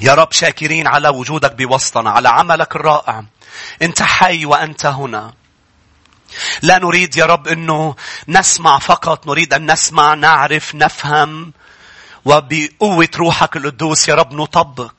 يا 0.00 0.14
رب 0.14 0.32
شاكرين 0.32 0.86
على 0.86 1.08
وجودك 1.08 1.54
بوسطنا 1.54 2.10
على 2.10 2.28
عملك 2.28 2.76
الرائع. 2.76 3.24
انت 3.82 4.02
حي 4.02 4.44
وانت 4.44 4.86
هنا. 4.86 5.32
لا 6.62 6.78
نريد 6.78 7.16
يا 7.16 7.26
رب 7.26 7.48
انه 7.48 7.96
نسمع 8.28 8.78
فقط 8.78 9.26
نريد 9.26 9.54
ان 9.54 9.72
نسمع 9.72 10.14
نعرف 10.14 10.74
نفهم. 10.74 11.52
وبقوة 12.24 13.08
روحك 13.16 13.56
القدوس 13.56 14.08
يا 14.08 14.14
رب 14.14 14.32
نطبق. 14.32 14.94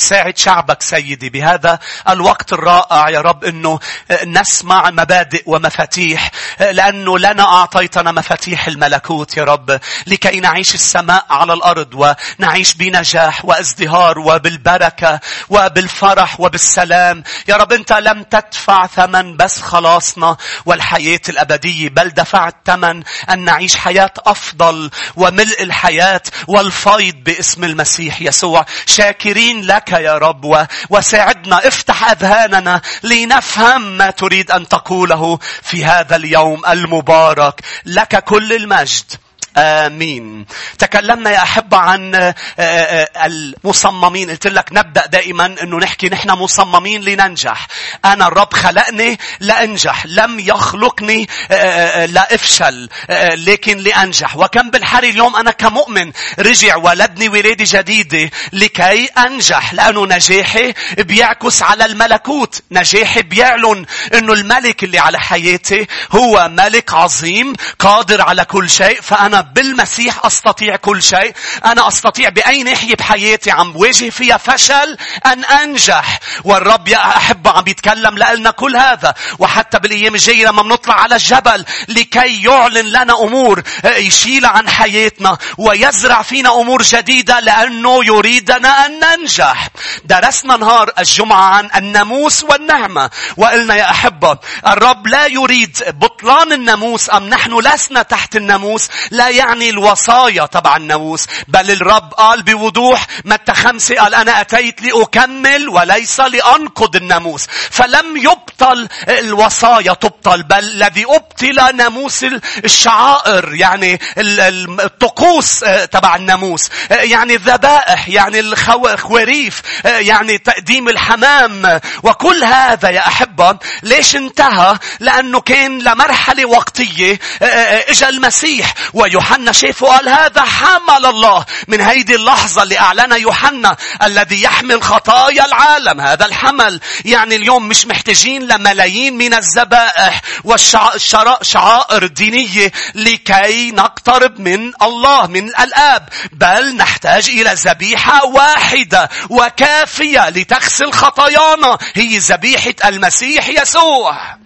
ساعد 0.00 0.38
شعبك 0.38 0.82
سيدي. 0.82 1.28
بهذا 1.30 1.78
الوقت 2.08 2.52
الرائع 2.52 3.08
يا 3.10 3.20
رب 3.20 3.44
إنه 3.44 3.78
نسمع 4.26 4.90
مبادئ 4.90 5.42
ومفاتيح 5.46 6.30
لأنه 6.60 7.18
لنا 7.18 7.42
أعطيتنا 7.42 8.12
مفاتيح 8.12 8.66
الملكوت 8.68 9.36
يا 9.36 9.44
رب 9.44 9.80
لكي 10.06 10.40
نعيش 10.40 10.74
السماء 10.74 11.26
على 11.30 11.52
الأرض 11.52 12.14
ونعيش 12.38 12.74
بنجاح 12.74 13.44
وازدهار 13.44 14.18
وبالبركة 14.18 15.20
وبالفرح 15.48 16.40
وبالسلام. 16.40 17.22
يا 17.48 17.56
رب 17.56 17.72
أنت 17.72 17.92
لم 17.92 18.22
تدفع 18.22 18.86
ثمن 18.86 19.36
بس 19.36 19.60
خلاصنا 19.60 20.36
والحياة 20.66 21.20
الأبدية 21.28 21.88
بل 21.88 22.08
دفعت 22.08 22.56
ثمن 22.66 23.02
أن 23.30 23.44
نعيش 23.44 23.76
حياة 23.76 24.12
أفضل 24.26 24.90
وملء 25.16 25.62
الحياة 25.62 26.22
والفيض 26.48 27.14
باسم 27.14 27.64
المسيح 27.64 28.22
يسوع. 28.22 28.66
شاكرين 28.86 29.62
لك 29.62 29.87
لك 29.88 30.00
يا 30.00 30.18
رب 30.18 30.66
وساعدنا. 30.90 31.68
افتح 31.68 32.10
أذهاننا 32.10 32.80
لنفهم 33.02 33.96
ما 33.96 34.10
تريد 34.10 34.50
أن 34.50 34.68
تقوله 34.68 35.38
في 35.62 35.84
هذا 35.84 36.16
اليوم 36.16 36.66
المبارك. 36.66 37.60
لك 37.86 38.24
كل 38.24 38.52
المجد. 38.52 39.12
آمين. 39.56 40.46
تكلمنا 40.78 41.30
يا 41.30 41.42
أحبة 41.42 41.76
عن 41.76 42.14
آه، 42.14 42.34
آه، 42.58 43.26
المصممين. 43.26 44.30
قلت 44.30 44.46
لك 44.46 44.68
نبدأ 44.72 45.06
دائما 45.06 45.54
أنه 45.62 45.78
نحكي 45.78 46.08
نحن 46.08 46.30
مصممين 46.30 47.02
لننجح. 47.02 47.66
أنا 48.04 48.26
الرب 48.28 48.52
خلقني 48.54 49.18
لأنجح. 49.40 50.06
لم 50.06 50.40
يخلقني 50.40 51.28
آه، 51.50 52.06
لأفشل. 52.06 52.88
لكن 53.34 53.78
لأنجح. 53.78 54.36
وكم 54.36 54.70
بالحري 54.70 55.08
اليوم 55.10 55.36
أنا 55.36 55.50
كمؤمن 55.50 56.12
رجع 56.38 56.76
ولدني 56.76 57.28
ولادة 57.28 57.64
جديدة 57.68 58.30
لكي 58.52 59.04
أنجح. 59.04 59.74
لأنه 59.74 60.06
نجاحي 60.06 60.74
بيعكس 60.98 61.62
على 61.62 61.84
الملكوت. 61.84 62.62
نجاحي 62.70 63.22
بيعلن 63.22 63.86
أنه 64.14 64.32
الملك 64.32 64.84
اللي 64.84 64.98
على 64.98 65.18
حياتي 65.20 65.86
هو 66.12 66.48
ملك 66.48 66.94
عظيم 66.94 67.52
قادر 67.78 68.22
على 68.22 68.44
كل 68.44 68.70
شيء. 68.70 69.00
فأنا 69.00 69.37
بالمسيح 69.40 70.26
أستطيع 70.26 70.76
كل 70.76 71.02
شيء. 71.02 71.32
أنا 71.64 71.88
أستطيع 71.88 72.28
بأي 72.28 72.62
ناحية 72.62 72.94
بحياتي 72.94 73.50
عم 73.50 73.72
بواجه 73.72 74.10
فيها 74.10 74.36
فشل 74.36 74.96
أن 75.26 75.44
أنجح. 75.44 76.20
والرب 76.44 76.88
يا 76.88 76.96
أحبة 76.96 77.50
عم 77.50 77.62
بيتكلم 77.62 78.18
لنا 78.18 78.50
كل 78.50 78.76
هذا. 78.76 79.14
وحتى 79.38 79.78
بالأيام 79.78 80.14
الجاية 80.14 80.46
لما 80.46 80.62
بنطلع 80.62 80.94
على 80.94 81.14
الجبل 81.14 81.64
لكي 81.88 82.42
يعلن 82.42 82.86
لنا 82.86 83.22
أمور 83.22 83.62
آه، 83.84 83.96
يشيلها 83.96 84.50
عن 84.50 84.68
حياتنا 84.68 85.38
ويزرع 85.58 86.22
فينا 86.22 86.60
أمور 86.60 86.82
جديدة 86.82 87.40
لأنه 87.40 88.04
يريدنا 88.04 88.86
أن 88.86 89.00
ننجح. 89.00 89.68
درسنا 90.04 90.56
نهار 90.56 90.92
الجمعة 90.98 91.44
عن 91.44 91.68
الناموس 91.76 92.44
والنعمة. 92.44 93.10
وقلنا 93.36 93.74
يا 93.74 93.90
أحبة 93.90 94.38
الرب 94.66 95.06
لا 95.06 95.26
يريد 95.26 95.78
بطلان 95.88 96.52
الناموس 96.52 97.10
أم 97.10 97.28
نحن 97.28 97.58
لسنا 97.58 98.02
تحت 98.02 98.36
الناموس 98.36 98.88
لا 99.10 99.27
يعني 99.28 99.70
الوصايا 99.70 100.46
تبع 100.46 100.76
الناموس. 100.76 101.26
بل 101.48 101.70
الرب 101.70 102.14
قال 102.14 102.42
بوضوح 102.42 103.06
متى 103.24 103.54
خمسة 103.54 103.94
قال 103.94 104.14
أنا 104.14 104.40
أتيت 104.40 104.82
لأكمل 104.82 105.68
وليس 105.68 106.20
لأنقض 106.20 106.96
الناموس. 106.96 107.46
فلم 107.70 108.16
يبطل 108.16 108.88
الوصايا 109.08 109.92
تبطل 109.92 110.42
بل 110.42 110.58
الذي 110.58 111.04
أبطل 111.04 111.76
ناموس 111.76 112.24
الشعائر 112.64 113.54
يعني 113.54 114.00
الطقوس 114.18 115.64
آه، 115.64 115.84
تبع 115.84 116.16
الناموس. 116.16 116.70
آه، 116.92 116.94
يعني 116.94 117.34
الذبائح 117.34 118.08
يعني 118.08 118.40
الخواريف 118.40 119.62
آه، 119.86 119.98
يعني 119.98 120.38
تقديم 120.38 120.88
الحمام. 120.88 121.80
وكل 122.02 122.44
هذا 122.44 122.90
يا 122.90 123.08
أحبة 123.08 123.58
ليش 123.82 124.16
انتهى؟ 124.16 124.78
لأنه 125.00 125.40
كان 125.40 125.78
لمرحلة 125.78 126.46
وقتية 126.46 127.18
اجى 127.42 128.08
المسيح 128.08 128.74
ويوحنا 129.18 129.52
شافه 129.52 129.86
قال 129.86 130.08
هذا 130.08 130.42
حمل 130.42 131.06
الله 131.06 131.44
من 131.68 131.80
هيدي 131.80 132.14
اللحظة 132.14 132.62
اللي 132.62 132.78
أعلنها 132.78 133.16
يوحنا 133.16 133.76
الذي 134.02 134.42
يحمل 134.42 134.82
خطايا 134.82 135.44
العالم. 135.44 136.00
هذا 136.00 136.26
الحمل 136.26 136.80
يعني 137.04 137.36
اليوم 137.36 137.68
مش 137.68 137.86
محتاجين 137.86 138.48
لملايين 138.48 139.18
من 139.18 139.34
الذبائح 139.34 140.22
والشعائر 140.44 142.02
الدينية 142.02 142.72
لكي 142.94 143.70
نقترب 143.70 144.40
من 144.40 144.72
الله 144.82 145.26
من 145.26 145.48
الآب. 145.48 146.08
بل 146.32 146.76
نحتاج 146.76 147.28
إلى 147.28 147.50
ذبيحة 147.54 148.24
واحدة 148.24 149.10
وكافية 149.30 150.28
لتغسل 150.28 150.92
خطايانا. 150.92 151.78
هي 151.94 152.18
ذبيحة 152.18 152.74
المسيح 152.84 153.48
يسوع. 153.48 154.38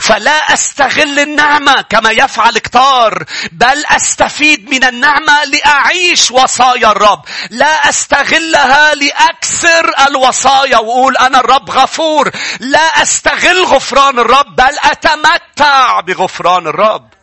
فلا 0.00 0.54
أستغل 0.54 1.18
النعمة 1.18 1.82
كما 1.82 2.10
يفعل 2.10 2.58
كتار 2.58 3.24
بل 3.52 3.86
أستفيد 3.86 4.70
من 4.70 4.84
النعمة 4.84 5.44
لأعيش 5.44 6.30
وصايا 6.30 6.90
الرب. 6.92 7.22
لا 7.50 7.88
أستغلها 7.88 8.94
لأكسر 8.94 9.94
الوصايا 10.08 10.78
وأقول 10.78 11.16
أنا 11.16 11.40
الرب 11.40 11.70
غفور. 11.70 12.30
لا 12.60 13.02
أستغل 13.02 13.64
غفران 13.64 14.18
الرب 14.18 14.56
بل 14.56 14.76
أتمتع 14.82 16.00
بغفران 16.00 16.66
الرب. 16.66 17.14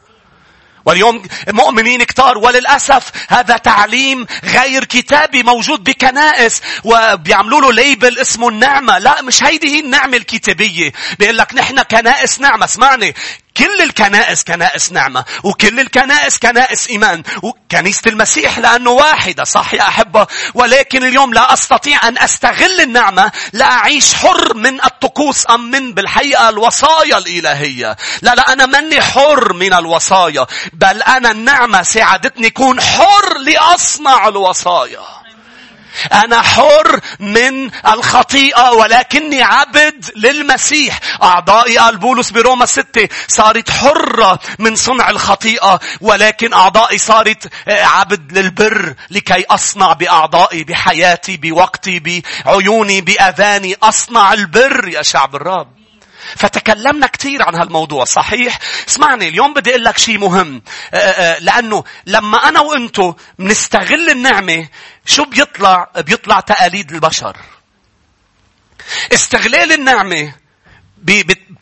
واليوم 0.86 1.24
مؤمنين 1.48 2.04
كتار 2.04 2.38
وللأسف 2.38 3.12
هذا 3.30 3.58
تعليم 3.58 4.26
غير 4.44 4.86
كتابي 4.86 5.44
موجود 5.44 5.84
بكنائس 5.84 6.62
وبيعملوا 6.84 7.62
له 7.62 7.72
ليبل 7.72 8.20
اسمه 8.20 8.50
النعمة. 8.50 8.98
لا 8.98 9.22
مش 9.22 9.44
هيدي 9.44 9.76
هي 9.76 9.80
النعمة 9.80 10.18
الكتابية. 10.18 10.92
بيقول 11.20 11.38
لك 11.38 11.54
نحن 11.54 11.82
كنائس 11.82 12.40
نعمة. 12.40 12.66
اسمعني. 12.66 13.16
كل 13.58 13.82
الكنائس 13.82 14.44
كنائس 14.44 14.92
نعمة 14.92 15.26
وكل 15.44 15.80
الكنائس 15.80 16.40
كنائس 16.40 16.88
إيمان 16.88 17.24
وكنيسة 17.44 18.02
المسيح 18.08 18.60
لأنه 18.60 18.90
واحدة 18.90 19.44
صح 19.44 19.74
يا 19.74 19.82
أحبة؟ 19.82 20.28
ولكن 20.54 21.04
اليوم 21.04 21.34
لا 21.34 21.54
أستطيع 21.54 22.08
أن 22.08 22.18
أستغل 22.18 22.82
النعمة 22.82 23.32
لأعيش 23.54 24.14
حر 24.14 24.54
من 24.54 24.84
الطقوس 24.84 25.50
أم 25.50 25.72
من 25.72 25.94
بالحقيقة 25.94 26.50
الوصايا 26.50 27.18
الإلهية. 27.18 27.98
لا 28.22 28.36
لا 28.36 28.54
أنا 28.54 28.66
مني 28.66 29.02
حر 29.02 29.54
من 29.54 29.74
الوصايا 29.74 30.48
بل 30.74 31.02
أنا 31.02 31.32
النعمة 31.32 31.82
ساعدتني 31.82 32.50
كون 32.50 32.82
حر 32.82 33.38
لأصنع 33.38 34.28
الوصايا. 34.28 35.21
أنا 36.14 36.42
حر 36.42 37.00
من 37.20 37.72
الخطيئة 37.88 38.72
ولكني 38.72 39.42
عبد 39.44 40.06
للمسيح. 40.16 41.00
أعضائي 41.24 41.78
قال 41.78 41.98
بولس 41.98 42.32
بروما 42.32 42.66
ستة 42.66 43.10
صارت 43.28 43.70
حرة 43.70 44.40
من 44.60 44.76
صنع 44.76 45.10
الخطيئة 45.10 45.80
ولكن 46.02 46.54
أعضائي 46.54 46.98
صارت 46.98 47.54
آه، 47.68 47.86
عبد 47.86 48.38
للبر 48.38 48.96
لكي 49.10 49.46
أصنع 49.50 49.94
بأعضائي 49.94 50.64
بحياتي 50.64 51.38
بوقتي 51.38 52.00
بعيوني 52.00 53.02
بأذاني 53.02 53.76
أصنع 53.84 54.34
البر 54.34 54.88
يا 54.88 55.02
شعب 55.02 55.36
الرب. 55.36 55.81
فتكلمنا 56.36 57.08
كثير 57.08 57.44
عن 57.44 57.56
هالموضوع 57.56 58.04
صحيح؟ 58.04 58.60
اسمعني 58.90 59.28
اليوم 59.28 59.54
بدي 59.54 59.70
أقول 59.70 59.84
لك 59.84 59.98
شيء 59.98 60.18
مهم. 60.18 60.62
آه، 60.94 60.98
آه، 60.98 61.40
لأنه 61.40 61.84
لما 62.06 62.50
أنا 62.50 62.60
وأنتو 62.60 63.14
بنستغل 63.40 64.10
النعمة 64.10 64.68
شو 65.06 65.26
بيطلع؟ 65.26 65.90
بيطلع 65.96 66.40
تقاليد 66.40 66.92
البشر. 66.92 67.38
استغلال 69.14 69.72
النعمة 69.72 70.34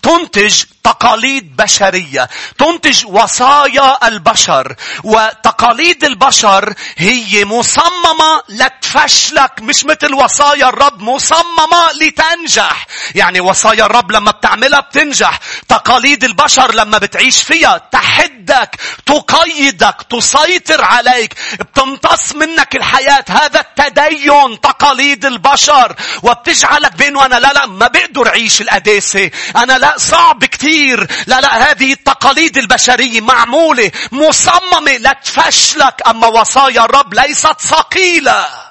تنتج 0.02 0.64
تقاليد 0.90 1.56
بشرية. 1.56 2.30
تنتج 2.58 3.06
وصايا 3.06 4.08
البشر. 4.08 4.76
وتقاليد 5.04 6.04
البشر 6.04 6.74
هي 6.98 7.46
مصممة 7.46 8.44
لتفشلك 8.50 9.52
مش 9.62 9.86
مثل 9.86 10.14
وصايا 10.14 10.70
الرب 10.70 11.02
مصممة 11.02 11.92
لتنجح. 12.02 12.88
يعني 13.16 13.40
وصايا 13.40 13.86
الرب 13.86 14.12
لما 14.12 14.32
بتعملها 14.32 14.80
بتنجح. 14.80 15.40
تقاليد 15.68 16.24
البشر 16.24 16.76
لما 16.76 16.98
بتعيش 16.98 17.42
فيها 17.42 17.78
تحدك 17.92 18.76
تقيدك 19.06 19.96
تسيطر 20.10 20.84
عليك. 20.84 21.34
بتمتص 21.60 22.36
منك 22.36 22.76
الحياة. 22.76 23.26
هذا 23.30 23.60
التدين 23.60 24.62
تقاليد 24.62 25.26
البشر. 25.26 25.96
وبتجعلك 26.24 26.96
بين 26.96 27.16
وأنا 27.16 27.36
لا 27.36 27.54
لا 27.54 27.66
ما 27.66 27.88
بقدر 27.88 28.28
أعيش 28.28 28.62
القداسة. 28.62 29.32
أنا 29.56 29.78
لا 29.78 29.94
صعب 29.98 30.46
كثير. 30.80 31.08
لا 31.28 31.42
لا 31.42 31.72
هذه 31.72 31.94
التقاليد 31.94 32.58
البشرية 32.58 33.22
معمولة 33.22 33.92
مصممة 34.12 34.92
لتفشلك 34.92 36.02
أما 36.08 36.28
وصايا 36.28 36.86
الرب 36.86 37.14
ليست 37.14 37.62
ثقيلة. 37.62 38.69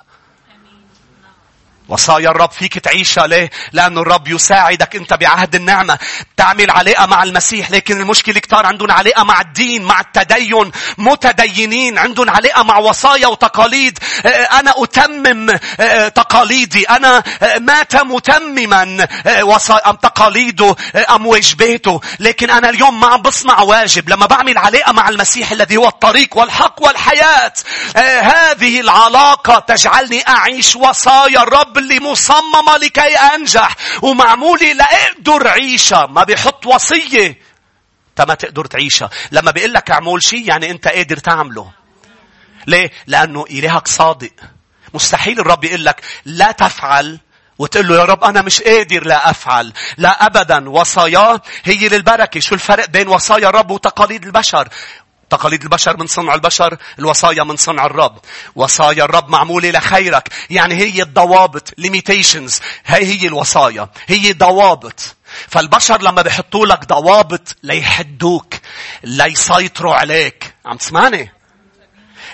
وصايا 1.88 2.28
الرب 2.30 2.50
فيك 2.50 2.78
تعيشها 2.78 3.26
ليه؟ 3.26 3.50
لأن 3.72 3.98
الرب 3.98 4.28
يساعدك 4.28 4.96
أنت 4.96 5.14
بعهد 5.14 5.54
النعمة. 5.54 5.98
تعمل 6.36 6.70
علاقة 6.70 7.06
مع 7.06 7.22
المسيح 7.22 7.70
لكن 7.70 8.00
المشكلة 8.00 8.40
كتار 8.40 8.66
عندهم 8.66 8.90
علاقة 8.90 9.24
مع 9.24 9.40
الدين 9.40 9.82
مع 9.82 10.00
التدين 10.00 10.70
متدينين 10.98 11.98
عندهم 11.98 12.30
علاقة 12.30 12.62
مع 12.62 12.78
وصايا 12.78 13.26
وتقاليد 13.26 13.98
أنا 14.52 14.74
أتمم 14.76 15.56
تقاليدي 16.14 16.84
أنا 16.90 17.22
مات 17.58 17.96
متمما 17.96 19.08
وصايا 19.42 19.92
تقاليده 20.02 20.76
أم 21.10 21.26
واجباته 21.26 22.00
لكن 22.20 22.50
أنا 22.50 22.68
اليوم 22.70 23.00
ما 23.00 23.06
عم 23.06 23.22
بصنع 23.22 23.60
واجب 23.60 24.08
لما 24.08 24.26
بعمل 24.26 24.58
علاقة 24.58 24.92
مع 24.92 25.08
المسيح 25.08 25.52
الذي 25.52 25.76
هو 25.76 25.88
الطريق 25.88 26.36
والحق 26.36 26.82
والحياة 26.82 27.52
هذه 28.22 28.80
العلاقة 28.80 29.58
تجعلني 29.58 30.28
أعيش 30.28 30.76
وصايا 30.76 31.42
الرب 31.42 31.77
اللي 31.78 32.00
مصممة 32.00 32.76
لكي 32.82 33.16
أنجح. 33.16 33.76
ومعمولة 34.02 34.72
لأقدر 34.72 35.48
عيشها 35.48 36.06
ما 36.06 36.24
بيحط 36.24 36.66
وصية. 36.66 37.38
ما 38.18 38.34
تقدر 38.34 38.64
تعيشها 38.64 39.10
لما 39.32 39.50
بيقول 39.50 39.72
لك 39.72 39.90
اعمل 39.90 40.22
شيء 40.22 40.48
يعني 40.48 40.70
أنت 40.70 40.88
قادر 40.88 41.16
تعمله. 41.16 41.72
ليه؟ 42.66 42.90
لأنه 43.06 43.44
إلهك 43.50 43.88
صادق. 43.88 44.30
مستحيل 44.94 45.40
الرب 45.40 45.64
يقول 45.64 45.84
لك 45.84 46.02
لا 46.24 46.52
تفعل 46.52 47.18
وتقول 47.58 47.88
له 47.88 47.94
يا 47.94 48.04
رب 48.04 48.24
أنا 48.24 48.42
مش 48.42 48.62
قادر 48.62 49.06
لا 49.06 49.30
أفعل. 49.30 49.72
لا 49.96 50.26
أبدا. 50.26 50.70
وصاياه 50.70 51.42
هي 51.64 51.88
للبركة. 51.88 52.40
شو 52.40 52.54
الفرق 52.54 52.88
بين 52.88 53.08
وصايا 53.08 53.48
الرب 53.48 53.70
وتقاليد 53.70 54.24
البشر؟ 54.24 54.68
تقاليد 55.30 55.62
البشر 55.62 55.96
من 55.96 56.06
صنع 56.06 56.34
البشر 56.34 56.76
الوصايا 56.98 57.42
من 57.44 57.56
صنع 57.56 57.86
الرب. 57.86 58.18
وصايا 58.56 59.04
الرب 59.04 59.28
معمولة 59.28 59.70
لخيرك. 59.70 60.28
يعني 60.50 60.74
هي 60.74 61.02
الضوابط 61.02 61.68
limitations. 61.80 62.62
هي 62.86 63.04
هي 63.04 63.26
الوصايا. 63.26 63.88
هي 64.06 64.32
ضوابط. 64.32 65.16
فالبشر 65.48 66.02
لما 66.02 66.22
بيحطوا 66.22 66.66
لك 66.66 66.84
ضوابط 66.84 67.56
ليحدوك 67.62 68.54
ليسيطروا 69.04 69.94
عليك. 69.94 70.54
عم 70.66 70.76
تسمعني؟ 70.76 71.37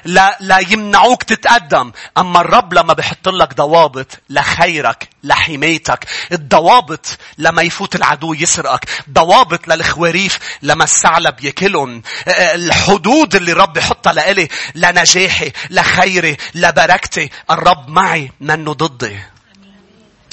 لا, 0.05 0.37
لا 0.41 0.59
يمنعوك 0.59 1.23
تتقدم. 1.23 1.93
أما 2.19 2.41
الرب 2.41 2.75
لما 2.75 2.93
بيحط 2.93 3.29
لك 3.29 3.55
ضوابط 3.55 4.07
لخيرك 4.31 5.09
لحمايتك 5.25 6.07
الضوابط 6.33 7.19
لما 7.39 7.63
يفوت 7.63 7.95
العدو 7.97 8.35
يسرقك 8.35 8.89
ضوابط 9.11 9.69
للخواريف 9.69 10.39
لما 10.63 10.85
الثعلب 10.85 11.45
ياكلهم 11.45 12.03
الحدود 12.29 13.35
اللي 13.35 13.53
الرب 13.53 13.77
يحطها 13.77 14.13
لإلي 14.13 14.49
لنجاحي 14.75 15.53
لخيري 15.71 16.37
لبركتي 16.55 17.31
الرب 17.51 17.89
معي 17.89 18.33
منه 18.41 18.73
ضدي. 18.73 19.19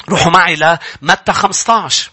روحوا 0.08 0.32
معي 0.32 0.56
لمتى 1.02 1.32
15 1.32 2.10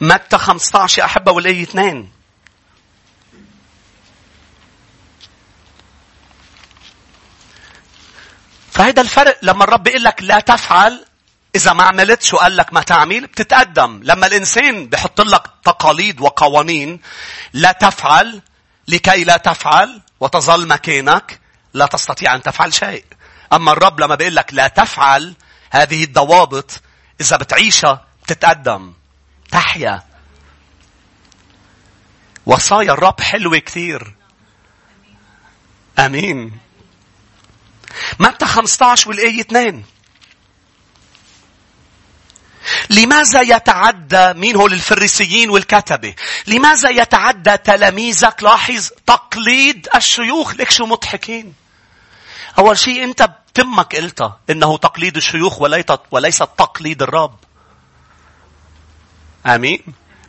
متى 0.00 0.38
15 0.38 1.00
يا 1.00 1.04
أحبة 1.04 1.32
والآية 1.32 1.62
2 1.62 2.08
فهذا 8.78 9.02
الفرق 9.02 9.38
لما 9.42 9.64
الرب 9.64 9.86
يقول 9.86 10.04
لك 10.04 10.22
لا 10.22 10.40
تفعل 10.40 11.04
إذا 11.54 11.72
ما 11.72 11.84
عملت 11.84 12.22
شو 12.22 12.36
قال 12.36 12.56
لك 12.56 12.72
ما 12.72 12.82
تعمل؟ 12.82 13.26
بتتقدم. 13.26 14.00
لما 14.02 14.26
الإنسان 14.26 14.86
بحط 14.86 15.20
لك 15.20 15.42
تقاليد 15.64 16.20
وقوانين 16.20 17.00
لا 17.52 17.72
تفعل 17.72 18.42
لكي 18.88 19.24
لا 19.24 19.36
تفعل 19.36 20.02
وتظل 20.20 20.68
مكانك 20.68 21.40
لا 21.74 21.86
تستطيع 21.86 22.34
أن 22.34 22.42
تفعل 22.42 22.74
شيء. 22.74 23.04
أما 23.52 23.72
الرب 23.72 24.00
لما 24.00 24.14
بيقول 24.14 24.36
لك 24.36 24.54
لا 24.54 24.68
تفعل 24.68 25.34
هذه 25.70 26.04
الضوابط 26.04 26.80
إذا 27.20 27.36
بتعيشها 27.36 28.06
بتتقدم. 28.22 28.92
تحيا. 29.50 30.02
وصايا 32.46 32.92
الرب 32.92 33.20
حلوة 33.20 33.58
كثير. 33.58 34.14
أمين. 35.98 36.67
متى 38.18 38.46
15 38.46 39.08
والآية 39.08 39.40
2 39.40 39.84
لماذا 42.90 43.40
يتعدى 43.40 44.32
مين 44.32 44.56
هو 44.56 44.66
الفريسيين 44.66 45.50
والكتبة؟ 45.50 46.14
لماذا 46.46 46.90
يتعدى 46.90 47.56
تلاميذك؟ 47.56 48.42
لاحظ 48.42 48.90
تقليد 49.06 49.88
الشيوخ. 49.94 50.54
لك 50.54 50.70
شو 50.70 50.86
مضحكين. 50.86 51.54
أول 52.58 52.78
شيء 52.78 53.04
أنت 53.04 53.22
بتمك 53.22 53.96
قلتها 53.96 54.40
إنه 54.50 54.78
تقليد 54.78 55.16
الشيوخ 55.16 55.62
وليس 56.10 56.38
تقليد 56.38 57.02
الرب. 57.02 57.36
آمين. 59.46 59.82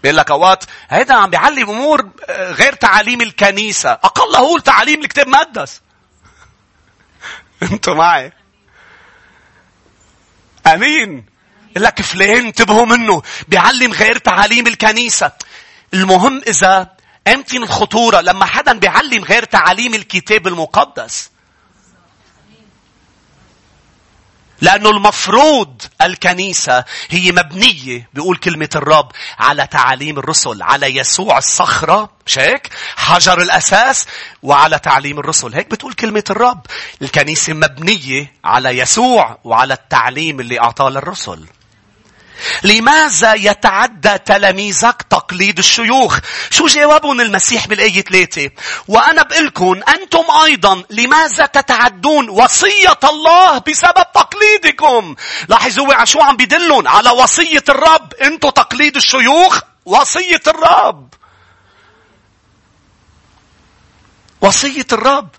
بيقول 0.04 0.18
لك 0.18 0.31
أوقات 0.31 0.63
هيدا 0.89 1.13
عم 1.13 1.30
بيعلم 1.30 1.69
أمور 1.69 2.10
غير 2.30 2.74
تعاليم 2.74 3.21
الكنيسة. 3.21 3.92
أقل 3.92 4.36
هو 4.36 4.57
تعاليم 4.57 5.01
الكتاب 5.01 5.25
المقدس. 5.25 5.81
أنتوا 7.64 7.94
معي. 7.94 8.34
أمين. 10.68 11.26
لك 11.76 12.02
فلان 12.02 12.46
انتبهوا 12.46 12.86
منه. 12.86 13.22
بيعلم 13.48 13.94
غير 13.94 14.18
تعاليم 14.18 14.68
الكنيسة. 14.68 15.32
المهم 15.94 16.42
إذا 16.48 16.96
امتن 17.28 17.64
الخطورة 17.64 18.22
لما 18.22 18.46
حدا 18.46 18.74
بيعلم 18.74 19.24
غير 19.24 19.44
تعاليم 19.44 19.94
الكتاب 19.94 20.48
المقدس. 20.48 21.32
لأنه 24.62 24.90
المفروض 24.90 25.82
الكنيسة 26.02 26.84
هي 27.10 27.32
مبنية 27.32 28.10
بيقول 28.14 28.38
كلمة 28.38 28.70
الرب 28.76 29.12
على 29.40 29.68
تعاليم 29.68 30.20
الرسل 30.20 30.62
على 30.62 30.96
يسوع 30.96 31.38
الصخرة 31.38 32.10
مش 32.26 32.40
هيك؟ 32.40 32.70
حجر 32.96 33.42
الأساس 33.42 34.08
وعلى 34.44 34.80
تعليم 34.80 35.20
الرسل. 35.20 35.54
هيك 35.54 35.72
بتقول 35.72 35.94
كلمة 35.94 36.24
الرب. 36.30 36.62
الكنيسة 37.02 37.54
مبنية 37.54 38.34
على 38.44 38.70
يسوع 38.78 39.38
وعلى 39.44 39.74
التعليم 39.74 40.40
اللي 40.40 40.60
أعطاه 40.60 40.90
للرسل. 40.90 41.46
لماذا 42.64 43.34
يتعدى 43.34 44.18
تلاميذك 44.18 45.06
تقليد 45.10 45.58
الشيوخ؟ 45.58 46.20
شو 46.50 46.68
جوابهم 46.68 47.22
المسيح 47.22 47.68
بالآية 47.68 48.02
3 48.02 48.50
وأنا 48.88 49.24
بقلكم 49.24 49.82
أنتم 49.90 50.24
أيضا 50.44 50.84
لماذا 50.90 51.46
تتعدون 51.46 52.30
وصية 52.30 53.00
الله 53.04 53.58
بسبب 53.58 54.06
تقليدكم؟ 54.16 55.16
لاحظوا 55.50 55.94
على 55.94 56.06
شو 56.06 56.22
عم 56.22 56.36
بيدلون 56.36 56.88
على 56.88 57.10
وصية 57.10 57.64
الرب؟ 57.69 58.14
أنتم 58.14 58.50
تقليد 58.50 58.96
الشيوخ؟ 58.96 59.60
وصية 59.86 60.42
الرب. 60.48 61.14
وصية 64.42 64.88
الرب. 64.92 65.30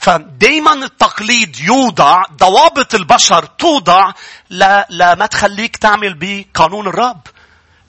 فدايما 0.00 0.72
التقليد 0.72 1.60
يوضع 1.60 2.22
ضوابط 2.36 2.94
البشر 2.94 3.44
توضع 3.44 4.12
لا, 4.50 4.86
لا 4.90 5.14
ما 5.14 5.26
تخليك 5.26 5.76
تعمل 5.76 6.14
بقانون 6.14 6.86
الرب 6.86 7.20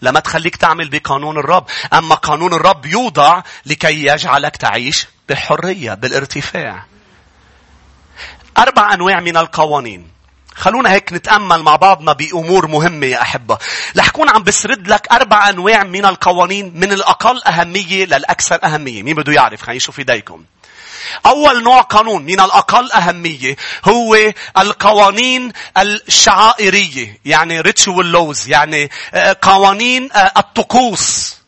لا 0.01 0.11
ما 0.11 0.19
تخليك 0.19 0.55
تعمل 0.55 0.89
بقانون 0.89 1.37
الرب 1.37 1.65
أما 1.93 2.15
قانون 2.15 2.53
الرب 2.53 2.85
يوضع 2.85 3.41
لكي 3.65 4.05
يجعلك 4.05 4.57
تعيش 4.57 5.07
بحرية 5.29 5.93
بالارتفاع 5.93 6.85
أربع 8.57 8.93
أنواع 8.93 9.19
من 9.19 9.37
القوانين 9.37 10.19
خلونا 10.55 10.91
هيك 10.91 11.13
نتأمل 11.13 11.63
مع 11.63 11.75
بعضنا 11.75 12.13
بأمور 12.13 12.67
مهمة 12.67 13.05
يا 13.05 13.21
أحبة. 13.21 13.57
رح 13.97 14.09
كون 14.09 14.29
عم 14.29 14.43
بسرد 14.43 14.87
لك 14.87 15.07
أربع 15.11 15.49
أنواع 15.49 15.83
من 15.83 16.05
القوانين 16.05 16.71
من 16.75 16.91
الأقل 16.91 17.43
أهمية 17.43 18.05
للأكثر 18.05 18.59
أهمية. 18.63 19.03
مين 19.03 19.15
بده 19.15 19.33
يعرف؟ 19.33 19.61
خلينا 19.61 19.77
نشوف 19.77 19.99
إيديكم. 19.99 20.43
أول 21.25 21.63
نوع 21.63 21.81
قانون 21.81 22.21
من 22.21 22.39
الأقل 22.39 22.91
أهمية 22.91 23.55
هو 23.85 24.17
القوانين 24.57 25.51
الشعائرية 25.77 27.19
يعني 27.25 27.63
ritual 27.63 28.13
laws 28.15 28.47
يعني 28.47 28.91
آه، 29.13 29.37
قوانين 29.41 30.11
آه، 30.11 30.31
الطقوس. 30.37 31.38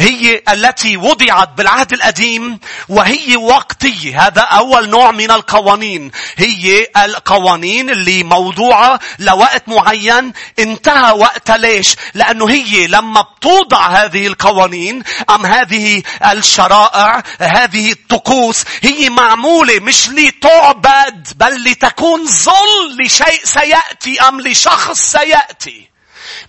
هي 0.00 0.42
التي 0.48 0.96
وضعت 0.96 1.48
بالعهد 1.48 1.92
القديم 1.92 2.58
وهي 2.88 3.36
وقتية. 3.36 4.26
هذا 4.26 4.40
أول 4.40 4.88
نوع 4.88 5.10
من 5.10 5.30
القوانين. 5.30 6.10
هي 6.36 6.86
القوانين 6.96 7.90
اللي 7.90 8.22
موضوعة 8.22 9.00
لوقت 9.18 9.68
معين 9.68 10.32
انتهى 10.58 11.12
وقتها 11.12 11.56
ليش؟ 11.56 11.96
لأنه 12.14 12.50
هي 12.50 12.86
لما 12.86 13.20
بتوضع 13.22 13.86
هذه 13.86 14.26
القوانين 14.26 15.02
أم 15.30 15.46
هذه 15.46 16.02
الشرائع 16.32 17.22
هذه 17.40 17.92
الطقوس 17.92 18.64
هي 18.82 19.10
معمولة 19.10 19.80
مش 19.80 20.08
لتعبد 20.08 21.28
بل 21.36 21.64
لتكون 21.64 22.26
ظل 22.26 23.04
لشيء 23.04 23.40
سيأتي 23.44 24.20
أم 24.20 24.40
لشخص 24.40 25.00
سيأتي. 25.00 25.89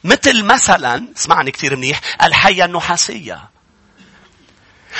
مثل 0.04 0.44
مثلا 0.44 1.08
اسمعني 1.18 1.52
كثير 1.52 1.76
منيح 1.76 2.02
الحية 2.24 2.66
النحاسية. 2.66 3.50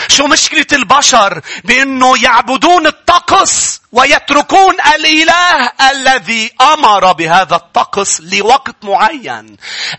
شو 0.08 0.28
مشكلة 0.28 0.66
البشر 0.74 1.42
بأنه 1.64 2.24
يعبدون 2.24 2.88
الطقس؟ 2.88 3.81
ويتركون 3.92 4.76
الإله 4.96 5.72
الذي 5.92 6.52
أمر 6.62 7.12
بهذا 7.12 7.56
الطقس 7.56 8.22
لوقت 8.22 8.76
معين. 8.84 9.58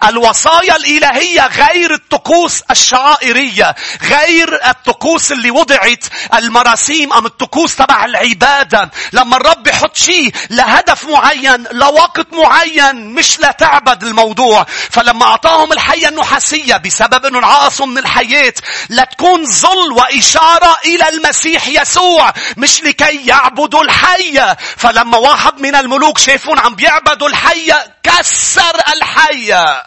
الوصايا 0.08 0.76
الإلهية 0.76 1.46
غير 1.46 1.94
الطقوس 1.94 2.62
الشعائرية، 2.70 3.74
غير 4.02 4.60
الطقوس 4.66 5.32
اللي 5.32 5.50
وضعت 5.50 6.04
المراسيم 6.34 7.12
أم 7.12 7.26
الطقوس 7.26 7.76
تبع 7.76 8.04
العبادة، 8.04 8.90
لما 9.12 9.36
الرب 9.36 9.66
يحط 9.66 9.96
شيء 9.96 10.32
لهدف 10.50 11.08
معين، 11.08 11.64
لوقت 11.72 12.26
معين، 12.32 13.14
مش 13.14 13.40
لتعبد 13.40 14.04
الموضوع، 14.04 14.66
فلما 14.90 15.26
أعطاهم 15.26 15.72
الحية 15.72 16.08
النحاسية 16.08 16.76
بسبب 16.76 17.26
إنه 17.26 17.38
انعقصوا 17.38 17.86
من 17.86 17.98
الحياة 17.98 18.54
لتكون 18.90 19.46
ظل 19.46 19.92
وإشارة 19.92 20.76
إلى 20.84 21.08
المسيح 21.08 21.68
يسوع، 21.68 22.32
مش 22.56 22.82
لكي 22.82 23.26
يعبدوا 23.26 23.81
الحية 23.82 24.56
فلما 24.76 25.18
واحد 25.18 25.60
من 25.60 25.74
الملوك 25.74 26.18
شافون 26.18 26.58
عم 26.58 26.74
بيعبدوا 26.74 27.28
الحية 27.28 27.94
كسر 28.02 28.76
الحية 28.96 29.82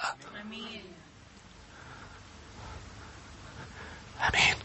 أمين 4.30 4.56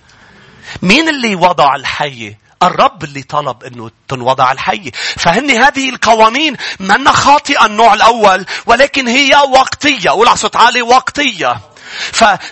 مين 0.83 1.09
اللي 1.09 1.35
وضع 1.35 1.75
الحية 1.75 2.39
الرب 2.63 3.05
اللي 3.05 3.23
طلب 3.23 3.65
إنه 3.65 3.91
تنوضع 4.09 4.53
الحية. 4.53 4.91
فهن 5.17 5.51
هذه 5.51 5.89
القوانين 5.89 6.57
منا 6.81 7.13
خاطئة 7.13 7.67
النوع 7.67 7.95
الأول 7.95 8.47
ولكن 8.67 9.09
هي 9.09 9.35
وقتية. 9.35 10.11
قول 10.11 10.39
صوت 10.39 10.57
عالي 10.57 10.83
وقتية. 10.83 11.61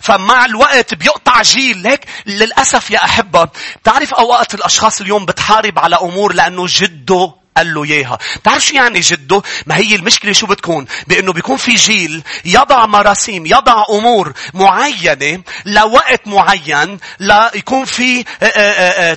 فمع 0.02 0.44
الوقت 0.44 0.94
بيقطع 0.94 1.42
جيل. 1.42 1.78
ليك 1.78 2.00
للأسف 2.26 2.90
يا 2.90 3.04
أحبة 3.04 3.48
تعرف 3.84 4.14
أوقات 4.14 4.54
الأشخاص 4.54 5.00
اليوم 5.00 5.26
بتحارب 5.26 5.78
على 5.78 5.96
أمور 5.96 6.32
لأنه 6.32 6.66
جده 6.68 7.32
قال 7.56 7.74
له 7.74 7.84
إياها. 7.84 8.18
بتعرف 8.36 8.66
شو 8.66 8.74
يعني 8.74 9.00
جده؟ 9.00 9.42
ما 9.66 9.76
هي 9.76 9.94
المشكلة 9.94 10.32
شو 10.32 10.46
بتكون؟ 10.46 10.86
بأنه 11.06 11.32
بيكون 11.32 11.56
في 11.56 11.74
جيل 11.74 12.22
يضع 12.44 12.86
مراسيم 12.86 13.46
يضع 13.46 13.84
أمور 13.90 14.32
معينة 14.54 15.42
لوقت 15.64 16.26
معين 16.26 16.98
ليكون 17.20 17.84
في 17.84 18.24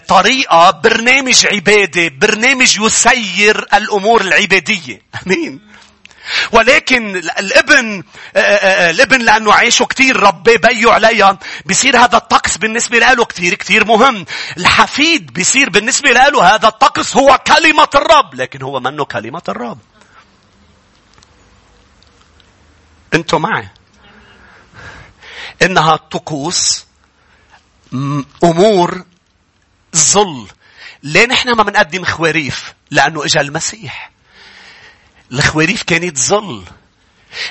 طريقة 0.07 0.71
برنامج 0.71 1.47
عبادة 1.47 2.07
برنامج 2.07 2.79
يسير 2.79 3.67
الأمور 3.73 4.21
العبادية. 4.21 5.01
آمين. 5.27 5.70
ولكن 6.51 7.15
الابن 7.15 8.03
آه، 8.35 8.39
آه، 8.39 8.88
آه، 8.88 8.89
الابن 8.89 9.21
لأنه 9.21 9.53
عيشه 9.53 9.85
كثير 9.85 10.19
ربي 10.19 10.57
بيو 10.57 10.89
عليها 10.89 11.39
بصير 11.65 11.97
هذا 11.97 12.17
الطقس 12.17 12.57
بالنسبة 12.57 13.00
له 13.00 13.25
كثير 13.25 13.53
كثير 13.53 13.85
مهم. 13.85 14.25
الحفيد 14.57 15.39
بصير 15.39 15.69
بالنسبة 15.69 16.11
له 16.11 16.55
هذا 16.55 16.67
الطقس 16.67 17.17
هو 17.17 17.39
كلمة 17.47 17.89
الرب 17.95 18.35
لكن 18.35 18.61
هو 18.61 18.79
منه 18.79 19.05
كلمة 19.05 19.41
الرب. 19.50 19.79
أنتم 23.13 23.41
معي؟ 23.41 23.69
إنها 25.61 25.95
طقوس 25.95 26.85
أمور 28.43 29.05
ظل. 29.95 30.47
ليه 31.03 31.25
نحن 31.25 31.51
ما 31.51 31.63
بنقدم 31.63 32.05
خواريف؟ 32.05 32.73
لأنه 32.91 33.25
إجا 33.25 33.41
المسيح. 33.41 34.11
الخواريف 35.31 35.83
كانت 35.83 36.17
ظل. 36.17 36.63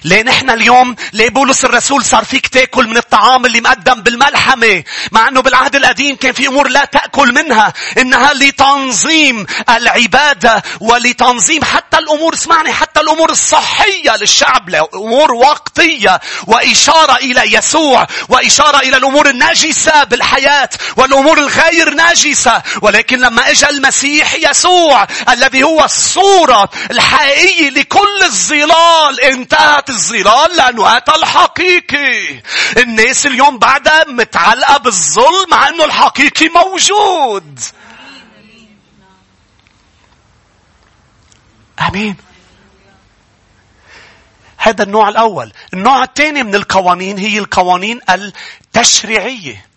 ليه 0.05 0.23
نحن 0.23 0.51
اليوم 0.51 0.97
ليه 1.13 1.31
بولس 1.31 1.65
الرسول 1.65 2.05
صار 2.05 2.25
فيك 2.25 2.47
تاكل 2.47 2.87
من 2.87 2.97
الطعام 2.97 3.47
اللي 3.47 3.61
مقدم 3.61 4.03
بالملحمة؟ 4.03 4.85
مع 5.13 5.29
إنه 5.29 5.41
بالعهد 5.43 5.77
القديم 5.77 6.17
كان 6.17 6.33
في 6.33 6.47
أمور 6.49 6.69
لا 6.69 6.85
تأكل 6.85 7.35
منها. 7.35 7.73
إنها 7.99 8.33
لتنظيم 8.35 9.47
العبادة 9.69 10.63
ولتنظيم 10.81 11.65
حتى 11.65 11.99
الأمور 11.99 12.35
اسمعني 12.35 12.73
حتى 12.73 13.01
الأمور 13.01 13.31
الصحية 13.31 14.17
للشعب 14.17 14.75
امور 14.95 15.33
وقتية 15.33 16.21
وإشارة 16.47 17.17
إلى 17.17 17.55
يسوع 17.55 18.07
وإشارة 18.29 18.79
إلى 18.79 18.97
الأمور 18.97 19.29
الناجسة 19.29 20.05
بالحياة 20.05 20.69
والأمور 20.97 21.39
الغير 21.39 21.95
ناجسة. 21.95 22.63
ولكن 22.83 23.19
لما 23.19 23.51
اجى 23.51 23.69
المسيح 23.69 24.35
يسوع 24.35 25.07
الذي 25.29 25.63
هو 25.63 25.85
الصورة 25.85 26.71
الحقيقية 26.91 27.71
لكل 27.71 28.23
الظلال 28.23 29.21
انتهى 29.21 29.70
انتهت 29.71 29.91
الظلال 29.91 30.57
لأنه 30.57 30.97
أتى 30.97 31.13
الحقيقي. 31.13 32.43
الناس 32.77 33.27
اليوم 33.27 33.59
بعدها 33.59 34.05
متعلقة 34.05 34.79
بالظل 34.79 35.47
مع 35.51 35.69
أنه 35.69 35.85
الحقيقي 35.85 36.49
موجود. 36.49 37.61
أمين. 41.89 42.17
هذا 44.57 44.83
النوع 44.83 45.09
الأول. 45.09 45.53
النوع 45.75 46.03
الثاني 46.03 46.43
من 46.43 46.55
القوانين 46.55 47.19
هي 47.19 47.39
القوانين 47.39 48.01
التشريعية. 48.11 49.70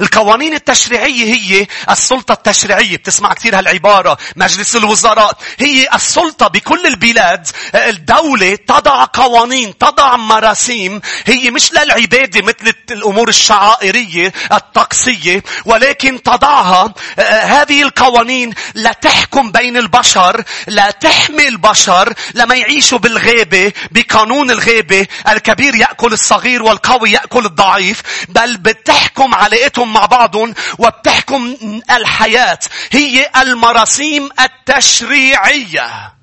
القوانين 0.00 0.54
التشريعية 0.54 1.34
هي 1.34 1.66
السلطة 1.90 2.32
التشريعية. 2.32 2.96
بتسمع 2.96 3.32
كثير 3.32 3.58
هالعبارة. 3.58 4.18
مجلس 4.36 4.76
الوزراء. 4.76 5.38
هي 5.58 5.88
السلطة 5.94 6.48
بكل 6.48 6.86
البلاد. 6.86 7.48
الدولة 7.74 8.54
تضع 8.54 9.04
قوانين. 9.04 9.78
تضع 9.78 10.16
مراسيم. 10.16 11.00
هي 11.26 11.50
مش 11.50 11.72
للعبادة 11.72 12.42
مثل 12.42 12.74
الأمور 12.90 13.28
الشعائرية 13.28 14.32
الطقسية. 14.52 15.42
ولكن 15.64 16.22
تضعها 16.22 16.94
هذه 17.42 17.82
القوانين 17.82 18.54
لتحكم 18.74 19.52
بين 19.52 19.76
البشر. 19.76 20.44
لتحمي 20.68 21.48
البشر 21.48 22.14
لما 22.34 22.54
يعيشوا 22.54 22.98
بالغابة. 22.98 23.72
بقانون 23.90 24.50
الغابة. 24.50 25.06
الكبير 25.28 25.74
يأكل 25.74 26.12
الصغير 26.12 26.62
والقوي 26.62 27.10
يأكل 27.10 27.46
الضعيف. 27.46 28.02
بل 28.28 28.56
بتحكم 28.56 29.34
على 29.34 29.66
حياتهم 29.70 29.92
مع 29.92 30.06
بعضهم 30.06 30.54
وبتحكم 30.78 31.56
الحياة. 31.90 32.58
هي 32.92 33.30
المراسيم 33.36 34.28
التشريعية. 34.40 36.19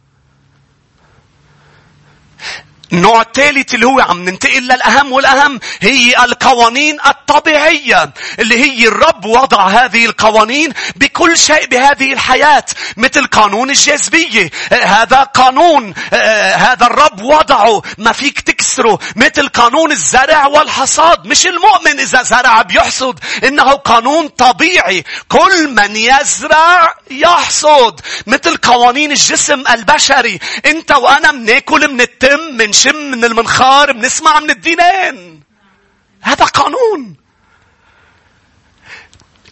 النوع 2.94 3.22
الثالث 3.22 3.74
اللي 3.74 3.86
هو 3.86 4.00
عم 4.00 4.30
ننتقل 4.30 4.62
للأهم 4.62 5.12
والأهم 5.12 5.60
هي 5.82 6.24
القوانين 6.24 6.98
الطبيعية 7.08 8.14
اللي 8.40 8.64
هي 8.64 8.88
الرب 8.88 9.26
وضع 9.26 9.68
هذه 9.68 10.06
القوانين 10.06 10.74
بكل 10.96 11.38
شيء 11.38 11.68
بهذه 11.68 12.14
الحياة 12.14 12.66
مثل 12.98 13.26
قانون 13.26 13.70
الجاذبية. 13.70 14.50
هذا 14.72 15.24
قانون 15.24 15.94
هذا 16.56 16.86
الرب 16.86 17.22
وضعه. 17.22 17.82
ما 17.98 18.12
فيك 18.12 18.40
تكسره. 18.40 19.00
مثل 19.16 19.48
قانون 19.48 19.92
الزرع 19.92 20.48
والحصاد. 20.48 21.26
مش 21.26 21.48
المؤمن 21.48 22.00
إذا 22.00 22.24
زرع 22.24 22.62
بيحصد. 22.62 23.20
إنه 23.44 23.72
قانون 23.72 24.28
طبيعي. 24.28 25.04
كل 25.30 25.68
من 25.70 25.96
يزرع 25.96 26.96
يحصد. 27.12 28.02
مثل 28.28 28.58
قوانين 28.58 29.12
الجسم 29.12 29.64
البشري. 29.72 30.40
أنت 30.66 30.92
وأنا 30.92 31.32
بناكل 31.32 31.94
من 31.94 32.02
التم 32.02 32.40
من 32.40 32.74
بنشم 32.78 32.96
من 32.96 33.26
المنخار 33.26 33.92
بنسمع 33.92 34.40
من 34.40 34.50
الدينين. 34.50 35.44
هذا 36.22 36.46
قانون. 36.46 37.16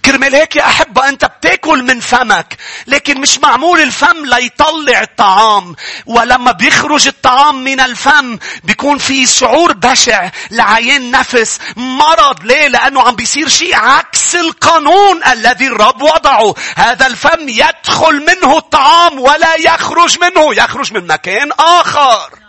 كرمال 0.05 0.36
هيك 0.36 0.55
يا 0.55 0.65
أحبة 0.65 1.10
أنت 1.10 1.25
بتاكل 1.25 1.84
من 1.84 2.00
فمك 2.00 2.58
لكن 2.88 3.22
مش 3.22 3.39
معمول 3.39 3.82
الفم 3.82 4.25
ليطلع 4.25 5.01
الطعام. 5.01 5.75
ولما 6.05 6.51
بيخرج 6.51 7.08
الطعام 7.08 7.63
من 7.63 7.79
الفم 7.79 8.38
بيكون 8.63 8.98
في 8.98 9.25
شعور 9.25 9.74
بشع 9.74 10.29
لعيان 10.51 11.12
نفس. 11.12 11.60
مرض 11.75 12.44
ليه؟ 12.44 12.67
لأنه 12.67 13.01
عم 13.01 13.15
بيصير 13.15 13.48
شيء 13.48 13.75
عكس 13.75 14.36
القانون 14.36 15.24
الذي 15.24 15.67
الرب 15.67 16.01
وضعه. 16.01 16.55
هذا 16.75 17.08
الفم 17.08 17.50
يدخل 17.50 18.25
منه 18.25 18.58
الطعام 18.58 19.20
ولا 19.20 19.55
يخرج 19.55 20.20
منه 20.20 20.55
يخرج 20.55 20.94
من 20.94 21.08
مكان 21.08 21.51
آخر. 21.60 22.45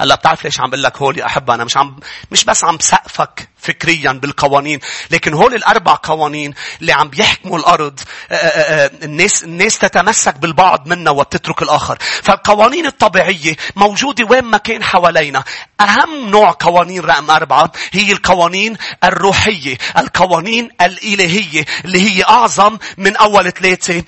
هلا 0.00 0.14
بتعرف 0.14 0.44
ليش 0.44 0.60
عم 0.60 0.70
بقول 0.70 0.82
لك 0.82 0.96
هول 0.96 1.18
يا 1.18 1.26
أحبة؟ 1.26 1.54
أنا 1.54 1.64
مش 1.64 1.76
عم 1.76 1.96
مش 2.30 2.44
بس 2.44 2.64
عم 2.64 2.76
بسقفك 2.76 3.48
فكريا 3.62 4.12
بالقوانين. 4.12 4.80
لكن 5.10 5.34
هول 5.34 5.54
الأربع 5.54 5.98
قوانين 6.02 6.54
اللي 6.80 6.92
عم 6.92 7.08
بيحكموا 7.08 7.58
الأرض 7.58 8.00
آه، 8.30 8.34
آه، 8.34 8.84
آه، 8.84 8.90
الناس 9.02 9.44
الناس 9.44 9.78
تتمسك 9.78 10.36
بالبعض 10.36 10.86
منا 10.88 11.10
وبتترك 11.10 11.62
الآخر. 11.62 11.98
فالقوانين 12.22 12.86
الطبيعية 12.86 13.56
موجودة 13.76 14.24
وين 14.24 14.44
ما 14.44 14.58
كان 14.58 14.84
حوالينا. 14.84 15.44
أهم 15.80 16.30
نوع 16.30 16.56
قوانين 16.60 17.00
رقم 17.04 17.30
أربعة 17.30 17.72
هي 17.92 18.12
القوانين 18.12 18.76
الروحية 19.04 19.78
القوانين 19.98 20.70
الإلهية 20.80 21.64
اللي 21.84 22.10
هي 22.10 22.24
أعظم 22.24 22.78
من 22.98 23.16
أول 23.16 23.50
ثلاثة. 23.50 24.04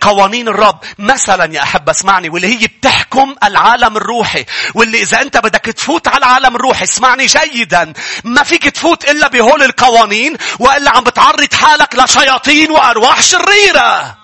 قوانين 0.00 0.48
الرب. 0.48 0.78
مثلا 0.98 1.54
يا 1.54 1.62
احب 1.62 1.88
اسمعني 1.88 2.28
واللي 2.28 2.58
هي 2.60 2.66
بتحكم 2.66 3.34
العالم 3.44 3.96
الروحي. 3.96 4.44
واللي 4.74 5.02
إذا 5.02 5.22
أنت 5.22 5.36
بدك 5.36 5.60
تفوت 5.60 6.08
على 6.08 6.18
العالم 6.18 6.56
الروحي 6.56 6.84
اسمعني 6.84 7.26
جيدا 7.26 7.92
ما 8.24 8.42
فيك 8.42 8.62
تفوت 8.62 8.95
تفوت 8.96 9.10
إلا 9.10 9.28
بهول 9.28 9.62
القوانين 9.62 10.36
وإلا 10.58 10.90
عم 10.90 11.04
بتعرض 11.04 11.54
حالك 11.54 11.94
لشياطين 11.94 12.70
وأرواح 12.70 13.22
شريرة. 13.22 14.16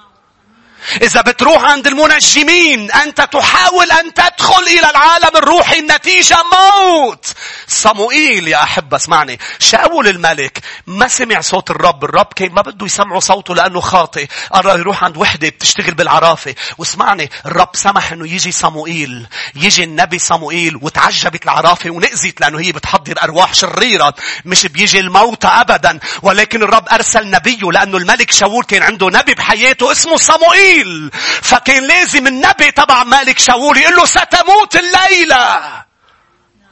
إذا 1.02 1.20
بتروح 1.20 1.64
عند 1.64 1.86
المنجمين 1.86 2.90
أنت 2.90 3.20
تحاول 3.20 3.92
أن 3.92 4.14
تدخل 4.14 4.62
إلى 4.62 4.90
العالم 4.90 5.36
الروحي 5.36 5.78
النتيجة 5.78 6.36
موت. 6.52 7.26
صموئيل 7.68 8.48
يا 8.48 8.62
أحب 8.62 8.94
اسمعني. 8.94 9.38
شاول 9.58 10.08
الملك 10.08 10.58
ما 10.86 11.08
سمع 11.08 11.40
صوت 11.40 11.70
الرب 11.70 12.04
الرب 12.04 12.26
كان 12.36 12.52
ما 12.52 12.62
بده 12.62 12.86
يسمعوا 12.86 13.20
صوته 13.20 13.54
لأنه 13.54 13.80
خاطئ. 13.80 14.26
قرر 14.52 14.78
يروح 14.78 15.04
عند 15.04 15.16
وحدة 15.16 15.48
بتشتغل 15.48 15.94
بالعرافة. 15.94 16.54
واسمعني 16.78 17.30
الرب 17.46 17.70
سمح 17.74 18.12
أنه 18.12 18.28
يجي 18.28 18.52
صموئيل. 18.52 19.26
يجي 19.54 19.84
النبي 19.84 20.18
صموئيل 20.18 20.78
وتعجبت 20.82 21.44
العرافة 21.44 21.90
ونأذت 21.90 22.40
لأنه 22.40 22.60
هي 22.60 22.72
بتحضر 22.72 23.22
أرواح 23.22 23.54
شريرة. 23.54 24.14
مش 24.44 24.66
بيجي 24.66 25.00
الموت 25.00 25.44
أبدا. 25.44 25.98
ولكن 26.22 26.62
الرب 26.62 26.88
أرسل 26.88 27.30
نبيه 27.30 27.70
لأنه 27.72 27.96
الملك 27.96 28.30
شاول 28.30 28.64
كان 28.64 28.82
عنده 28.82 29.06
نبي 29.06 29.34
بحياته 29.34 29.92
اسمه 29.92 30.16
صموئيل. 30.16 30.71
الليل 30.72 31.10
فكان 31.42 31.86
لازم 31.88 32.26
النبي 32.26 32.70
تبع 32.70 33.04
مالك 33.04 33.38
شاول 33.38 33.78
يقول 33.78 33.96
له 33.96 34.04
ستموت 34.04 34.76
الليلة 34.76 35.84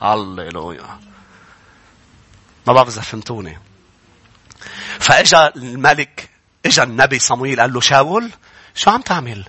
هللويا. 0.02 1.00
ما 2.66 2.73
بعرف 2.73 2.88
إذا 2.88 3.00
فهمتوني. 3.00 3.59
فإجا 5.00 5.52
الملك 5.57 6.30
إجا 6.66 6.83
النبي 6.83 7.19
صمويل 7.19 7.61
قال 7.61 7.73
له 7.73 7.80
شاول 7.80 8.30
شو 8.75 8.90
عم 8.90 9.00
تعمل؟ 9.00 9.45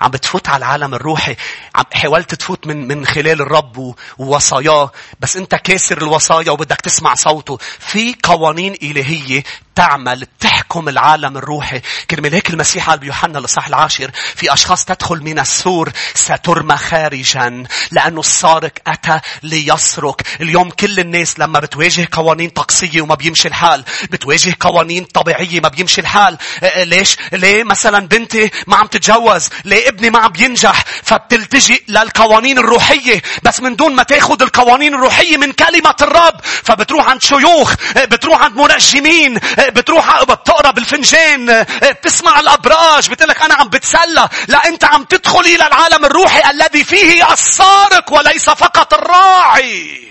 عم 0.00 0.10
بتفوت 0.10 0.48
على 0.48 0.58
العالم 0.58 0.94
الروحي. 0.94 1.36
عم 1.74 1.84
حاولت 1.94 2.34
تفوت 2.34 2.66
من 2.66 2.88
من 2.88 3.06
خلال 3.06 3.40
الرب 3.40 3.94
ووصاياه 4.18 4.92
بس 5.20 5.36
انت 5.36 5.54
كاسر 5.54 5.98
الوصايا 5.98 6.50
وبدك 6.50 6.80
تسمع 6.80 7.14
صوته. 7.14 7.58
في 7.78 8.16
قوانين 8.22 8.74
إلهية 8.82 9.42
تعمل 9.74 10.26
تحكم 10.40 10.88
العالم 10.88 11.36
الروحي. 11.36 11.80
كرمال 12.10 12.34
هيك 12.34 12.50
المسيح 12.50 12.90
قال 12.90 12.98
بيوحنا 12.98 13.38
الإصحاح 13.38 13.66
العاشر 13.66 14.10
في 14.34 14.52
أشخاص 14.52 14.84
تدخل 14.84 15.22
من 15.22 15.38
السور 15.38 15.92
سترمى 16.14 16.76
خارجا 16.76 17.64
لأنه 17.90 18.20
السارق 18.20 18.72
أتى 18.86 19.20
ليسرق. 19.42 20.20
اليوم 20.40 20.70
كل 20.70 21.00
الناس 21.00 21.38
لما 21.38 21.60
بتواجه 21.60 22.08
قوانين 22.12 22.50
طقسية 22.50 23.00
وما 23.00 23.14
بيمشي 23.14 23.48
الحال 23.48 23.84
بتواجه 24.10 24.56
قوانين 24.60 25.04
طبيعية 25.04 25.60
ما 25.60 25.68
بيمشي 25.68 26.00
الحال. 26.00 26.38
ليش؟ 26.76 27.16
ليه 27.32 27.64
مثلا 27.64 28.06
بنتي 28.06 28.50
ما 28.66 28.76
عم 28.76 28.86
تتجوز؟ 28.86 29.48
ليه 29.64 29.83
ابني 29.88 30.10
ما 30.10 30.18
عم 30.18 30.28
بينجح 30.28 30.84
فبتلتجئ 31.02 31.82
للقوانين 31.88 32.58
الروحية. 32.58 33.22
بس 33.42 33.60
من 33.60 33.76
دون 33.76 33.94
ما 33.94 34.02
تاخذ 34.02 34.42
القوانين 34.42 34.94
الروحية 34.94 35.36
من 35.36 35.52
كلمة 35.52 35.94
الرب 36.00 36.40
فبتروح 36.44 37.08
عند 37.08 37.22
شيوخ 37.22 37.74
بتروح 37.96 38.42
عند 38.42 38.56
منجمين 38.56 39.34
بتروح 39.58 40.22
بتقرا 40.22 40.70
بالفنجان. 40.70 41.66
بتسمع 41.82 42.40
الأبراج 42.40 43.10
بتقول 43.10 43.28
لك 43.28 43.42
أنا 43.42 43.54
عم 43.54 43.68
بتسلى. 43.68 44.28
لا 44.48 44.68
أنت 44.68 44.84
عم 44.84 45.04
تدخل 45.04 45.40
إلى 45.40 45.66
العالم 45.66 46.04
الروحي 46.04 46.50
الذي 46.50 46.84
فيه 46.84 47.32
السارق 47.32 48.12
وليس 48.12 48.50
فقط 48.50 48.94
الراعي. 48.94 50.08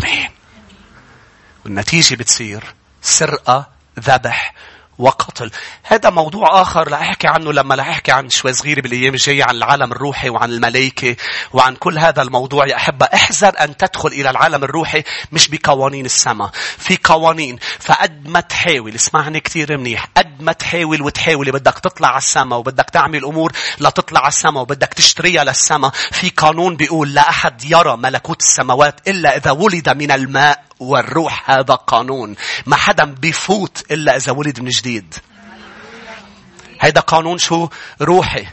آمين. 0.00 0.30
والنتيجة 1.64 2.14
بتصير 2.14 2.64
سرقة 3.02 3.68
ذبح. 4.00 4.54
وقتل. 4.98 5.50
هذا 5.82 6.10
موضوع 6.10 6.62
آخر 6.62 6.88
لا 6.88 7.00
أحكي 7.00 7.28
عنه 7.28 7.52
لما 7.52 7.74
لا 7.74 7.82
أحكي 7.82 8.12
عن 8.12 8.30
شوي 8.30 8.52
صغيرة 8.52 8.80
بالأيام 8.80 9.14
الجاية 9.14 9.44
عن 9.44 9.56
العالم 9.56 9.92
الروحي 9.92 10.28
وعن 10.28 10.50
الملائكة 10.50 11.16
وعن 11.52 11.76
كل 11.76 11.98
هذا 11.98 12.22
الموضوع. 12.22 12.66
يا 12.66 12.76
أحبة 12.76 13.06
احذر 13.06 13.52
أن 13.60 13.76
تدخل 13.76 14.08
إلى 14.08 14.30
العالم 14.30 14.64
الروحي 14.64 15.02
مش 15.32 15.48
بقوانين 15.48 16.04
السماء 16.04 16.50
في 16.78 16.98
قوانين. 17.04 17.58
فقد 17.80 18.28
ما 18.28 18.40
تحاول 18.40 18.94
اسمعني 18.94 19.40
كثير 19.40 19.78
منيح 19.78 20.08
قد 20.16 20.42
ما 20.42 20.52
تحاول 20.52 21.02
وتحاول 21.02 21.52
بدك 21.52 21.78
تطلع 21.78 22.08
على 22.08 22.18
السماء 22.18 22.58
وبدك 22.58 22.90
تعمل 22.90 23.24
أمور 23.24 23.52
لتطلع 23.80 24.20
على 24.20 24.28
السماء 24.28 24.62
وبدك 24.62 24.94
تشتريها 24.94 25.44
للسماء 25.44 25.90
في 26.12 26.30
قانون 26.30 26.76
بيقول 26.76 27.14
لا 27.14 27.28
أحد 27.28 27.64
يرى 27.64 27.96
ملكوت 27.96 28.40
السماوات 28.40 29.08
إلا 29.08 29.36
إذا 29.36 29.50
ولد 29.50 29.88
من 29.88 30.10
الماء. 30.10 30.67
والروح 30.80 31.50
هذا 31.50 31.74
قانون. 31.74 32.36
ما 32.66 32.76
حدا 32.76 33.04
بيفوت 33.04 33.84
إلا 33.90 34.16
إذا 34.16 34.32
ولد 34.32 34.60
من 34.60 34.68
جديد. 34.68 35.14
هيدا 36.80 37.00
قانون 37.00 37.38
شو؟ 37.38 37.68
روحي. 38.02 38.46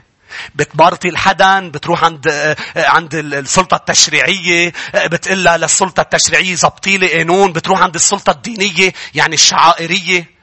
بتبارطي 0.56 1.10
الحدن 1.10 1.72
بتروح 1.72 2.04
عند 2.04 2.56
عند 2.76 3.16
السلطة 3.16 3.76
التشريعية 3.76 4.74
بتقلها 4.96 5.58
للسلطة 5.58 6.02
التشريعية 6.02 6.56
زبطي 6.56 6.98
لي 6.98 7.18
قانون 7.18 7.54
بتروح 7.54 7.82
عند 7.82 7.96
السلطة 7.96 8.32
الدينية 8.32 8.94
يعني 9.14 9.36
الشعائرية. 9.36 10.35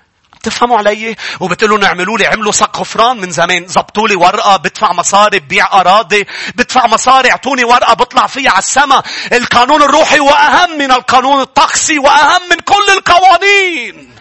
تفهموا 0.42 0.78
علي؟ 0.78 1.16
وبتقولوا 1.40 1.78
نعملوا 1.78 2.18
لي 2.18 2.26
عملوا 2.26 2.52
صك 2.52 2.76
غفران 2.76 3.16
من 3.16 3.31
زمان. 3.31 3.66
زبطوا 3.66 4.09
لي 4.09 4.16
ورقة 4.16 4.57
بدفع 4.57 4.92
مصاري 4.92 5.40
ببيع 5.40 5.81
أراضي. 5.81 6.26
بدفع 6.55 6.87
مصاري 6.87 7.31
اعطوني 7.31 7.64
ورقة 7.64 7.94
بطلع 7.94 8.26
فيها 8.26 8.50
على 8.50 8.59
السماء. 8.59 9.05
القانون 9.33 9.83
الروحي 9.83 10.20
وأهم 10.20 10.78
من 10.78 10.92
القانون 10.92 11.40
الطقسي 11.40 11.98
وأهم 11.98 12.40
من 12.50 12.57
كل 12.57 12.92
القوانين. 12.92 14.16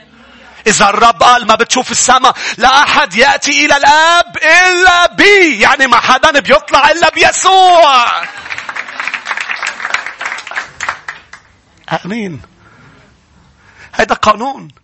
إذا 0.68 0.90
الرب 0.90 1.24
قال 1.24 1.48
ما 1.48 1.56
بتشوف 1.56 1.92
السماء 1.92 2.34
لا 2.58 2.84
أحد 2.84 3.16
يأتي 3.16 3.66
إلى 3.66 3.78
الآب 3.78 4.38
إلا 4.38 5.16
بي. 5.16 5.60
يعني 5.60 5.88
ما 5.88 6.00
حدا 6.00 6.40
بيطلع 6.40 6.90
إلا 6.92 7.10
بيسوع. 7.10 8.06
آمين. 12.06 12.42
هذا 13.92 14.16
قانون. 14.16 14.81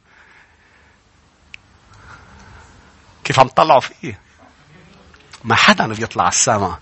كيف 3.28 3.40
عم 3.40 3.48
تطلعوا 3.48 3.80
فيه. 3.80 4.20
ما 5.44 5.56
حدا 5.56 5.88
بيطلع 5.88 6.24
على 6.24 6.32
السماء 6.32 6.80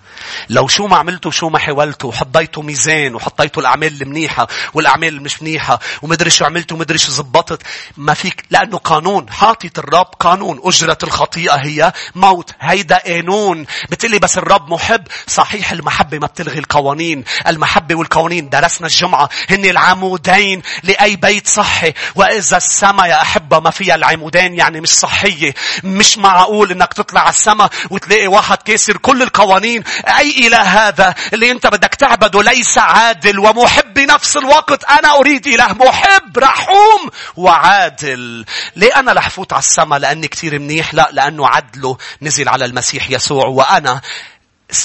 لو 0.49 0.67
شو 0.67 0.87
ما 0.87 0.97
عملتوا 0.97 1.31
شو 1.31 1.49
ما 1.49 1.59
حاولتوا 1.59 2.09
وحطيتوا 2.09 2.63
ميزان 2.63 3.15
وحطيتوا 3.15 3.61
الأعمال 3.61 4.01
المنيحة 4.01 4.47
والأعمال 4.73 5.13
المش 5.13 5.41
منيحة 5.41 5.79
ومدري 6.01 6.29
شو 6.29 6.45
عملتوا 6.45 6.77
ومدري 6.77 6.97
شو 6.97 7.11
زبطت 7.11 7.61
ما 7.97 8.13
فيك 8.13 8.45
لأنه 8.51 8.77
قانون 8.77 9.29
حاطط 9.29 9.79
الرب 9.79 10.07
قانون 10.19 10.61
أجرة 10.63 10.97
الخطيئة 11.03 11.55
هي 11.55 11.93
موت 12.15 12.51
هيدا 12.59 12.97
قانون. 12.97 13.65
بتقلي 13.89 14.19
بس 14.19 14.37
الرب 14.37 14.69
محب؟ 14.69 15.07
صحيح 15.27 15.71
المحبة 15.71 16.19
ما 16.19 16.27
بتلغي 16.27 16.59
القوانين. 16.59 17.23
المحبة 17.47 17.95
والقوانين 17.95 18.49
درسنا 18.49 18.87
الجمعة 18.87 19.29
هن 19.49 19.65
العمودين 19.65 20.61
لأي 20.83 21.15
بيت 21.15 21.47
صحي. 21.47 21.93
وإذا 22.15 22.57
السماء 22.57 23.07
يا 23.07 23.21
أحبة 23.21 23.59
ما 23.59 23.69
فيها 23.69 23.95
العمودين 23.95 24.53
يعني 24.53 24.81
مش 24.81 24.89
صحية. 24.89 25.53
مش 25.83 26.17
معقول 26.17 26.71
إنك 26.71 26.93
تطلع 26.93 27.21
على 27.21 27.29
السماء 27.29 27.69
وتلاقي 27.89 28.27
واحد 28.27 28.44
كاسر 28.53 28.97
كل 28.97 29.21
القوانين. 29.21 29.83
أي 30.07 30.47
إله 30.47 30.61
هذا؟ 30.61 31.15
اللي 31.33 31.51
أنت 31.51 31.67
بدك 31.67 31.95
تعبده 31.95 32.43
ليس 32.43 32.77
عادل 32.77 33.39
ومحب 33.39 33.93
بنفس 33.93 34.37
الوقت. 34.37 34.83
أنا 34.83 35.15
أريد 35.15 35.47
إله 35.47 35.73
محب 35.73 36.37
رحوم 36.37 37.09
وعادل. 37.35 38.45
ليه 38.75 38.95
أنا 38.95 39.13
رح 39.13 39.29
فوت 39.29 39.53
على 39.53 39.59
السماء 39.59 39.99
لأني 39.99 40.27
كثير 40.27 40.59
منيح؟ 40.59 40.93
لا 40.93 41.09
لأنه 41.11 41.47
عدله 41.47 41.97
نزل 42.21 42.49
على 42.49 42.65
المسيح 42.65 43.11
يسوع. 43.11 43.45
وأنا 43.45 44.01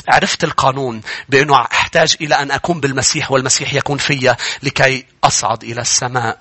عرفت 0.09 0.45
القانون 0.45 1.01
بأنه 1.29 1.61
أحتاج 1.61 2.17
إلى 2.21 2.35
أن 2.35 2.51
أكون 2.51 2.81
بالمسيح 2.81 3.31
والمسيح 3.31 3.75
يكون 3.75 3.99
فيا 3.99 4.37
لكي 4.63 5.07
أصعد 5.25 5.65
إلى 5.65 5.81
السماء. 5.81 6.39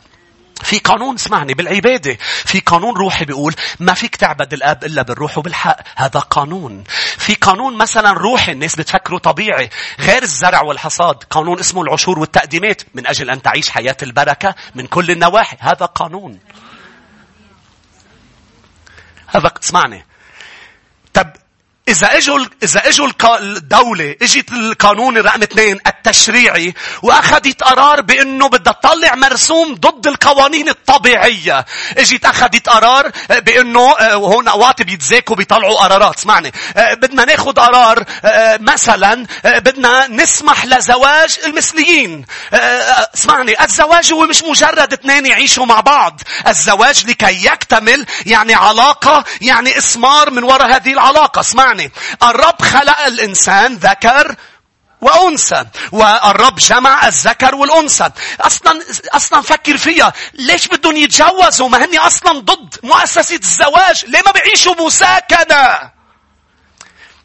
في 0.63 0.79
قانون 0.79 1.15
اسمعني 1.15 1.53
بالعبادة. 1.53 2.17
في 2.45 2.59
قانون 2.59 2.97
روحي 2.97 3.25
بيقول 3.25 3.55
ما 3.79 3.93
فيك 3.93 4.15
تعبد 4.15 4.53
الآب 4.53 4.83
إلا 4.83 5.01
بالروح 5.01 5.37
وبالحق. 5.37 5.77
هذا 5.95 6.19
قانون. 6.19 6.83
في 7.17 7.35
قانون 7.35 7.77
مثلا 7.77 8.11
روحي 8.11 8.51
الناس 8.51 8.75
بتفكره 8.75 9.17
طبيعي. 9.17 9.69
غير 9.99 10.23
الزرع 10.23 10.61
والحصاد. 10.61 11.23
قانون 11.23 11.59
اسمه 11.59 11.81
العشور 11.81 12.19
والتقديمات. 12.19 12.81
من 12.93 13.07
أجل 13.07 13.29
أن 13.29 13.41
تعيش 13.41 13.69
حياة 13.69 13.97
البركة 14.03 14.55
من 14.75 14.87
كل 14.87 15.11
النواحي. 15.11 15.57
هذا 15.59 15.85
قانون. 15.85 16.39
هذا 19.27 19.51
اسمعني. 19.63 20.05
طب 21.13 21.33
إذا 21.89 22.17
إجوا 22.17 22.45
إذا 22.63 22.87
إجوا 22.87 23.07
الدولة 23.39 24.15
إجت 24.21 24.51
القانون 24.51 25.17
رقم 25.17 25.41
اثنين 25.41 25.79
التشريعي 25.99 26.73
وأخذت 27.01 27.63
قرار 27.63 28.01
بأنه 28.01 28.49
بدها 28.49 28.73
تطلع 28.73 29.15
مرسوم 29.15 29.75
ضد 29.75 30.07
القوانين 30.07 30.69
الطبيعية. 30.69 31.65
إجت 31.97 32.25
أخذت 32.25 32.69
قرار 32.69 33.11
بأنه 33.29 33.91
آه، 33.99 34.13
هون 34.13 34.47
أوقات 34.47 34.81
بيتزاكوا 34.81 35.35
بيطلعوا 35.35 35.77
قرارات. 35.77 36.17
اسمعني 36.17 36.51
آه، 36.77 36.93
بدنا 36.93 37.25
ناخذ 37.25 37.53
قرار 37.53 38.03
آه، 38.25 38.57
مثلا 38.61 39.25
بدنا 39.43 40.07
نسمح 40.07 40.65
لزواج 40.65 41.39
المثليين. 41.45 42.25
اسمعني 42.53 43.63
الزواج 43.63 44.13
هو 44.13 44.25
مش 44.25 44.43
مجرد 44.43 44.93
اثنين 44.93 45.25
يعيشوا 45.25 45.65
مع 45.65 45.79
بعض. 45.79 46.21
الزواج 46.47 47.07
لكي 47.07 47.45
يكتمل 47.45 48.05
يعني 48.25 48.53
علاقة 48.53 49.23
يعني 49.41 49.77
إسمار 49.77 50.31
من 50.31 50.43
وراء 50.43 50.75
هذه 50.75 50.93
العلاقة. 50.93 51.39
اسمعني 51.39 51.91
الرب 52.23 52.61
خلق 52.61 52.99
الإنسان 53.05 53.75
ذكر 53.75 54.35
وأنثى. 55.01 55.65
والرب 55.91 56.55
جمع 56.55 57.07
الذكر 57.07 57.55
والأنثى. 57.55 58.09
أصلا 58.41 58.79
أصلا 59.11 59.41
فكر 59.41 59.77
فيها. 59.77 60.13
ليش 60.33 60.67
بدهم 60.67 60.97
يتجوزوا؟ 60.97 61.69
ما 61.69 61.85
هني 61.85 61.97
أصلا 61.97 62.39
ضد 62.39 62.75
مؤسسة 62.83 63.35
الزواج. 63.35 64.05
ليه 64.05 64.21
ما 64.25 64.31
بيعيشوا 64.31 64.85
مساكنة؟ 64.85 65.91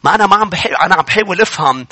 ما 0.04 0.14
أنا 0.14 0.26
ما 0.26 0.36
عم 0.36 0.50
بحاول 0.50 0.76
أنا 0.76 0.94
عم 0.94 1.02
بحاول 1.02 1.40
أفهم. 1.40 1.86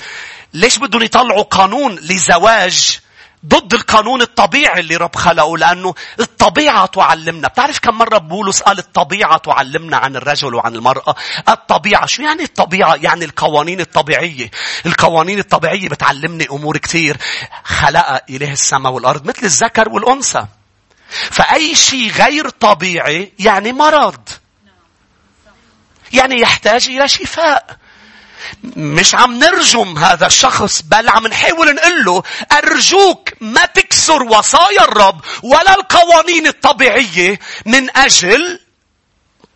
ليش 0.55 0.79
بدهم 0.79 1.03
يطلعوا 1.03 1.43
قانون 1.43 1.95
لزواج 1.95 3.01
ضد 3.47 3.75
القانون 3.75 4.23
الطبيعي 4.23 4.81
اللي 4.81 4.97
رب 4.97 5.17
خلقه 5.17 5.59
لأنه 5.59 5.95
الطبيعة 6.21 6.87
تعلمنا. 6.87 7.49
بتعرف 7.49 7.79
كم 7.79 7.99
مرة 7.99 8.19
بولس 8.19 8.63
قال 8.63 8.79
الطبيعة 8.79 9.37
تعلمنا 9.37 9.97
عن 9.97 10.17
الرجل 10.17 10.55
وعن 10.55 10.75
المرأة؟ 10.75 11.15
الطبيعة. 11.49 12.07
شو 12.07 12.23
يعني 12.23 12.43
الطبيعة؟ 12.43 12.95
يعني 12.95 13.25
القوانين 13.25 13.81
الطبيعية. 13.81 14.51
القوانين 14.87 15.39
الطبيعية 15.39 15.89
بتعلمني 15.89 16.47
أمور 16.51 16.77
كثير 16.77 17.17
خلق 17.65 18.23
إله 18.31 18.53
السماء 18.53 18.93
والأرض 18.93 19.27
مثل 19.27 19.43
الذكر 19.43 19.89
والأنثى. 19.89 20.47
فأي 21.09 21.75
شيء 21.75 22.11
غير 22.11 22.49
طبيعي 22.49 23.33
يعني 23.39 23.73
مرض. 23.73 24.29
يعني 26.13 26.41
يحتاج 26.41 26.89
إلى 26.89 27.09
شفاء. 27.09 27.77
مش 28.77 29.15
عم 29.15 29.39
نرجم 29.39 29.99
هذا 29.99 30.27
الشخص 30.27 30.83
بل 30.83 31.09
عم 31.09 31.27
نحاول 31.27 31.75
نقول 31.75 32.05
له 32.05 32.23
أرجوك 32.53 33.29
ما 33.41 33.65
تكسر 33.67 34.23
وصايا 34.23 34.85
الرب 34.85 35.21
ولا 35.43 35.75
القوانين 35.75 36.47
الطبيعية 36.47 37.39
من 37.67 37.97
أجل 37.97 38.61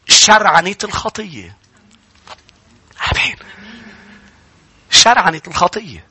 شرعنة 0.08 0.76
الخطية. 0.84 1.56
عارفين؟ 3.00 3.36
شرعنة 4.90 5.42
الخطية. 5.46 6.06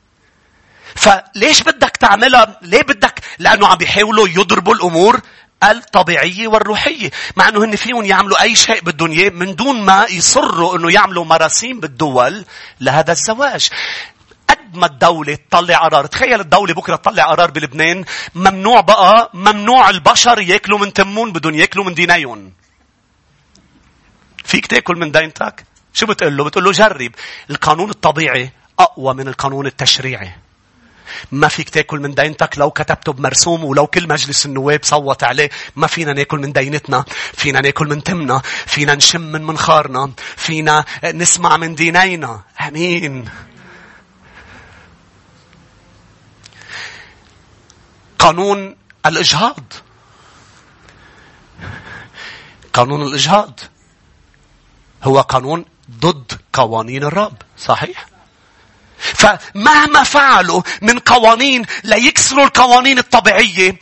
فليش 0.94 1.62
بدك 1.62 1.96
تعملها؟ 1.96 2.58
ليه 2.62 2.82
بدك؟ 2.82 3.20
لأنه 3.38 3.66
عم 3.66 3.76
بيحاولوا 3.76 4.28
يضربوا 4.28 4.74
الأمور 4.74 5.20
الطبيعية 5.64 6.48
والروحية. 6.48 7.10
مع 7.36 7.48
أنه 7.48 7.64
هن 7.64 7.76
فيهم 7.76 8.04
يعملوا 8.04 8.42
أي 8.42 8.56
شيء 8.56 8.82
إياه 9.06 9.30
من 9.30 9.54
دون 9.54 9.82
ما 9.82 10.06
يصروا 10.10 10.76
أنه 10.76 10.92
يعملوا 10.92 11.24
مراسيم 11.24 11.80
بالدول 11.80 12.44
لهذا 12.80 13.12
الزواج. 13.12 13.68
قد 14.48 14.76
ما 14.76 14.86
الدولة 14.86 15.38
تطلع 15.50 15.78
قرار 15.78 16.06
تخيل 16.06 16.40
الدولة 16.40 16.74
بكرة 16.74 16.96
تطلع 16.96 17.24
قرار 17.24 17.50
بلبنان 17.50 18.04
ممنوع 18.34 18.80
بقى 18.80 19.30
ممنوع 19.34 19.90
البشر 19.90 20.40
ياكلوا 20.40 20.78
من 20.78 20.92
تمون 20.92 21.32
بدهم 21.32 21.54
ياكلوا 21.54 21.84
من 21.84 21.94
دينيهم 21.94 22.52
فيك 24.44 24.66
تاكل 24.66 24.96
من 24.96 25.12
دينتك؟ 25.12 25.64
شو 25.92 26.06
بتقول 26.06 26.36
له؟ 26.36 26.44
بتقول 26.44 26.64
له 26.64 26.72
جرب. 26.72 27.12
القانون 27.50 27.90
الطبيعي 27.90 28.50
أقوى 28.78 29.14
من 29.14 29.28
القانون 29.28 29.66
التشريعي. 29.66 30.32
ما 31.32 31.48
فيك 31.48 31.70
تاكل 31.70 32.00
من 32.00 32.14
دينتك 32.14 32.58
لو 32.58 32.70
كتبته 32.70 33.12
بمرسوم 33.12 33.64
ولو 33.64 33.86
كل 33.86 34.08
مجلس 34.08 34.46
النواب 34.46 34.80
صوت 34.82 35.24
عليه. 35.24 35.50
ما 35.76 35.86
فينا 35.86 36.12
ناكل 36.12 36.38
من 36.38 36.52
دينتنا 36.52 37.04
فينا 37.32 37.60
ناكل 37.60 37.86
من 37.86 38.02
تمنا 38.02 38.42
فينا 38.66 38.94
نشم 38.94 39.20
من 39.20 39.46
منخارنا 39.46 40.12
فينا 40.36 40.84
نسمع 41.04 41.56
من 41.56 41.74
دينينا. 41.74 42.42
آمين. 42.60 43.28
قانون 48.18 48.76
الإجهاض. 49.06 49.72
قانون 52.72 53.02
الإجهاض 53.02 53.60
هو 55.04 55.20
قانون 55.20 55.64
ضد 55.90 56.32
قوانين 56.52 57.04
الرب 57.04 57.36
صحيح؟ 57.58 58.06
فمهما 59.14 60.02
فعلوا 60.02 60.62
من 60.82 60.98
قوانين 60.98 61.62
ليكسروا 61.84 62.44
القوانين 62.44 62.98
الطبيعية 62.98 63.76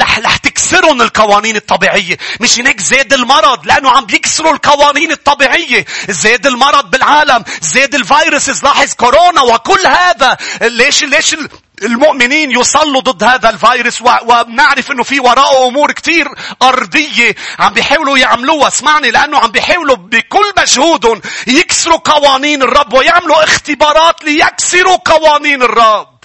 رح 0.00 0.18
رح 0.18 0.36
تكسرهم 0.36 1.02
القوانين 1.02 1.56
الطبيعية. 1.56 2.18
مش 2.40 2.58
هناك 2.58 2.80
زاد 2.80 3.12
المرض 3.12 3.66
لأنه 3.66 3.90
عم 3.90 4.06
بيكسروا 4.06 4.52
القوانين 4.52 5.12
الطبيعية. 5.12 5.84
زاد 6.08 6.46
المرض 6.46 6.90
بالعالم 6.90 7.44
زاد 7.60 7.94
الفيروسز 7.94 8.64
لاحظ 8.64 8.94
كورونا 8.94 9.42
وكل 9.42 9.86
هذا. 9.86 10.36
ليش 10.60 11.04
ليش 11.04 11.36
المؤمنين 11.82 12.50
يصلوا 12.50 13.00
ضد 13.00 13.24
هذا 13.24 13.50
الفيروس 13.50 14.02
ونعرف 14.02 14.90
إنه 14.90 15.02
في 15.02 15.20
وراءه 15.20 15.68
أمور 15.68 15.92
كثير 15.92 16.28
أرضية 16.62 17.34
عم 17.58 17.72
بيحاولوا 17.72 18.18
يعملوها. 18.18 18.68
اسمعني 18.68 19.10
لأنه 19.10 19.38
عم 19.38 19.50
بيحاولوا 19.50 19.96
بكل 19.96 20.52
مجهودهم 20.58 21.20
يكسروا 21.46 21.96
قوانين 21.96 22.62
الرب 22.62 22.92
ويعملوا 22.92 23.44
اختبارات 23.44 24.24
ليكسروا 24.24 24.96
قوانين 24.96 25.62
الرب. 25.62 26.15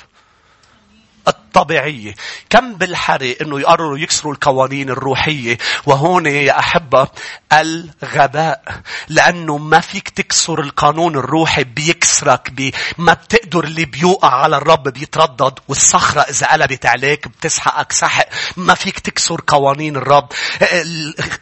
الطبيعية 1.56 2.16
كم 2.50 2.74
بالحري 2.74 3.38
أنه 3.42 3.60
يقرروا 3.60 3.98
يكسروا 3.98 4.34
القوانين 4.34 4.90
الروحية. 4.90 5.58
وهون 5.86 6.26
يا 6.26 6.60
أحبة 6.60 7.08
الغباء. 7.54 8.64
لأنه 9.10 9.58
ما 9.58 9.80
فيك 9.80 10.10
تكسر 10.10 10.60
القانون 10.60 11.16
الروحي 11.16 11.64
بيكسرك 11.64 12.52
بي 12.52 12.74
ما 12.98 13.14
بتقدر 13.14 13.64
اللي 13.64 13.86
بيوقع 13.86 14.30
على 14.30 14.58
الرب 14.58 14.84
بيتردد. 14.88 15.60
والصخرة 15.68 16.22
إذا 16.22 16.48
قلبت 16.48 16.86
عليك 16.86 17.28
بتسحقك 17.28 17.92
سحق. 17.92 18.28
ما 18.58 18.74
فيك 18.74 19.00
تكسر 19.00 19.42
قوانين 19.48 19.96
الرب. 19.96 20.28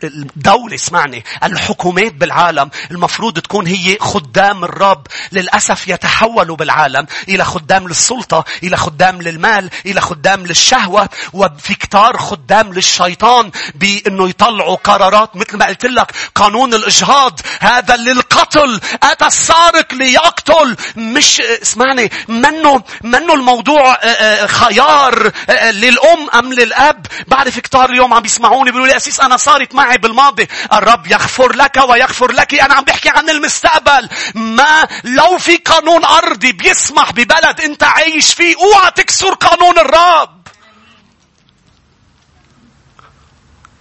الدولة 0.03 0.75
اسمعني 0.75 1.23
الحكومات 1.43 2.13
بالعالم 2.13 2.69
المفروض 2.91 3.39
تكون 3.39 3.67
هي 3.67 3.97
خدام 3.99 4.63
الرب. 4.63 5.07
للأسف 5.31 5.87
يتحولوا 5.87 6.55
بالعالم 6.55 7.05
إلى 7.29 7.43
خدام 7.43 7.87
للسلطة 7.87 8.45
إلى 8.63 8.77
خدام 8.77 9.21
للمال 9.21 9.69
إلى 9.85 9.98
خدام 9.99 10.45
للشهوة 10.45 11.09
وفي 11.33 11.75
كتار 11.75 12.17
خدام 12.17 12.73
للشيطان 12.73 13.51
بأنه 13.75 14.29
يطلعوا 14.29 14.75
قرارات. 14.75 15.35
مثل 15.35 15.57
ما 15.57 15.65
قلت 15.65 15.85
لك 15.85 16.11
قانون 16.35 16.73
الإجهاض 16.73 17.39
هذا 17.59 17.95
للقتل. 17.95 18.81
أتى 19.03 19.25
السارق 19.25 19.93
ليقتل. 19.93 20.75
مش 20.95 21.41
اسمعني 21.41 22.11
منه 22.27 22.83
منه 23.03 23.33
الموضوع 23.33 23.93
آه، 23.93 24.05
آه، 24.05 24.45
خيار 24.47 25.31
آه، 25.49 25.71
للأم 25.71 26.29
أم 26.33 26.53
للأب؟ 26.53 27.05
بعرف 27.27 27.59
كتار 27.59 27.89
اليوم 27.89 28.13
عم 28.13 28.21
بيسمعوني 28.21 28.71
بيقولوا 28.71 28.87
لي 28.87 28.97
أسيس 28.97 29.19
أنا 29.19 29.37
صارت 29.37 29.75
معي 29.75 29.97
بالماضي. 29.97 30.47
الرب 30.73 31.07
يغفر 31.07 31.55
لك 31.55 31.77
ويغفر 31.89 32.31
لك. 32.31 32.53
أنا 32.53 32.73
عم 32.73 32.83
بحكي 32.83 33.09
عن 33.09 33.29
المستقبل. 33.29 34.09
ما 34.35 34.87
لو 35.03 35.37
في 35.37 35.57
قانون 35.57 36.05
أرضي 36.05 36.51
بيسمح 36.51 37.11
ببلد 37.11 37.61
أنت 37.61 37.83
عايش 37.83 38.33
فيه 38.33 38.55
أوعى 38.55 38.91
تكسر 38.91 39.33
قانون 39.33 39.79
الرب. 39.79 39.88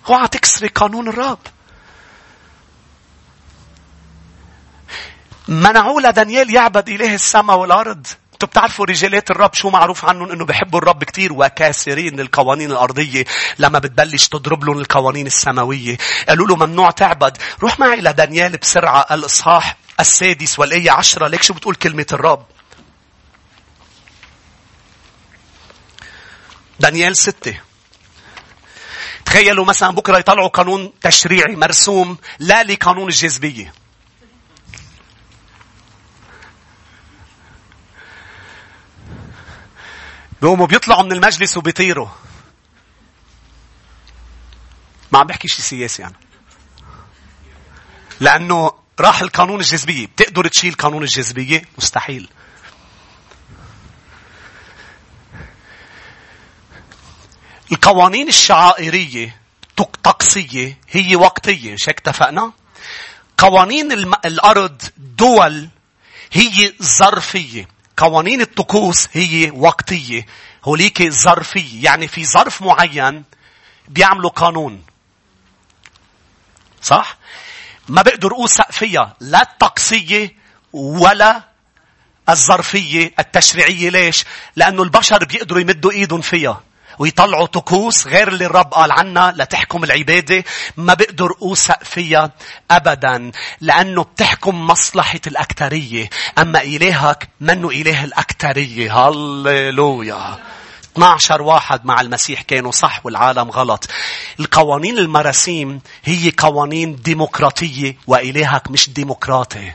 اوعى 0.09 0.29
تكسري 0.29 0.69
قانون 0.69 1.09
الرب. 1.09 1.39
منعوا 5.49 6.01
لدانيال 6.01 6.55
يعبد 6.55 6.89
إله 6.89 7.15
السماء 7.15 7.57
والأرض. 7.57 8.07
أنتوا 8.33 8.49
بتعرفوا 8.49 8.87
رجالات 8.87 9.31
الرب 9.31 9.55
شو 9.55 9.71
معروف 9.71 10.05
عنهم؟ 10.05 10.31
إنه 10.33 10.45
بيحبوا 10.45 10.79
الرب 10.79 11.05
كتير 11.05 11.33
وكاسرين 11.33 12.21
للقوانين 12.21 12.71
الأرضية. 12.71 13.25
لما 13.59 13.79
بتبلش 13.79 14.29
تضرب 14.29 14.65
لهم 14.65 14.79
القوانين 14.79 15.27
السماوية. 15.27 15.99
قالوا 16.29 16.47
له 16.47 16.57
ممنوع 16.57 16.91
تعبد. 16.91 17.37
روح 17.63 17.81
معي 17.81 18.01
لدانيال 18.01 18.57
بسرعة 18.57 19.07
الإصحاح 19.11 19.77
السادس 20.01 20.59
والآية 20.59 20.91
عشرة. 20.91 21.29
ليك 21.29 21.43
شو 21.43 21.55
بتقول 21.55 21.75
كلمة 21.75 22.07
الرب؟ 22.13 22.47
دانيال 26.81 27.17
ستة 27.17 27.61
تخيلوا 29.25 29.65
مثلا 29.65 29.91
بكرة 29.91 30.19
يطلعوا 30.19 30.49
قانون 30.49 30.93
تشريعي 31.01 31.57
مرسوم 31.57 32.19
لا 32.39 32.63
لقانون 32.63 33.09
الجاذبية 33.09 33.73
بيقوموا 40.43 40.67
بيطلعوا 40.67 41.03
من 41.03 41.13
المجلس 41.13 41.57
وبيطيروا. 41.57 42.09
ما 45.13 45.19
عم 45.19 45.27
بحكي 45.27 45.49
شيء 45.49 45.61
سياسي 45.61 46.05
أنا. 46.05 46.15
لأنه 48.21 48.73
راح 49.01 49.21
القانون 49.21 49.61
الجاذبية. 49.61 50.07
بتقدر 50.07 50.49
تشيل 50.49 50.75
قانون 50.75 51.03
الجاذبية؟ 51.03 51.63
مستحيل. 51.79 52.29
القوانين 57.73 58.29
الشعائرية 58.29 59.37
طقسية 60.03 60.79
هي 60.91 61.17
وقتية 61.17 61.73
مش 61.75 61.89
هيك 61.89 61.99
اتفقنا؟ 61.99 62.53
قوانين 63.39 63.93
الأرض 64.25 64.83
دول 64.97 65.69
هي 66.33 66.75
ظرفية. 66.83 67.69
قوانين 67.97 68.41
الطقوس 68.41 69.09
هي 69.13 69.51
وقتية. 69.51 70.27
هوليك 70.65 71.03
ظرفية. 71.11 71.85
يعني 71.85 72.09
في 72.09 72.25
ظرف 72.25 72.63
معين 72.63 73.25
بيعملوا 73.89 74.31
قانون. 74.31 74.83
صح؟ 76.83 77.17
ما 77.89 78.03
بقدر 78.03 78.33
أوثق 78.33 78.73
فيها 78.73 79.17
لا 79.21 79.43
الطقسية 79.43 80.35
ولا 80.73 81.43
الظرفية 82.29 83.13
التشريعية 83.19 83.91
ليش؟ 83.91 84.25
لأنه 84.57 84.83
البشر 84.83 85.25
بيقدروا 85.25 85.61
يمدوا 85.61 85.93
إيدهم 85.93 86.21
فيها. 86.21 86.63
ويطلعوا 86.99 87.47
طقوس 87.47 88.07
غير 88.07 88.29
اللي 88.29 88.47
الرب 88.47 88.75
قال 88.75 88.93
عنها 88.93 89.35
لتحكم 89.37 89.85
العبادة 89.85 90.45
ما 90.77 90.95
بقدر 90.95 91.35
أوثق 91.43 91.85
فيها 91.85 92.31
أبدا 92.71 93.33
لأنه 93.61 94.03
بتحكم 94.05 94.67
مصلحة 94.67 95.21
الأكترية 95.27 96.11
أما 96.39 96.63
إلهك 96.63 97.29
منه 97.41 97.69
إله 97.69 98.05
الأكترية 98.05 99.09
هللويا 99.09 100.39
12 100.97 101.43
واحد 101.43 101.87
مع 101.87 102.01
المسيح 102.01 102.43
كانوا 102.43 102.73
صح 102.73 103.01
والعالم 103.07 103.51
غلط. 103.51 103.89
القوانين 104.41 104.99
المراسيم 104.99 105.81
هي 106.05 106.33
قوانين 106.39 106.97
ديمقراطية 106.97 107.97
وإلهك 108.07 108.71
مش 108.71 108.91
ديمقراطي. 108.91 109.73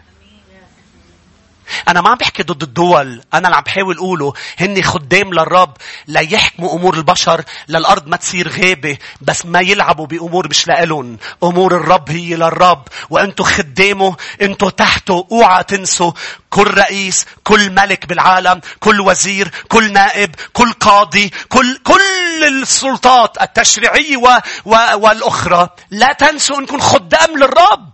أنا 1.87 2.01
ما 2.01 2.09
عم 2.09 2.17
بحكي 2.17 2.43
ضد 2.43 2.63
الدول. 2.63 3.21
أنا 3.33 3.47
اللي 3.47 3.55
عم 3.57 3.63
بحاول 3.63 3.97
أقوله 3.97 4.33
هن 4.59 4.81
خدام 4.83 5.33
للرب 5.33 5.73
ليحكموا 6.07 6.73
أمور 6.75 6.93
البشر 6.93 7.43
للأرض 7.67 8.07
ما 8.07 8.17
تصير 8.17 8.49
غابة 8.49 8.97
بس 9.21 9.45
ما 9.45 9.59
يلعبوا 9.59 10.05
بأمور 10.07 10.47
مش 10.49 10.67
لإلهم. 10.67 11.17
أمور 11.43 11.75
الرب 11.75 12.09
هي 12.11 12.35
للرب 12.35 12.87
وأنتوا 13.09 13.45
خدامه 13.45 14.15
أنتوا 14.41 14.69
تحته 14.69 15.27
أوعى 15.31 15.63
تنسوا 15.63 16.11
كل 16.49 16.67
رئيس 16.67 17.25
كل 17.43 17.71
ملك 17.71 18.05
بالعالم 18.05 18.61
كل 18.79 19.01
وزير 19.01 19.51
كل 19.67 19.93
نائب 19.93 20.35
كل 20.53 20.71
قاضي 20.73 21.31
كل 21.49 21.77
كل 21.83 22.43
السلطات 22.43 23.41
التشريعية 23.41 24.17
و... 24.17 24.39
و... 24.65 24.75
والأخرى 24.95 25.69
لا 25.91 26.13
تنسوا 26.13 26.59
أنكم 26.59 26.79
خدام 26.79 27.37
للرب 27.37 27.89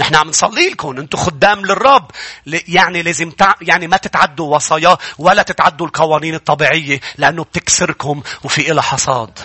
نحن 0.00 0.14
عم 0.14 0.28
نصلي 0.28 0.68
لكم 0.68 0.98
أنتم 0.98 1.18
خدام 1.18 1.60
للرب. 1.60 2.10
يعني 2.46 3.02
لازم 3.02 3.30
تع... 3.30 3.54
يعني 3.60 3.86
ما 3.86 3.96
تتعدوا 3.96 4.54
وصاياه 4.54 4.98
ولا 5.18 5.42
تتعدوا 5.42 5.86
القوانين 5.86 6.34
الطبيعية 6.34 7.00
لأنه 7.16 7.44
بتكسركم 7.44 8.22
وفي 8.44 8.70
إلها 8.70 8.82
حصاد. 8.82 9.38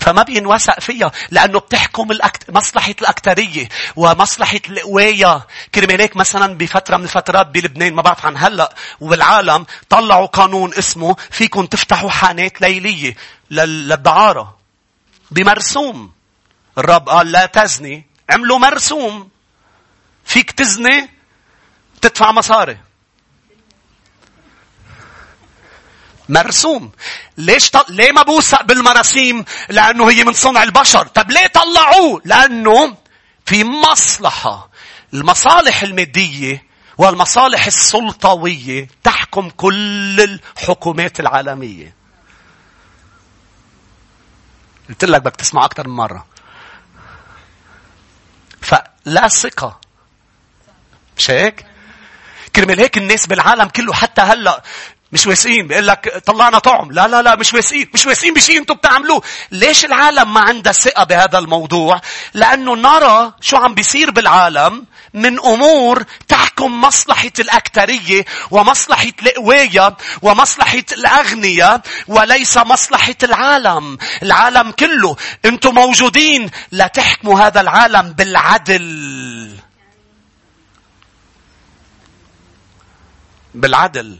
فما 0.00 0.22
بينوثق 0.22 0.80
فيها 0.80 1.12
لأنه 1.30 1.58
بتحكم 1.58 2.10
الأكت... 2.10 2.50
مصلحة 2.50 2.94
الأكترية 3.00 3.68
ومصلحة 3.96 4.60
القواية 4.68 5.46
كرمالك 5.74 6.16
مثلا 6.16 6.54
بفترة 6.54 6.96
من 6.96 7.04
الفترات 7.04 7.46
بلبنان 7.46 7.94
ما 7.94 8.02
بعرف 8.02 8.26
عن 8.26 8.36
هلأ 8.36 8.74
وبالعالم 9.00 9.66
طلعوا 9.88 10.26
قانون 10.26 10.74
اسمه 10.74 11.16
فيكم 11.30 11.66
تفتحوا 11.66 12.10
حانات 12.10 12.60
ليلية 12.60 13.14
لل... 13.50 13.88
للدعارة. 13.88 14.57
بمرسوم. 15.30 16.12
الرب 16.78 17.08
قال 17.08 17.32
لا 17.32 17.46
تزني. 17.46 18.06
عملوا 18.30 18.58
مرسوم. 18.58 19.30
فيك 20.24 20.50
تزني. 20.50 21.10
تدفع 22.00 22.32
مصاري. 22.32 22.78
مرسوم. 26.28 26.92
ليش 27.38 27.70
طل... 27.70 27.84
ليه 27.88 28.12
ما 28.12 28.22
بوثق 28.22 28.62
بالمراسيم؟ 28.62 29.44
لأنه 29.68 30.10
هي 30.10 30.24
من 30.24 30.32
صنع 30.32 30.62
البشر. 30.62 31.06
طب 31.06 31.30
ليه 31.30 31.46
طلعوه؟ 31.46 32.22
لأنه 32.24 32.96
في 33.46 33.64
مصلحة. 33.64 34.70
المصالح 35.14 35.82
المادية 35.82 36.68
والمصالح 36.98 37.66
السلطوية 37.66 38.88
تحكم 39.04 39.50
كل 39.50 40.20
الحكومات 40.20 41.20
العالمية. 41.20 41.97
قلت 44.88 45.04
لك 45.04 45.20
بدك 45.20 45.36
تسمع 45.36 45.64
أكثر 45.64 45.88
من 45.88 45.96
مرة. 45.96 46.26
فلا 48.60 49.28
ثقة. 49.28 49.80
مش 51.16 51.30
هيك؟ 51.30 51.66
كرمال 52.56 52.80
هيك 52.80 52.98
الناس 52.98 53.26
بالعالم 53.26 53.68
كله 53.68 53.94
حتى 53.94 54.20
هلأ 54.20 54.62
مش 55.12 55.26
واثقين 55.26 55.66
بيقول 55.66 55.86
لك 55.86 56.22
طلعنا 56.26 56.58
طعم. 56.58 56.92
لا 56.92 57.08
لا 57.08 57.22
لا 57.22 57.36
مش 57.36 57.54
واثقين 57.54 57.88
مش 57.94 58.06
واثقين 58.06 58.34
بشيء 58.34 58.58
أنتم 58.58 58.74
بتعملوه. 58.74 59.22
ليش 59.50 59.84
العالم 59.84 60.34
ما 60.34 60.40
عندها 60.40 60.72
ثقة 60.72 61.04
بهذا 61.04 61.38
الموضوع؟ 61.38 62.00
لأنه 62.34 62.76
نرى 62.76 63.32
شو 63.40 63.56
عم 63.56 63.74
بيصير 63.74 64.10
بالعالم 64.10 64.86
من 65.14 65.38
أمور 65.40 66.04
تحكم 66.28 66.80
مصلحة 66.80 67.30
الأكثرية 67.38 68.24
ومصلحة 68.50 69.12
القوايه 69.22 69.96
ومصلحة 70.22 70.84
الأغنياء 70.92 71.80
وليس 72.08 72.56
مصلحة 72.56 73.14
العالم. 73.22 73.98
العالم 74.22 74.70
كله. 74.70 75.16
أنتم 75.44 75.74
موجودين 75.74 76.50
لتحكموا 76.72 77.40
هذا 77.40 77.60
العالم 77.60 78.12
بالعدل. 78.12 79.56
بالعدل. 83.54 84.18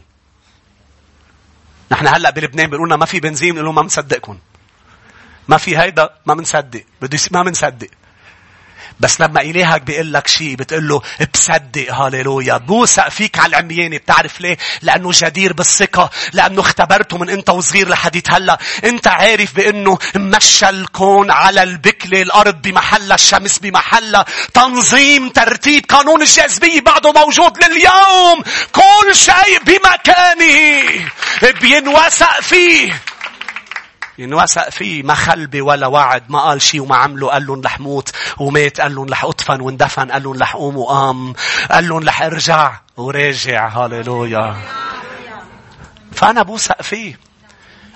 نحن 1.91 2.07
هلأ 2.07 2.29
بلبنان 2.29 2.69
بيقولوا 2.69 2.97
ما 2.97 3.05
في 3.05 3.19
بنزين 3.19 3.55
بنقول 3.55 3.73
ما 3.73 3.81
بنصدقكم. 3.81 4.37
ما 5.47 5.57
في 5.57 5.77
هيدا 5.77 6.09
ما 6.25 6.33
بنصدق، 6.33 6.83
بده 7.01 7.19
ما 7.31 7.43
بنصدق. 7.43 7.87
بس 8.99 9.21
لما 9.21 9.41
إلهك 9.41 9.81
بيقول 9.81 10.13
لك 10.13 10.27
شيء 10.27 10.55
بتقول 10.55 10.87
له 10.87 11.01
بصدق 11.33 11.93
هاليلويا. 11.93 12.57
بوثق 12.57 13.09
فيك 13.09 13.39
على 13.39 13.49
العميانة. 13.49 13.97
بتعرف 13.97 14.41
ليه؟ 14.41 14.57
لأنه 14.81 15.11
جدير 15.13 15.53
بالثقة 15.53 16.09
لأنه 16.33 16.61
اختبرته 16.61 17.17
من 17.17 17.29
أنت 17.29 17.49
وصغير 17.49 17.89
لحديت 17.89 18.31
هلأ. 18.31 18.59
أنت 18.83 19.07
عارف 19.07 19.55
بأنه 19.55 19.97
مشى 20.15 20.69
الكون 20.69 21.31
على 21.31 21.63
البكلة 21.63 22.21
الأرض 22.21 22.61
بمحلها 22.61 23.15
الشمس 23.15 23.59
بمحلها 23.59 24.25
تنظيم 24.53 25.29
ترتيب 25.29 25.85
قانون 25.89 26.21
الجاذبية 26.21 26.81
بعده 26.81 27.11
موجود 27.11 27.63
لليوم. 27.63 28.43
كل 28.71 29.15
شيء 29.15 29.59
بمكانه. 29.65 31.09
بينوثق 31.61 32.41
فيه. 32.41 33.01
ينوثق 34.19 34.69
فيه 34.69 35.03
ما 35.03 35.13
خلبي 35.13 35.61
ولا 35.61 35.87
وعد 35.87 36.23
ما 36.29 36.39
قال 36.39 36.61
شيء 36.61 36.81
وما 36.81 36.95
عمله 36.95 37.27
قال 37.27 37.45
لهم 37.45 37.61
رح 37.61 37.79
موت 37.79 38.09
ومات 38.39 38.81
قال 38.81 38.95
لهم 38.95 39.09
رح 39.09 39.25
أدفن 39.25 39.61
واندفن 39.61 40.11
قال 40.11 40.23
لهم 40.23 40.39
رح 40.39 40.55
قوم 40.55 40.77
وقام 40.77 41.33
قال 41.71 41.89
لهم 41.89 42.07
رح 42.07 42.21
أرجع 42.21 42.79
وراجع 42.97 43.67
هاليلويا 43.67 44.55
فأنا 46.11 46.43
بوثق 46.43 46.81
فيه. 46.81 47.19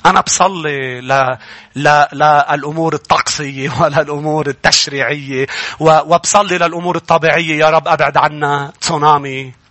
أنا 0.05 0.21
بصلي 0.21 1.01
لا 1.01 1.39
لا 1.75 2.09
لا 2.11 2.53
الأمور 2.53 2.93
الطقسية 2.93 3.71
ولا 3.81 4.01
الأمور 4.01 4.47
التشريعية 4.47 5.47
وبصلي 5.79 6.57
للأمور 6.57 6.95
الطبيعية. 6.95 7.59
يا 7.59 7.69
رب 7.69 7.87
أبعد 7.87 8.17
عنا 8.17 8.73
تسونامي. 8.81 9.62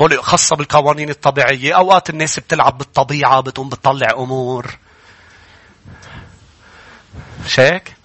هول 0.00 0.24
خاصة 0.24 0.56
بالقوانين 0.56 1.10
الطبيعية. 1.10 1.76
أوقات 1.76 2.10
الناس 2.10 2.38
بتلعب 2.40 2.78
بالطبيعة 2.78 3.40
بتقوم 3.40 3.68
بتطلع 3.68 4.10
أمور. 4.10 4.78
هيك؟ 7.56 7.96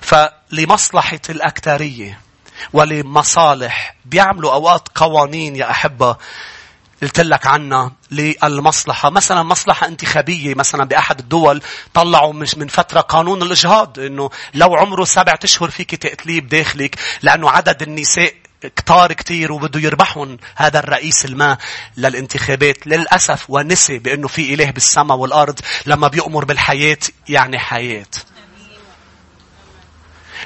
فلمصلحة 0.00 1.20
الأكترية 1.30 2.20
ولمصالح 2.72 3.96
بيعملوا 4.04 4.52
أوقات 4.52 4.88
قوانين 4.94 5.56
يا 5.56 5.70
أحبة 5.70 6.16
قلت 7.02 7.20
لك 7.20 7.46
عنها 7.46 7.92
للمصلحة 8.10 9.10
مثلا 9.10 9.42
مصلحة 9.42 9.86
انتخابية 9.86 10.54
مثلا 10.54 10.84
بأحد 10.84 11.18
الدول 11.18 11.62
طلعوا 11.94 12.32
مش 12.32 12.54
من 12.54 12.68
فترة 12.68 13.00
قانون 13.00 13.42
الإجهاض 13.42 13.98
إنه 13.98 14.30
لو 14.54 14.74
عمره 14.74 15.04
سبعة 15.04 15.38
أشهر 15.44 15.70
فيك 15.70 15.94
تقتليه 15.94 16.40
بداخلك 16.40 16.96
لأنه 17.22 17.50
عدد 17.50 17.82
النساء 17.82 18.34
كتار 18.62 19.12
كتير 19.12 19.52
وبده 19.52 19.80
يربحهم 19.80 20.38
هذا 20.56 20.78
الرئيس 20.78 21.24
الماء 21.24 21.58
للانتخابات 21.96 22.86
للأسف 22.86 23.44
ونسي 23.48 23.98
بأنه 23.98 24.28
في 24.28 24.54
إله 24.54 24.70
بالسماء 24.70 25.18
والأرض 25.18 25.60
لما 25.86 26.08
بيأمر 26.08 26.44
بالحياة 26.44 26.98
يعني 27.28 27.58
حياة. 27.58 28.06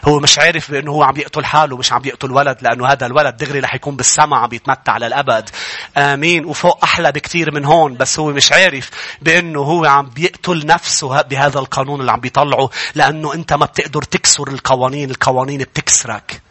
هو 0.05 0.19
مش 0.21 0.39
عارف 0.39 0.71
بأنه 0.71 0.93
هو 0.93 1.03
عم 1.03 1.17
يقتل 1.17 1.45
حاله 1.45 1.77
مش 1.77 1.93
عم 1.93 2.03
يقتل 2.05 2.31
ولد 2.31 2.57
لأنه 2.63 2.87
هذا 2.87 3.07
الولد 3.07 3.37
دغري 3.37 3.61
رح 3.61 3.75
يكون 3.75 3.97
بالسماء 3.97 4.39
عم 4.39 4.53
يتمتع 4.53 4.97
للأبد. 4.97 5.51
آمين. 5.97 6.45
وفوق 6.45 6.85
أحلى 6.85 7.13
بكثير 7.13 7.55
من 7.55 7.65
هون 7.65 7.97
بس 7.97 8.19
هو 8.19 8.31
مش 8.31 8.53
عارف 8.53 8.91
بأنه 9.23 9.61
هو 9.61 9.85
عم 9.85 10.07
بيقتل 10.11 10.67
نفسه 10.67 11.23
بهذا 11.23 11.59
القانون 11.59 12.01
اللي 12.01 12.13
عم 12.13 12.21
بيطلعه 12.21 12.71
لأنه 12.95 13.35
أنت 13.35 13.53
ما 13.53 13.67
بتقدر 13.67 14.03
تكسر 14.03 14.49
القوانين 14.49 15.11
القوانين 15.11 15.59
بتكسرك. 15.59 16.43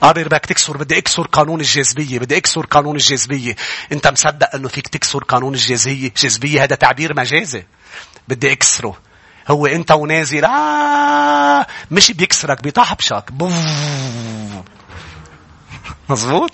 قرر 0.00 0.28
بدك 0.28 0.46
تكسر 0.46 0.76
بدي 0.76 0.98
أكسر 0.98 1.22
قانون 1.22 1.60
الجاذبية 1.60 2.18
بدي 2.18 2.36
أكسر 2.36 2.66
قانون 2.66 2.96
الجاذبية. 2.96 3.56
أنت 3.92 4.06
مصدق 4.06 4.54
إنه 4.54 4.68
فيك 4.68 4.88
تكسر 4.88 5.24
قانون 5.24 5.54
الجاذبية؟ 5.54 6.08
الجاذبيه 6.08 6.62
هذا 6.64 6.74
تعبير 6.74 7.16
مجازي. 7.16 7.64
بدي 8.28 8.52
أكسره. 8.52 8.96
هو 9.48 9.66
أنت 9.66 9.90
ونازل 9.90 10.44
آه 10.44 11.66
مش 11.90 12.10
بيكسرك 12.12 12.62
بيطحبشك. 12.62 13.24
مظبوط؟ 16.08 16.52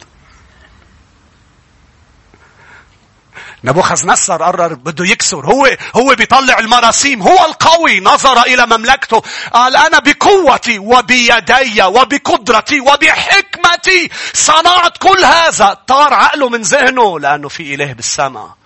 نبوخذ 3.65 4.07
نصر 4.07 4.43
قرر 4.43 4.75
بده 4.75 5.05
يكسر. 5.05 5.47
هو 5.47 5.77
هو 5.97 6.15
بيطلع 6.15 6.59
المراسيم. 6.59 7.23
هو 7.23 7.45
القوي. 7.45 8.01
نظر 8.01 8.43
إلى 8.43 8.67
مملكته. 8.67 9.23
قال 9.53 9.77
أنا 9.77 9.99
بقوتي 9.99 10.79
وبيدي 10.79 11.83
وبقدرتي 11.83 12.81
وبحكمتي 12.81 14.11
صنعت 14.33 14.99
كل 14.99 15.25
هذا. 15.25 15.79
طار 15.87 16.15
عقله 16.15 16.49
من 16.49 16.63
ذهنه 16.63 17.21
لأنه 17.21 17.49
في 17.49 17.75
اله 17.75 17.93
بالسماء. 17.93 18.57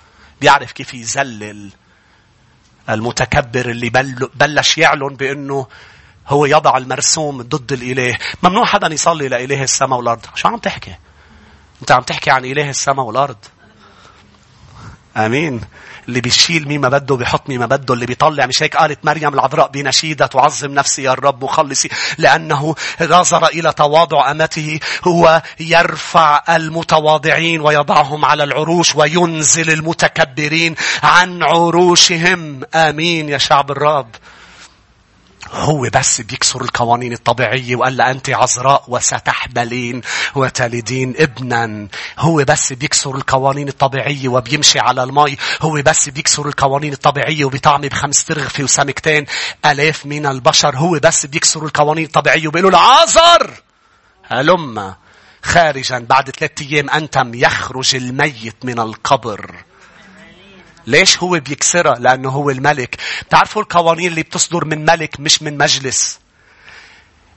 بيعرف 0.40 0.72
كيف 0.72 0.94
يذلل 0.94 1.70
المتكبر 2.88 3.66
اللي 3.70 3.90
بلش 4.35 4.79
يعلن 4.79 5.16
بأنه 5.16 5.66
هو 6.29 6.46
يضع 6.46 6.76
المرسوم 6.76 7.42
ضد 7.42 7.72
الإله. 7.72 8.18
ممنوع 8.42 8.64
حدا 8.64 8.94
يصلي 8.94 9.29
لإله 9.29 9.62
السماء 9.62 9.98
والأرض. 9.98 10.26
شو 10.35 10.48
عم 10.48 10.57
تحكي؟ 10.57 10.96
أنت 11.81 11.92
عم 11.92 12.03
تحكي 12.03 12.31
عن 12.31 12.44
إله 12.44 12.70
السماء 12.70 13.07
والأرض. 13.07 13.37
آمين. 15.16 15.61
اللي 16.09 16.20
بيشيل 16.20 16.68
مين 16.68 16.81
ما 16.81 16.88
بده 16.88 17.16
بيحط 17.16 17.49
مين 17.49 17.59
ما 17.59 17.66
بده. 17.66 17.94
اللي 17.94 18.07
بيطلع 18.07 18.46
مش 18.46 18.62
هيك؟ 18.62 18.77
قالت 18.77 19.05
مريم 19.05 19.35
العذراء 19.35 19.68
بنشيدة 19.68 20.27
تعظم 20.27 20.70
نفسي 20.75 21.03
يا 21.03 21.12
الرب 21.12 21.44
مخلصي 21.44 21.88
لأنه 22.18 22.75
نظر 23.01 23.46
إلى 23.46 23.73
تواضع 23.73 24.31
أمته 24.31 24.81
هو 25.05 25.42
يرفع 25.61 26.42
المتواضعين 26.49 27.61
ويضعهم 27.61 28.25
على 28.25 28.44
العروش 28.44 28.96
وينزل 28.96 29.70
المتكبرين 29.70 30.75
عن 31.03 31.42
عروشهم. 31.42 32.61
آمين 32.75 33.29
يا 33.29 33.38
شعب 33.38 33.70
الرب. 33.70 34.09
هو 35.52 35.88
بس 35.94 36.20
بيكسر 36.20 36.62
القوانين 36.62 37.12
الطبيعية 37.12 37.76
وقال 37.76 37.96
لها 37.96 38.10
أنت 38.10 38.30
عذراء 38.30 38.84
وستحبلين 38.88 40.02
وتلدين 40.34 41.14
ابنا. 41.18 41.88
هو 42.18 42.44
بس 42.48 42.72
بيكسر 42.72 43.16
القوانين 43.16 43.68
الطبيعية 43.68 44.28
وبيمشي 44.28 44.78
على 44.78 45.02
المي. 45.02 45.36
هو 45.62 45.82
بس 45.86 46.08
بيكسر 46.08 46.48
القوانين 46.48 46.92
الطبيعية 46.92 47.44
وبيطعمي 47.44 47.88
بخمس 47.88 48.24
ترغفة 48.24 48.64
وسمكتين 48.64 49.26
ألاف 49.66 50.06
من 50.06 50.26
البشر. 50.26 50.76
هو 50.76 50.98
بس 51.02 51.26
بيكسر 51.26 51.64
القوانين 51.64 52.04
الطبيعية 52.04 52.48
وبيقولوا 52.48 52.70
لعازر 52.70 53.50
هلم. 54.22 54.94
خارجا 55.42 55.98
بعد 55.98 56.30
ثلاثة 56.30 56.64
أيام 56.66 56.90
أنتم 56.90 57.34
يخرج 57.34 57.96
الميت 57.96 58.56
من 58.64 58.78
القبر. 58.78 59.54
ليش 60.87 61.19
هو 61.19 61.31
بيكسرها؟ 61.31 61.95
لأنه 61.95 62.29
هو 62.29 62.51
الملك. 62.51 62.97
بتعرفوا 63.27 63.62
القوانين 63.62 64.11
اللي 64.11 64.23
بتصدر 64.23 64.64
من 64.64 64.85
ملك 64.85 65.21
مش 65.21 65.43
من 65.43 65.59
مجلس. 65.59 66.21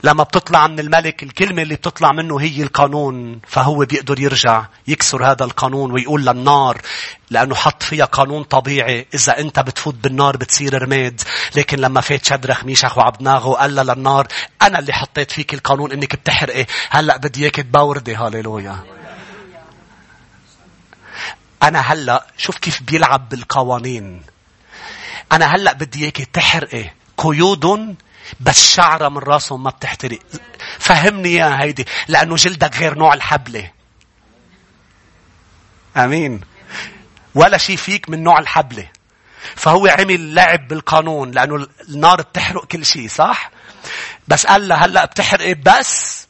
لما 0.04 0.24
بتطلع 0.24 0.68
من 0.68 0.80
الملك 0.80 1.24
الكلمة 1.24 1.62
اللي 1.62 1.76
بتطلع 1.76 2.12
منه 2.12 2.42
هي 2.42 2.64
القانون 2.64 3.40
فهو 3.48 3.86
بيقدر 3.86 4.20
يرجع 4.20 4.66
يكسر 4.88 5.26
هذا 5.26 5.46
القانون 5.46 5.92
ويقول 5.92 6.26
للنار 6.26 6.82
لأنه 7.30 7.56
حط 7.56 7.84
فيها 7.84 8.06
قانون 8.06 8.44
طبيعي 8.44 9.08
إذا 9.14 9.40
أنت 9.40 9.60
بتفوت 9.60 9.96
بالنار 9.96 10.38
بتصير 10.38 10.82
رماد 10.84 11.22
لكن 11.56 11.80
لما 11.80 12.02
فات 12.02 12.26
شدرخ 12.26 12.64
ميشخ 12.64 13.00
قال 13.00 13.76
للنار 13.76 14.28
أنا 14.62 14.80
اللي 14.80 14.94
حطيت 14.94 15.32
فيك 15.32 15.54
القانون 15.54 15.92
إنك 15.92 16.16
بتحرقي 16.16 16.66
هلأ 16.90 17.18
بدي 17.18 17.44
إياك 17.44 17.56
تبوردي 17.56 18.16
هاليلويا 18.16 19.03
أنا 21.64 21.80
هلأ 21.80 22.28
شوف 22.38 22.58
كيف 22.58 22.82
بيلعب 22.82 23.30
بالقوانين. 23.30 24.24
أنا 25.32 25.46
هلأ 25.46 25.74
بدي 25.74 26.04
إياك 26.04 26.18
تحرقي 26.18 26.90
قيود 27.18 27.96
بس 28.40 28.74
شعرة 28.76 29.10
من 29.10 29.18
راسهم 29.18 29.64
ما 29.64 29.70
بتحترق. 29.70 30.20
فهمني 30.80 31.34
يا 31.34 31.62
هيدي 31.62 31.86
لأنه 32.08 32.36
جلدك 32.36 32.78
غير 32.78 32.98
نوع 32.98 33.14
الحبلة. 33.14 33.72
أمين. 35.98 36.42
ولا 37.36 37.58
شيء 37.58 37.76
فيك 37.76 38.10
من 38.10 38.24
نوع 38.24 38.40
الحبلة. 38.40 38.88
فهو 39.56 39.88
عمل 39.88 40.36
لعب 40.36 40.68
بالقانون 40.68 41.32
لأنه 41.32 41.68
النار 41.90 42.22
بتحرق 42.22 42.66
كل 42.66 42.86
شيء 42.86 43.08
صح؟ 43.08 43.52
بس 44.28 44.46
قال 44.46 44.68
له 44.68 44.76
هلأ 44.76 45.06
بتحرقي 45.06 45.54
بس 45.54 46.28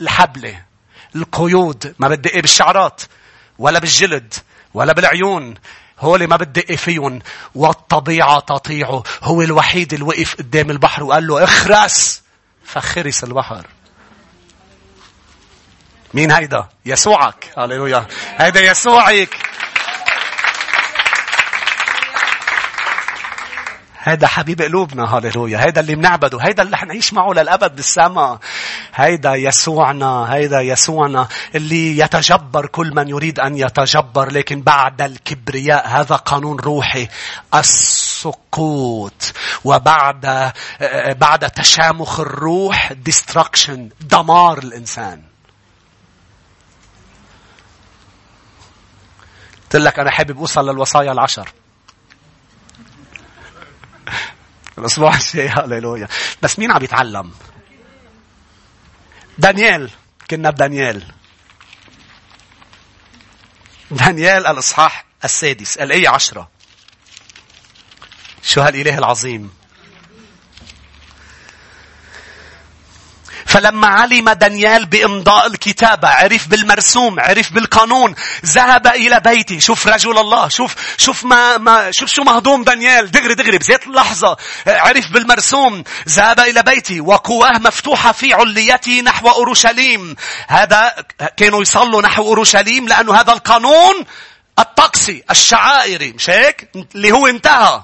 الحبلة. 0.00 0.62
القيود 1.16 1.94
ما 1.98 2.08
بدي 2.08 2.40
بالشعرات 2.40 3.02
ولا 3.58 3.78
بالجلد 3.78 4.34
ولا 4.78 4.92
بالعيون. 4.92 5.54
هو 6.00 6.18
ما 6.18 6.36
بتدق 6.36 6.74
فيهم 6.74 7.18
والطبيعة 7.54 8.40
تطيعه. 8.40 9.02
هو 9.22 9.42
الوحيد 9.42 9.92
اللي 9.92 10.04
وقف 10.04 10.34
قدام 10.34 10.70
البحر 10.70 11.04
وقال 11.04 11.26
له 11.26 11.44
اخرس. 11.44 12.22
فخرس 12.64 13.24
البحر. 13.24 13.66
مين 16.14 16.30
هيدا؟ 16.30 16.68
يسوعك. 16.86 17.52
هللويا. 17.58 18.06
هيدا 18.36 18.60
يسوعك. 18.60 19.47
هيدا 24.08 24.26
حبيب 24.26 24.62
قلوبنا 24.62 25.16
هاليلويا 25.16 25.64
هيدا 25.64 25.80
اللي 25.80 25.94
بنعبده. 25.94 26.38
هيدا 26.40 26.62
اللي 26.62 26.76
حنعيش 26.76 27.12
معه 27.12 27.32
للأبد 27.32 27.76
بالسماء 27.76 28.38
هيدا 28.94 29.34
يسوعنا 29.34 30.34
هيدا 30.34 30.60
يسوعنا 30.60 31.28
اللي 31.54 31.98
يتجبر 31.98 32.66
كل 32.66 32.94
من 32.94 33.08
يريد 33.08 33.40
أن 33.40 33.56
يتجبر. 33.56 34.32
لكن 34.32 34.62
بعد 34.62 35.02
الكبرياء 35.02 35.88
هذا 35.88 36.16
قانون 36.16 36.60
روحي. 36.60 37.08
السقوط. 37.54 39.32
وبعد 39.64 40.52
بعد 41.20 41.50
تشامخ 41.50 42.20
الروح 42.20 42.92
destruction. 43.08 43.78
دمار 44.00 44.58
الإنسان. 44.58 45.22
قلت 49.62 49.76
لك 49.76 49.98
أنا 49.98 50.10
حابب 50.10 50.38
أوصل 50.38 50.70
للوصايا 50.70 51.12
العشر. 51.12 51.52
الأسبوع 54.78 55.14
الجاي 55.16 55.48
هاليلويا 55.48 56.08
بس 56.42 56.58
مين 56.58 56.72
عم 56.72 56.84
يتعلم؟ 56.84 57.32
دانيال 59.38 59.90
كنا 60.30 60.50
بدانيال. 60.50 61.04
دانيال 63.90 64.46
الإصحاح 64.46 65.04
السادس 65.24 65.76
الآية 65.76 66.08
عشرة. 66.08 66.48
شو 68.42 68.60
هالإله 68.60 68.98
العظيم؟ 68.98 69.57
فلما 73.48 73.86
علم 73.86 74.30
دانيال 74.30 74.86
بإمضاء 74.86 75.46
الكتابة 75.46 76.08
عرف 76.08 76.48
بالمرسوم 76.48 77.20
عرف 77.20 77.52
بالقانون 77.52 78.14
ذهب 78.46 78.86
إلى 78.86 79.20
بيتي 79.20 79.60
شوف 79.60 79.86
رجل 79.86 80.18
الله 80.18 80.48
شوف 80.48 80.74
شوف 80.96 81.24
ما 81.24 81.58
ما 81.58 81.90
شوف 81.90 82.10
شو 82.10 82.22
مهضوم 82.22 82.64
دانيال. 82.64 83.10
دغري 83.10 83.34
دغري 83.34 83.58
بذات 83.58 83.86
اللحظة. 83.86 84.36
عرف 84.66 85.12
بالمرسوم. 85.12 85.84
ذهب 86.08 86.40
إلى 86.40 86.62
بيتي 86.62 87.00
وقواه 87.00 87.58
مفتوحة 87.58 88.12
في 88.12 88.34
عليته 88.34 89.00
نحو 89.00 89.28
أورشليم. 89.28 90.16
هذا 90.48 91.06
كانوا 91.36 91.62
يصلوا 91.62 92.02
نحو 92.02 92.22
أورشليم 92.22 92.88
لأنه 92.88 93.14
هذا 93.14 93.32
القانون 93.32 94.04
الطقسي 94.58 95.24
الشعائري. 95.30 96.12
مش 96.12 96.30
هيك؟ 96.30 96.68
اللي 96.94 97.12
هو 97.12 97.26
انتهى. 97.26 97.82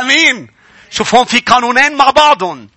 آمين. 0.00 0.59
شوف 0.90 1.14
هون 1.14 1.24
في 1.24 1.38
قانونين 1.38 1.96
مع 1.96 2.10
بعضهم. 2.10 2.68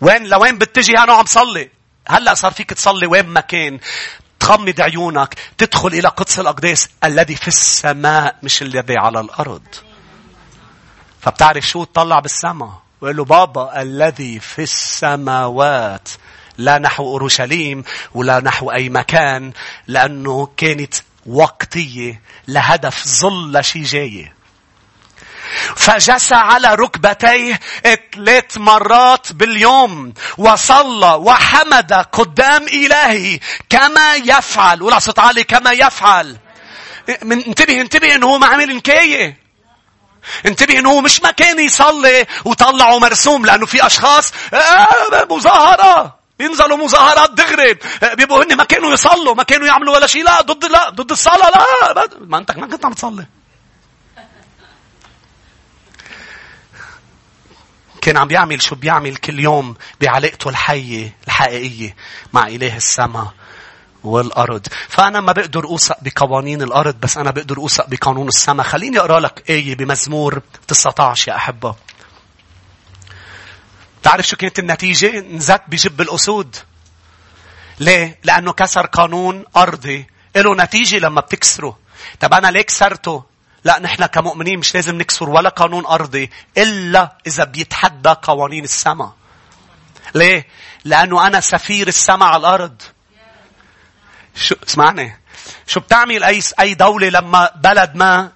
وين 0.00 0.26
لوين 0.26 0.58
بتجي 0.58 0.98
أنا 0.98 1.12
عم 1.12 1.26
صلي؟ 1.26 1.70
هلا 2.08 2.34
صار 2.34 2.52
فيك 2.52 2.70
تصلي 2.70 3.06
وين 3.06 3.26
ما 3.26 3.40
كان. 3.40 3.80
تغمض 4.40 4.80
عيونك 4.80 5.34
تدخل 5.58 5.88
إلى 5.88 6.08
قدس 6.08 6.38
الاقداس 6.40 6.88
الذي 7.04 7.36
في 7.36 7.48
السماء 7.48 8.36
مش 8.42 8.62
الذي 8.62 8.98
على 8.98 9.20
الأرض. 9.20 9.62
فبتعرف 11.20 11.68
شو 11.68 11.84
تطلع 11.84 12.18
بالسماء؟ 12.20 12.82
وقال 13.00 13.16
له 13.16 13.24
بابا 13.24 13.82
الذي 13.82 14.40
في 14.40 14.62
السماوات 14.62 16.08
لا 16.58 16.78
نحو 16.78 17.04
أورشليم 17.04 17.84
ولا 18.14 18.40
نحو 18.40 18.70
أي 18.70 18.88
مكان 18.88 19.52
لأنه 19.86 20.48
كانت 20.56 20.94
وقتية 21.26 22.20
لهدف 22.48 23.08
ظل 23.08 23.58
لشي 23.58 23.82
جاية 23.82 24.34
فجسى 25.76 26.34
على 26.34 26.74
ركبتيه 26.74 27.60
ثلاث 28.14 28.56
مرات 28.58 29.32
باليوم 29.32 30.14
وصلى 30.38 31.12
وحمد 31.20 31.92
قدام 31.92 32.62
إلهه 32.62 33.38
كما 33.70 34.14
يفعل. 34.14 34.82
ولا 34.82 34.98
صوت 34.98 35.18
عالي 35.18 35.44
كما 35.44 35.72
يفعل. 35.72 36.36
من 37.22 37.44
انتبه 37.44 37.80
انتبه 37.80 38.14
إنه 38.14 38.26
هو 38.26 38.38
ما 38.38 38.46
عمل 38.46 38.76
نكايه 38.76 39.44
انتبه 40.46 40.78
إنه 40.78 41.00
مش 41.00 41.22
ما 41.22 41.30
كان 41.30 41.58
يصلي 41.58 42.26
وطلعوا 42.44 43.00
مرسوم 43.00 43.46
لأنه 43.46 43.66
في 43.66 43.86
أشخاص 43.86 44.32
آه 44.54 45.26
مظاهرة. 45.30 46.18
بينزلوا 46.38 46.76
مظاهرات 46.76 47.30
دغري. 47.30 47.78
بيبقوا 48.14 48.44
هن 48.44 48.56
ما 48.56 48.64
كانوا 48.64 48.92
يصلوا 48.92 49.34
ما 49.34 49.42
كانوا 49.42 49.66
يعملوا 49.66 49.94
ولا 49.94 50.06
شيء. 50.06 50.24
لا 50.24 50.40
ضد 50.40 50.64
لا 50.64 50.90
ضد 50.90 51.10
الصلاة 51.10 51.50
لا 51.50 52.08
ما 52.20 52.38
أنت 52.38 52.50
ما 52.50 52.66
كنت 52.66 52.84
عم 52.84 52.92
تصلي. 52.92 53.26
كان 58.04 58.16
عم 58.16 58.28
بيعمل 58.28 58.62
شو 58.62 58.74
بيعمل 58.74 59.16
كل 59.16 59.40
يوم 59.40 59.76
بعلاقته 60.00 60.48
الحية 60.50 61.16
الحقيقية 61.26 61.96
مع 62.32 62.46
إله 62.46 62.76
السماء 62.76 63.32
والأرض 64.04 64.66
فأنا 64.88 65.20
ما 65.20 65.32
بقدر 65.32 65.64
أوثق 65.64 65.96
بقوانين 66.02 66.62
الأرض 66.62 67.00
بس 67.00 67.16
أنا 67.18 67.30
بقدر 67.30 67.56
أوثق 67.56 67.88
بقانون 67.88 68.28
السماء 68.28 68.66
خليني 68.66 68.98
أقرأ 68.98 69.20
لك 69.20 69.50
آية 69.50 69.74
بمزمور 69.74 70.42
19 70.68 71.32
يا 71.32 71.36
أحبة 71.36 71.74
تعرف 74.02 74.26
شو 74.26 74.36
كانت 74.36 74.58
النتيجة؟ 74.58 75.20
نزت 75.20 75.62
بجب 75.68 76.00
الأسود. 76.00 76.56
ليه؟ 77.80 78.18
لأنه 78.24 78.52
كسر 78.52 78.86
قانون 78.86 79.44
أرضي. 79.56 80.06
له 80.36 80.54
نتيجة 80.54 80.98
لما 80.98 81.20
بتكسره. 81.20 81.78
طب 82.20 82.34
أنا 82.34 82.48
ليه 82.48 82.62
كسرته؟ 82.62 83.24
لا 83.64 83.78
نحن 83.78 84.06
كمؤمنين 84.06 84.58
مش 84.58 84.74
لازم 84.74 84.98
نكسر 84.98 85.30
ولا 85.30 85.48
قانون 85.48 85.86
أرضي 85.86 86.30
إلا 86.58 87.16
إذا 87.26 87.44
بيتحدى 87.44 88.08
قوانين 88.08 88.64
السماء. 88.64 89.12
ليه؟ 90.14 90.46
لأنه 90.84 91.26
أنا 91.26 91.40
سفير 91.40 91.88
السماء 91.88 92.28
على 92.28 92.40
الأرض. 92.40 92.82
شو 94.36 94.54
اسمعني 94.68 95.20
شو 95.66 95.80
بتعمل 95.80 96.24
أي 96.24 96.42
أي 96.60 96.74
دولة 96.74 97.08
لما 97.08 97.50
بلد 97.56 97.94
ما 97.94 98.32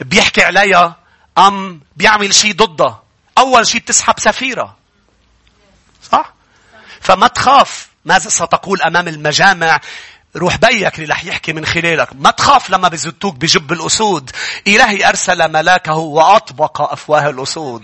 بيحكي 0.00 0.42
عليها 0.42 0.96
أم 1.38 1.80
بيعمل 1.96 2.34
شيء 2.34 2.54
ضدها 2.54 3.02
أول 3.38 3.66
شيء 3.66 3.80
بتسحب 3.80 4.20
سفيرة. 4.20 4.76
صح؟ 6.02 6.34
فما 7.00 7.26
تخاف 7.26 7.88
ماذا 8.04 8.28
ستقول 8.28 8.82
أمام 8.82 9.08
المجامع 9.08 9.80
روح 10.36 10.56
بيك 10.56 10.98
اللي 10.98 11.12
رح 11.12 11.24
يحكي 11.24 11.52
من 11.52 11.66
خلالك. 11.66 12.08
ما 12.12 12.30
تخاف 12.30 12.70
لما 12.70 12.88
بزتوك 12.88 13.34
بجب 13.36 13.72
الأسود. 13.72 14.30
إلهي 14.66 15.08
أرسل 15.08 15.52
ملاكه 15.52 15.94
وأطبق 15.94 16.92
أفواه 16.92 17.30
الأسود. 17.30 17.82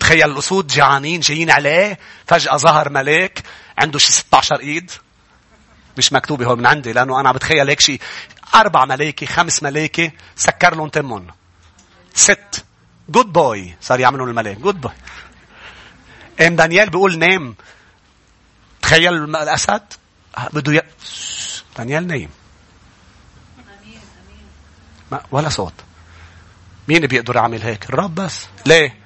تخيل 0.00 0.30
الأسود 0.30 0.66
جعانين 0.66 1.20
جايين 1.20 1.50
عليه 1.50 1.98
فجأة 2.26 2.56
ظهر 2.56 2.88
ملاك 2.88 3.42
عنده 3.78 3.98
شي 3.98 4.12
16 4.12 4.60
إيد. 4.60 4.90
مش 5.98 6.12
مكتوبة 6.12 6.46
هو 6.46 6.56
من 6.56 6.66
عندي 6.66 6.92
لأنه 6.92 7.20
أنا 7.20 7.32
بتخيل 7.32 7.68
هيك 7.68 7.80
شي. 7.80 7.98
أربع 8.54 8.84
ملايكة 8.84 9.26
خمس 9.26 9.62
ملايكة 9.62 10.10
سكر 10.36 10.74
لهم 10.74 10.88
تمهم. 10.88 11.26
ست. 12.14 12.64
جود 13.08 13.32
بوي 13.32 13.74
صار 13.80 14.00
يعملون 14.00 14.28
الملاك. 14.28 14.56
جود 14.56 14.80
بوي 14.80 14.92
إم 16.40 16.56
دانيال 16.56 16.90
بيقول 16.90 17.18
نام. 17.18 17.54
تخيل 18.82 19.14
الأسد. 19.14 19.82
بده. 20.52 20.82
دانيال 21.78 22.06
نايم. 22.06 22.30
ما 25.12 25.22
ولا 25.30 25.48
صوت. 25.48 25.72
مين 26.88 27.06
بيقدر 27.06 27.36
يعمل 27.36 27.62
هيك؟ 27.62 27.84
الرب 27.84 28.14
بس. 28.14 28.46
ليه؟ 28.66 28.98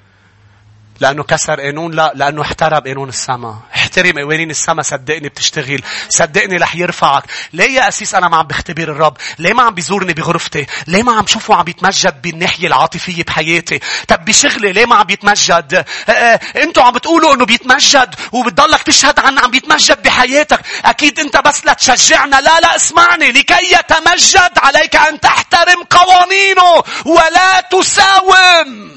لأنه 0.99 1.23
كسر 1.23 1.61
قانون 1.61 1.91
لا 1.91 2.11
لأنه 2.15 2.41
احترم 2.41 2.79
قانون 2.79 3.09
السماء. 3.09 3.61
احترم 3.87 4.19
قوانين 4.19 4.49
السماء 4.49 4.81
صدقني 4.81 5.29
بتشتغل 5.29 5.81
صدقني 6.09 6.57
رح 6.57 6.75
يرفعك. 6.75 7.23
ليه 7.53 7.71
يا 7.71 7.87
أسيس 7.87 8.15
أنا 8.15 8.27
ما 8.27 8.37
عم 8.37 8.47
بختبر 8.47 8.83
الرب؟ 8.83 9.17
ليه 9.39 9.53
ما 9.53 9.63
عم 9.63 9.73
بيزورني 9.73 10.13
بغرفتي؟ 10.13 10.65
ليه 10.87 11.03
ما 11.03 11.11
عم 11.11 11.27
شوفه 11.27 11.55
عم 11.55 11.63
بيتمجد 11.63 12.21
بالناحية 12.21 12.67
العاطفية 12.67 13.23
بحياتي؟ 13.23 13.79
طب 14.07 14.25
بشغلي 14.25 14.71
ليه 14.73 14.85
ما 14.85 14.95
عم 14.95 15.03
بيتمجد؟ 15.03 15.85
أه 16.09 16.11
أه 16.11 16.39
أنتوا 16.63 16.83
عم 16.83 16.93
بتقولوا 16.93 17.33
إنه 17.33 17.45
بيتمجد 17.45 18.15
وبتضلك 18.31 18.83
تشهد 18.83 19.19
عنه 19.19 19.41
عم 19.41 19.51
بيتمجد 19.51 20.03
بحياتك. 20.03 20.59
أكيد 20.85 21.19
أنت 21.19 21.37
بس 21.37 21.65
لا 21.65 21.73
تشجعنا. 21.73 22.35
لا 22.35 22.59
لا 22.59 22.75
اسمعني. 22.75 23.31
لكي 23.31 23.73
يتمجد 23.73 24.51
عليك 24.57 24.95
أن 24.95 25.19
تحترم 25.19 25.83
قوانينه 25.89 26.83
ولا 27.05 27.61
تساوم. 27.71 28.91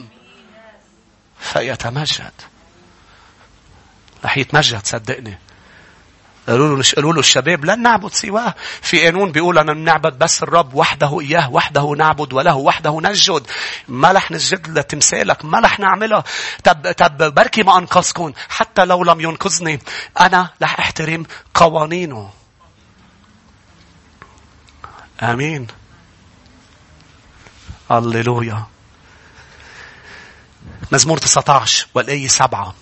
فيتمجد. 1.41 2.32
رح 4.25 4.39
يتمجد 4.39 4.87
صدقني 4.87 5.39
قالوا 6.49 6.77
له 6.77 6.83
قالوا 6.97 7.12
له 7.12 7.21
الشباب 7.21 7.64
لن 7.64 7.83
نعبد 7.83 8.12
سواه. 8.12 8.55
في 8.83 9.05
قانون 9.05 9.33
بيقول 9.33 9.59
أنا 9.59 9.75
نعبد 9.75 10.18
بس 10.18 10.43
الرب 10.43 10.75
وحده 10.75 11.21
إياه 11.21 11.51
وحده 11.51 11.95
نعبد 11.99 12.33
وله 12.33 12.57
وحده 12.57 13.01
نسجد. 13.01 13.47
ما 13.89 14.12
رح 14.12 14.31
نسجد 14.31 14.79
لتمثالك 14.79 15.45
ما 15.45 15.61
رح 15.61 15.81
نعملها 15.81 16.25
طب 16.64 16.93
طب 16.93 17.35
بركي 17.35 17.62
ما 17.62 17.79
أنقذكم 17.79 18.33
حتى 18.49 18.85
لو 18.85 19.05
لم 19.05 19.21
ينقذني. 19.21 19.81
أنا 20.21 20.51
رح 20.62 20.79
أحترم 20.79 21.27
قوانينه. 21.55 22.31
آمين. 25.23 25.66
هللويا. 27.91 28.64
مزمور 30.93 31.18
19 31.18 31.87
والآية 31.95 32.29
7 32.29 32.75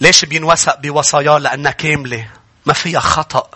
ليش 0.00 0.24
بينوثق 0.24 0.80
بوصاياه 0.80 1.38
لأنها 1.38 1.72
كاملة. 1.72 2.28
ما 2.66 2.72
فيها 2.72 3.00
خطأ. 3.00 3.50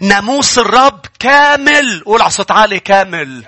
ناموس 0.00 0.58
الرب 0.58 1.00
كامل. 1.18 2.02
قول 2.06 2.22
على 2.22 2.30
صوت 2.30 2.50
عالي 2.50 2.80
كامل. 2.80 3.44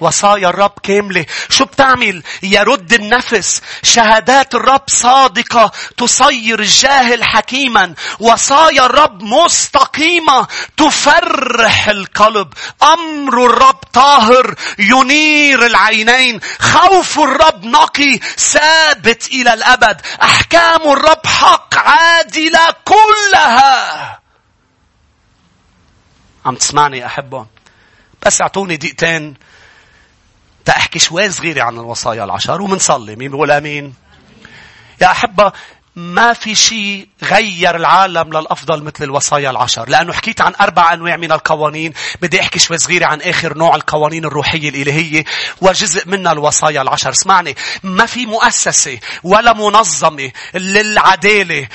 وصايا 0.00 0.48
الرب 0.48 0.72
كاملة. 0.82 1.26
شو 1.48 1.64
بتعمل؟ 1.64 2.22
يرد 2.42 2.92
النفس. 2.92 3.62
شهادات 3.82 4.54
الرب 4.54 4.82
صادقة 4.86 5.72
تصير 5.96 6.60
الجاهل 6.60 7.24
حكيما. 7.24 7.94
وصايا 8.20 8.86
الرب 8.86 9.22
مستقيمة 9.22 10.46
تفرح 10.76 11.88
القلب. 11.88 12.52
أمر 12.82 13.46
الرب 13.46 13.80
طاهر 13.92 14.54
ينير 14.78 15.66
العينين. 15.66 16.40
خوف 16.58 17.18
الرب 17.18 17.64
نقي 17.64 18.18
ثابت 18.36 19.28
إلى 19.32 19.54
الأبد. 19.54 20.00
أحكام 20.22 20.92
الرب 20.92 21.26
حق 21.26 21.74
عادلة 21.76 22.74
كلها. 22.84 24.18
عم 26.46 26.54
تسمعني 26.54 27.06
أحبه 27.06 27.46
بس 28.26 28.40
أعطوني 28.40 28.76
دقيقتين 28.76 29.34
تأحكي 30.68 30.98
شوي 30.98 31.30
صغيرة 31.30 31.62
عن 31.62 31.74
الوصايا 31.74 32.24
العشر 32.24 32.62
ومنصلي 32.62 33.16
مين 33.16 33.30
بيقول 33.30 33.50
أمين 33.50 33.94
يا 35.00 35.06
أحبة 35.10 35.52
ما 35.98 36.32
في 36.32 36.54
شيء 36.54 37.08
غير 37.22 37.76
العالم 37.76 38.32
للأفضل 38.32 38.82
مثل 38.82 39.04
الوصايا 39.04 39.50
العشر. 39.50 39.88
لأنه 39.88 40.12
حكيت 40.12 40.40
عن 40.40 40.52
أربع 40.60 40.92
أنواع 40.92 41.16
من 41.16 41.32
القوانين. 41.32 41.92
بدي 42.22 42.40
أحكي 42.40 42.58
شوي 42.58 42.78
صغيرة 42.78 43.06
عن 43.06 43.20
آخر 43.20 43.58
نوع 43.58 43.74
القوانين 43.74 44.24
الروحية 44.24 44.68
الإلهية. 44.68 45.24
وجزء 45.60 46.08
منها 46.08 46.32
الوصايا 46.32 46.82
العشر. 46.82 47.10
اسمعني. 47.10 47.56
ما 47.82 48.06
في 48.06 48.26
مؤسسة 48.26 48.98
ولا 49.22 49.52
منظمة 49.52 50.30
للعدالة 50.54 51.68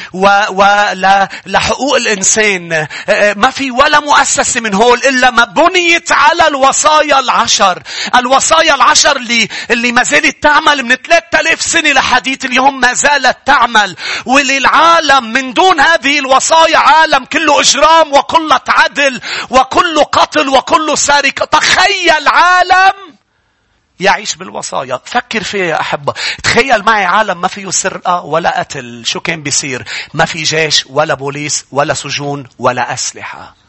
ولحقوق 0.51 1.95
الإنسان. 1.95 2.87
ما 3.35 3.49
في 3.49 3.71
ولا 3.71 3.99
مؤسسة 3.99 4.61
من 4.61 4.73
هول 4.73 4.99
إلا 4.99 5.29
ما 5.29 5.43
بنيت 5.43 6.11
على 6.11 6.47
الوصايا 6.47 7.19
العشر. 7.19 7.83
الوصايا 8.15 8.75
العشر 8.75 9.17
اللي, 9.17 9.47
اللي 9.71 9.91
ما 9.91 10.03
زالت 10.03 10.43
تعمل 10.43 10.83
من 10.83 10.95
3000 10.95 11.61
سنة 11.61 11.91
لحديث 11.91 12.45
اليوم 12.45 12.79
ما 12.79 12.93
زالت 12.93 13.37
تعمل. 13.45 13.95
وللعالم 14.25 15.33
من 15.33 15.53
دون 15.53 15.79
هذه 15.79 16.19
الوصايا 16.19 16.77
عالم 16.77 17.25
كله 17.25 17.59
إجرام 17.59 18.13
وقلة 18.13 18.61
عدل 18.67 19.21
وكله 19.49 20.03
قتل 20.03 20.49
وكله 20.49 20.95
سرقة 20.95 21.45
تخيل 21.45 22.27
عالم 22.27 22.93
يعيش 23.99 24.35
بالوصايا. 24.35 24.99
فكر 25.05 25.43
فيها 25.43 25.65
يا 25.65 25.79
أحبة. 25.79 26.13
تخيل 26.43 26.83
معي 26.83 27.05
عالم 27.05 27.41
ما 27.41 27.47
فيه 27.47 27.69
سرقة 27.69 28.21
ولا 28.21 28.59
قتل. 28.59 29.03
شو 29.05 29.19
كان 29.19 29.43
بيصير؟ 29.43 29.85
ما 30.13 30.25
في 30.25 30.43
جيش 30.43 30.85
ولا 30.89 31.13
بوليس 31.13 31.65
ولا 31.71 31.93
سجون 31.93 32.47
ولا 32.59 32.93
أسلحة. 32.93 33.62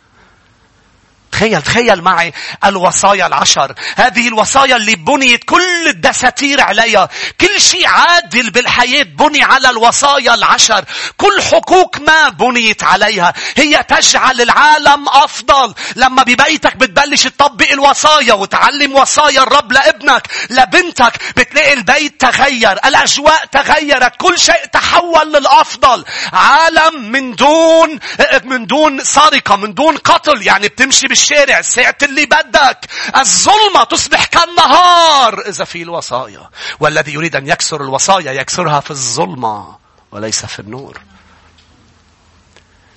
تخيل 1.34 1.62
تخيل 1.62 2.02
معي 2.02 2.32
الوصايا 2.64 3.26
العشر. 3.26 3.74
هذه 3.96 4.28
الوصايا 4.28 4.76
اللي 4.76 4.94
بنيت 4.94 5.44
كل 5.44 5.88
الدساتير 5.88 6.60
عليها 6.60 7.08
كل 7.40 7.60
شيء 7.60 7.86
عادل 7.86 8.50
بالحياة 8.50 9.02
بني 9.02 9.42
على 9.42 9.70
الوصايا 9.70 10.34
العشر. 10.34 10.84
كل 11.16 11.42
حقوق 11.42 11.96
ما 12.00 12.28
بنيت 12.28 12.82
عليها. 12.84 13.34
هي 13.56 13.82
تجعل 13.88 14.40
العالم 14.40 15.08
أفضل. 15.08 15.74
لما 15.96 16.22
ببيتك 16.22 16.76
بتبلش 16.76 17.22
تطبق 17.22 17.70
الوصايا 17.72 18.34
وتعلم 18.34 18.94
وصايا 18.94 19.42
الرب 19.42 19.72
لابنك 19.72 20.28
لبنتك 20.50 21.12
بتلاقي 21.36 21.72
البيت 21.72 22.20
تغير 22.20 22.72
الأجواء 22.72 23.44
تغيرت 23.52 24.12
كل 24.18 24.38
شيء 24.38 24.64
تحول 24.72 25.32
للأفضل. 25.32 26.04
عالم 26.32 27.10
من 27.10 27.34
دون 27.34 27.98
من 28.44 28.66
دون 28.66 29.04
سرقة 29.04 29.56
من 29.56 29.74
دون 29.74 29.96
قتل. 29.96 30.46
يعني 30.46 30.68
بتمشي 30.68 31.06
بالش 31.06 31.23
الشارع 31.24 31.62
ساعة 31.62 31.96
اللي 32.02 32.26
بدك. 32.26 32.78
الظلمة 33.16 33.84
تصبح 33.84 34.24
كالنهار. 34.24 35.40
إذا 35.48 35.64
في 35.64 35.82
الوصايا. 35.82 36.50
والذي 36.80 37.14
يريد 37.14 37.36
أن 37.36 37.48
يكسر 37.48 37.82
الوصايا 37.82 38.32
يكسرها 38.32 38.80
في 38.80 38.90
الظلمة 38.90 39.76
وليس 40.12 40.46
في 40.46 40.58
النور. 40.58 41.00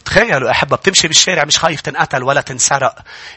تخيلوا 0.07 0.51
أحبة 0.51 0.77
بتمشي 0.77 1.07
بالشارع 1.07 1.43
مش 1.43 1.57
خايف 1.57 1.81
تنقتل 1.81 2.23
ولا 2.23 2.41
تنسرق 2.41 2.95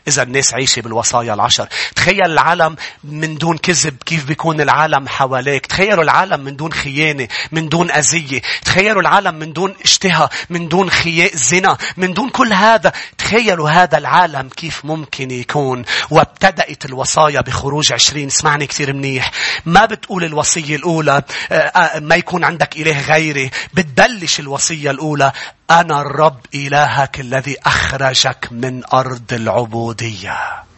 إذا 0.08 0.22
الناس 0.22 0.54
عايشة 0.54 0.82
بالوصايا 0.82 1.34
العشر. 1.34 1.68
تخيل 1.96 2.24
العالم 2.24 2.76
من 3.04 3.38
دون 3.38 3.58
كذب 3.58 3.96
كيف 4.06 4.24
بيكون 4.24 4.60
العالم 4.60 5.08
حواليك. 5.08 5.66
تخيلوا 5.66 6.04
العالم 6.04 6.40
من 6.40 6.56
دون 6.56 6.72
خيانة 6.72 7.28
من 7.52 7.68
دون 7.68 7.90
أذية. 7.90 8.42
تخيلوا 8.64 9.00
العالم 9.00 9.34
من 9.34 9.52
دون 9.52 9.74
اشتهى 9.84 10.28
من 10.50 10.68
دون 10.68 10.90
خياء 10.90 11.36
زنا 11.36 11.76
من 11.96 12.12
دون 12.12 12.30
كل 12.30 12.52
هذا. 12.52 12.92
تخيلوا 13.18 13.70
هذا 13.70 13.98
العالم 13.98 14.48
كيف 14.48 14.84
ممكن 14.84 15.30
يكون 15.30 15.84
وابتدأت 16.10 16.84
الوصايا 16.84 17.40
بخروج 17.40 17.92
عشرين 17.92 18.26
اسمعني 18.26 18.66
كثير 18.66 18.92
منيح 18.92 19.30
ما 19.66 19.84
بتقول 19.84 20.24
الوصية 20.24 20.76
الأولى 20.76 21.22
آه، 21.52 21.54
آه، 21.54 22.00
ما 22.00 22.14
يكون 22.14 22.44
عندك 22.44 22.76
إله 22.76 23.00
غيري 23.00 23.50
بتبلش 23.74 24.40
الوصية 24.40 24.90
الأولى 24.90 25.32
أنا 25.70 26.00
الرب 26.00 26.40
إلهك 26.54 27.20
الذي 27.20 27.56
أخرجك 27.66 28.48
من 28.50 28.82
أرض 28.92 29.32
العبودية. 29.32 30.69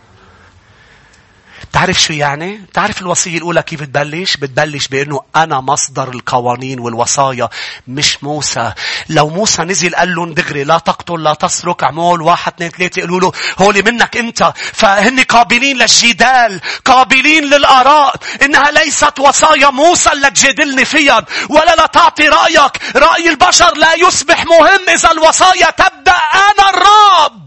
تعرف 1.73 2.03
شو 2.03 2.13
يعني؟ 2.13 2.67
تعرف 2.75 3.03
الوصية 3.03 3.39
الأولى 3.39 3.63
كيف 3.63 3.81
بتبلش؟ 3.81 4.37
بتبلش 4.37 4.89
بأنه 4.89 5.23
أنا 5.37 5.61
مصدر 5.61 6.09
القوانين 6.09 6.81
والوصايا 6.81 7.49
مش 7.89 8.25
موسى. 8.25 8.73
لو 9.09 9.29
موسى 9.29 9.63
نزل 9.63 9.95
قال 9.95 10.15
لهم 10.15 10.35
دغري 10.35 10.65
لا 10.65 10.79
تقتل 10.79 11.23
لا 11.23 11.35
تسرق 11.35 11.85
عمول 11.85 12.23
واحد 12.23 12.53
اثنين 12.53 12.71
ثلاثة 12.71 13.03
قالوا 13.03 13.21
له 13.21 13.33
هولي 13.59 13.83
منك 13.83 14.17
أنت. 14.17 14.53
فهن 14.73 15.21
قابلين 15.21 15.77
للجدال 15.77 16.61
قابلين 16.85 17.45
للآراء. 17.45 18.15
إنها 18.43 18.71
ليست 18.71 19.19
وصايا 19.19 19.71
موسى 19.71 20.13
اللي 20.13 20.31
تجادلني 20.31 20.85
فيها 20.85 21.25
ولا 21.49 21.75
لا 21.75 21.87
تعطي 21.87 22.29
رأيك. 22.29 22.97
رأي 22.97 23.29
البشر 23.29 23.77
لا 23.77 23.95
يصبح 23.95 24.45
مهم 24.45 24.89
إذا 24.89 25.11
الوصايا 25.11 25.71
تبدأ 25.71 26.17
أنا 26.35 26.71
الرب. 26.71 27.43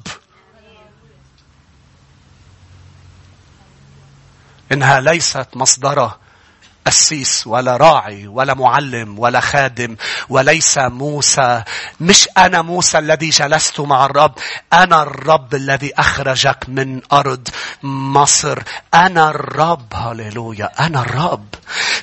إنها 4.71 4.99
ليست 4.99 5.47
مصدرة 5.55 6.19
قسيس 6.87 7.47
ولا 7.47 7.77
راعي 7.77 8.27
ولا 8.27 8.53
معلم 8.53 9.19
ولا 9.19 9.39
خادم 9.39 9.95
وليس 10.29 10.77
موسى. 10.77 11.63
مش 11.99 12.29
أنا 12.37 12.61
موسى 12.61 12.99
الذي 12.99 13.29
جلست 13.29 13.79
مع 13.79 14.05
الرب 14.05 14.33
أنا 14.73 15.03
الرب 15.03 15.55
الذي 15.55 15.91
أخرجك 15.97 16.57
من 16.67 17.01
أرض 17.13 17.47
مصر. 17.83 18.59
أنا 18.93 19.29
الرب 19.29 19.93
هللويا 19.93 20.71
أنا 20.79 21.01
الرب. 21.01 21.45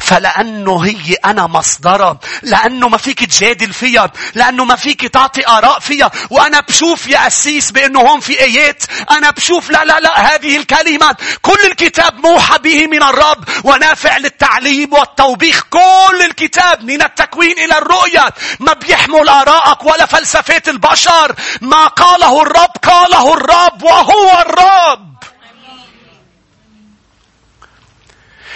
فلأنه 0.00 0.84
هي 0.84 1.14
أنا 1.14 1.46
مصدرها 1.46 2.18
لأنه 2.42 2.88
ما 2.88 2.96
فيك 2.96 3.24
تجادل 3.24 3.72
فيها 3.72 4.10
لأنه 4.34 4.64
ما 4.64 4.76
فيك 4.76 5.00
تعطي 5.06 5.48
آراء 5.48 5.78
فيها 5.78 6.10
وأنا 6.30 6.60
بشوف 6.60 7.06
يا 7.06 7.26
أسيس 7.26 7.70
بأنه 7.70 8.00
هون 8.00 8.20
في 8.20 8.40
آيات 8.40 8.82
أنا 9.10 9.30
بشوف 9.30 9.70
لا 9.70 9.84
لا 9.84 10.00
لا 10.00 10.34
هذه 10.34 10.56
الكلمات. 10.56 11.16
كل 11.42 11.58
الكتاب 11.70 12.26
موحى 12.26 12.58
به 12.58 12.86
من 12.86 13.02
الرب 13.02 13.44
ونافع 13.64 14.16
للتعليم. 14.16 14.71
التأديب 14.72 14.92
والتوبيخ. 14.92 15.62
كل 15.70 16.22
الكتاب 16.22 16.84
من 16.84 17.02
التكوين 17.02 17.58
إلى 17.58 17.78
الرؤية. 17.78 18.24
ما 18.60 18.72
بيحمل 18.72 19.28
آراءك 19.28 19.84
ولا 19.84 20.06
فلسفات 20.06 20.68
البشر. 20.68 21.34
ما 21.60 21.86
قاله 21.86 22.42
الرب 22.42 22.70
قاله 22.82 23.34
الرب 23.34 23.82
وهو 23.82 24.40
الرب. 24.40 25.12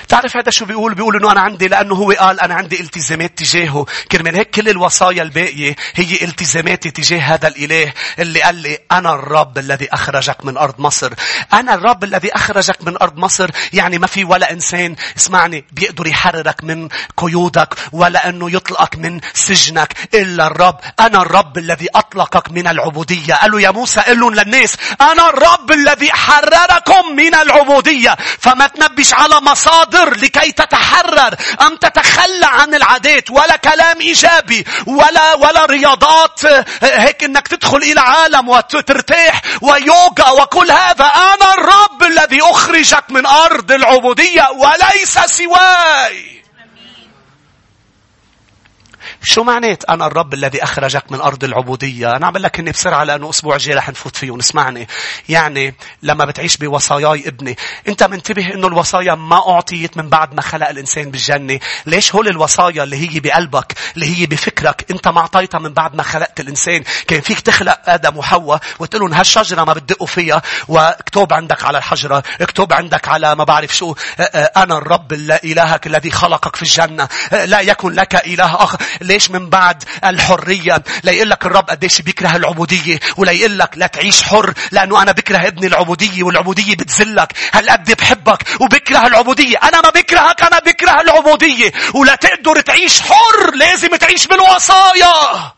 تعرف 0.09 0.37
هذا 0.37 0.51
شو 0.51 0.65
بيقول؟ 0.65 0.95
بيقول 0.95 1.17
إنه 1.17 1.33
أنا 1.33 1.41
عندي 1.41 1.69
لأنه 1.69 1.95
هو 1.95 2.13
قال 2.13 2.41
أنا 2.41 2.55
عندي 2.55 2.81
التزامات 2.81 3.39
تجاهه، 3.39 3.87
كرمال 4.13 4.37
هيك 4.37 4.51
كل 4.51 4.69
الوصايا 4.69 5.23
الباقية 5.23 5.77
هي 5.95 6.25
التزاماتي 6.25 6.91
تجاه 6.91 7.21
هذا 7.21 7.49
الإله 7.49 7.93
اللي 8.19 8.43
قال 8.43 8.55
لي 8.55 8.79
أنا 8.93 9.15
الرب 9.15 9.59
الذي 9.59 9.89
أخرجك 9.93 10.45
من 10.45 10.57
أرض 10.57 10.75
مصر. 10.81 11.13
أنا 11.53 11.75
الرب 11.75 12.05
الذي 12.05 12.35
أخرجك 12.35 12.77
من 12.83 12.97
أرض 13.03 13.17
مصر، 13.17 13.51
يعني 13.73 13.99
ما 13.99 14.07
في 14.07 14.25
ولا 14.25 14.53
إنسان 14.53 14.97
اسمعني 15.17 15.65
بيقدر 15.73 16.07
يحررك 16.07 16.65
من 16.65 16.89
قيودك 17.17 17.75
ولا 17.93 18.29
إنه 18.29 18.51
يطلقك 18.51 18.97
من 18.97 19.21
سجنك 19.35 19.95
إلا 20.15 20.47
الرب. 20.47 20.79
أنا 21.01 21.23
الرب 21.23 21.59
الذي 21.59 21.89
أطلقك 21.95 22.51
من 22.51 22.67
العبودية. 22.67 23.35
قال 23.35 23.51
له 23.51 23.61
يا 23.61 23.71
موسى 23.71 24.01
قل 24.01 24.21
لهم 24.21 24.35
للناس 24.35 24.77
أنا 25.01 25.29
الرب 25.29 25.73
الذي 25.73 26.13
حرركم 26.13 27.17
من 27.17 27.35
العبودية، 27.35 28.17
فما 28.39 28.67
تنبش 28.67 29.15
على 29.15 29.41
مصادر 29.41 29.96
تنتظر 29.97 30.17
لكي 30.17 30.53
تتحرر 30.53 31.35
أم 31.61 31.77
تتخلى 31.77 32.47
عن 32.47 32.75
العادات؟ 32.75 33.31
ولا 33.31 33.57
كلام 33.57 34.01
إيجابي 34.01 34.67
ولا 34.87 35.35
ولا 35.35 35.65
رياضات. 35.65 36.41
هيك 36.83 37.25
إنك 37.25 37.49
تدخل 37.49 37.77
إلى 37.77 38.01
عالم 38.01 38.49
وترتاح 38.49 39.43
ويوغا 39.63 40.31
وكل 40.31 40.71
هذا. 40.71 41.05
أنا 41.05 41.55
الرب 41.55 42.03
الذي 42.03 42.43
أخرجك 42.43 43.05
من 43.11 43.27
أرض 43.27 43.73
العبودية 43.73 44.49
وليس 44.51 45.19
سواي. 45.19 46.37
شو 49.23 49.43
معنات 49.43 49.85
أنا 49.85 50.07
الرب 50.07 50.35
الذي 50.35 50.63
أخرجك 50.63 51.13
من 51.13 51.21
أرض 51.21 51.45
العبودية؟ 51.45 52.17
أنا 52.17 52.27
عم 52.27 52.37
لك 52.37 52.59
إني 52.59 52.71
بسرعة 52.71 53.05
لأنه 53.05 53.31
أسبوع 53.31 53.57
جاي 53.57 53.75
رح 53.75 53.89
نفوت 53.89 54.17
فيه 54.17 54.31
ونسمعني. 54.31 54.89
يعني 55.29 55.75
لما 56.03 56.25
بتعيش 56.25 56.57
بوصاياي 56.57 57.29
ابني، 57.29 57.57
أنت 57.89 58.03
منتبه 58.03 58.55
إنه 58.55 58.67
الوصايا 58.67 59.15
ما 59.15 59.49
أعطيت 59.49 59.97
من 59.97 60.09
بعد 60.09 60.35
ما 60.35 60.43
خلق 60.43 60.69
الإنسان 60.69 61.11
بالجنة. 61.11 61.59
ليش 61.87 62.15
هول 62.15 62.29
الوصايا 62.29 62.83
اللي 62.83 62.97
هي 62.97 63.21
بقلبك، 63.21 63.73
اللي 63.95 64.17
هي 64.17 64.27
بفكرك، 64.27 64.87
أنت 64.91 65.09
ما 65.09 65.21
أعطيتها 65.21 65.59
من 65.59 65.73
بعد 65.73 65.95
ما 65.95 66.03
خلقت 66.03 66.41
الإنسان. 66.41 66.85
كان 67.09 67.21
فيك 67.21 67.41
تخلق 67.41 67.81
آدم 67.87 68.17
وحواء 68.17 68.61
وتقول 68.79 69.03
لهم 69.03 69.15
هالشجرة 69.15 69.65
ما 69.65 69.73
بتدقوا 69.73 70.07
فيها 70.07 70.43
واكتب 70.69 71.33
عندك 71.33 71.65
على 71.65 71.79
الحجرة، 71.79 72.23
اكتب 72.41 72.73
عندك 72.73 73.09
على 73.09 73.35
ما 73.35 73.45
بعرف 73.45 73.77
شو 73.77 73.95
أنا 74.57 74.79
الرب 74.79 75.13
إلهك 75.45 75.87
الذي 75.87 76.11
خلقك 76.11 76.57
في 76.57 76.63
الجنة. 76.63 77.09
لا 77.33 77.61
يكن 77.61 77.93
لك 77.93 78.27
إله 78.27 78.55
آخر. 78.55 78.79
ليش 79.17 79.31
من 79.31 79.51
بعد 79.51 79.85
الحرية؟ 80.05 80.83
لا 81.03 81.13
يقول 81.13 81.31
لك 81.31 81.47
الرب 81.47 81.71
قديش 81.71 82.01
بيكره 82.01 82.37
العبودية 82.37 83.01
ولا 83.17 83.33
يقول 83.33 83.59
لك 83.59 83.71
لا 83.77 83.87
تعيش 83.87 84.23
حر 84.23 84.53
لأنه 84.73 85.03
أنا 85.03 85.13
بكره 85.13 85.39
ابن 85.39 85.65
العبودية 85.65 86.23
والعبودية 86.23 86.77
بتذلك. 86.77 87.33
هل 87.53 87.71
قد 87.71 87.93
بحبك 87.93 88.61
وبكره 88.61 89.07
العبودية؟ 89.07 89.59
أنا 89.63 89.81
ما 89.81 89.91
بكرهك 89.91 90.43
أنا 90.43 90.59
بكره 90.59 91.01
العبودية. 91.01 91.73
ولا 91.95 92.15
تقدر 92.15 92.61
تعيش 92.61 93.01
حر 93.01 93.55
لازم 93.55 93.97
تعيش 93.97 94.27
بالوصايا 94.27 95.53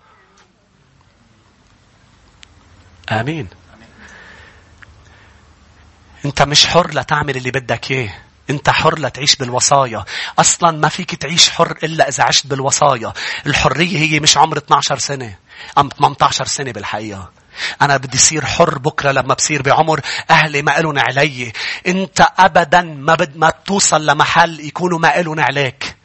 آمين. 3.11 3.49
أنت 6.25 6.43
مش 6.43 6.67
حر 6.67 6.91
لتعمل 6.95 7.37
اللي 7.37 7.51
بدك 7.51 7.91
إياه. 7.91 8.28
أنت 8.51 8.71
حر 8.71 8.99
لتعيش 8.99 9.37
بالوصايا. 9.37 10.05
أصلا 10.39 10.71
ما 10.71 10.89
فيك 10.89 11.15
تعيش 11.15 11.51
حر 11.51 11.79
إلا 11.83 12.09
إذا 12.09 12.25
عشت 12.25 12.47
بالوصايا. 12.47 13.13
الحرية 13.47 13.99
هي 13.99 14.21
مش 14.21 14.37
عمر 14.37 14.59
12 14.59 14.99
سنة. 14.99 15.35
أم 15.79 15.89
18 15.89 16.47
سنة 16.47 16.73
بالحقيقة. 16.73 17.31
أنا 17.83 17.97
بدي 17.97 18.19
صير 18.19 18.45
حر 18.45 18.79
بكرة 18.79 19.13
لما 19.13 19.35
بصير 19.35 19.63
بعمر 19.63 20.01
أهلي 20.31 20.63
ما 20.63 20.79
إلهم 20.79 20.99
علي. 20.99 21.53
أنت 21.87 22.27
أبدا 22.39 22.83
ما 22.83 23.15
بد 23.15 23.37
ما 23.37 23.51
توصل 23.51 24.07
لمحل 24.07 24.61
يكونوا 24.61 24.99
ما 24.99 25.21
إلهم 25.21 25.41
عليك. 25.41 25.98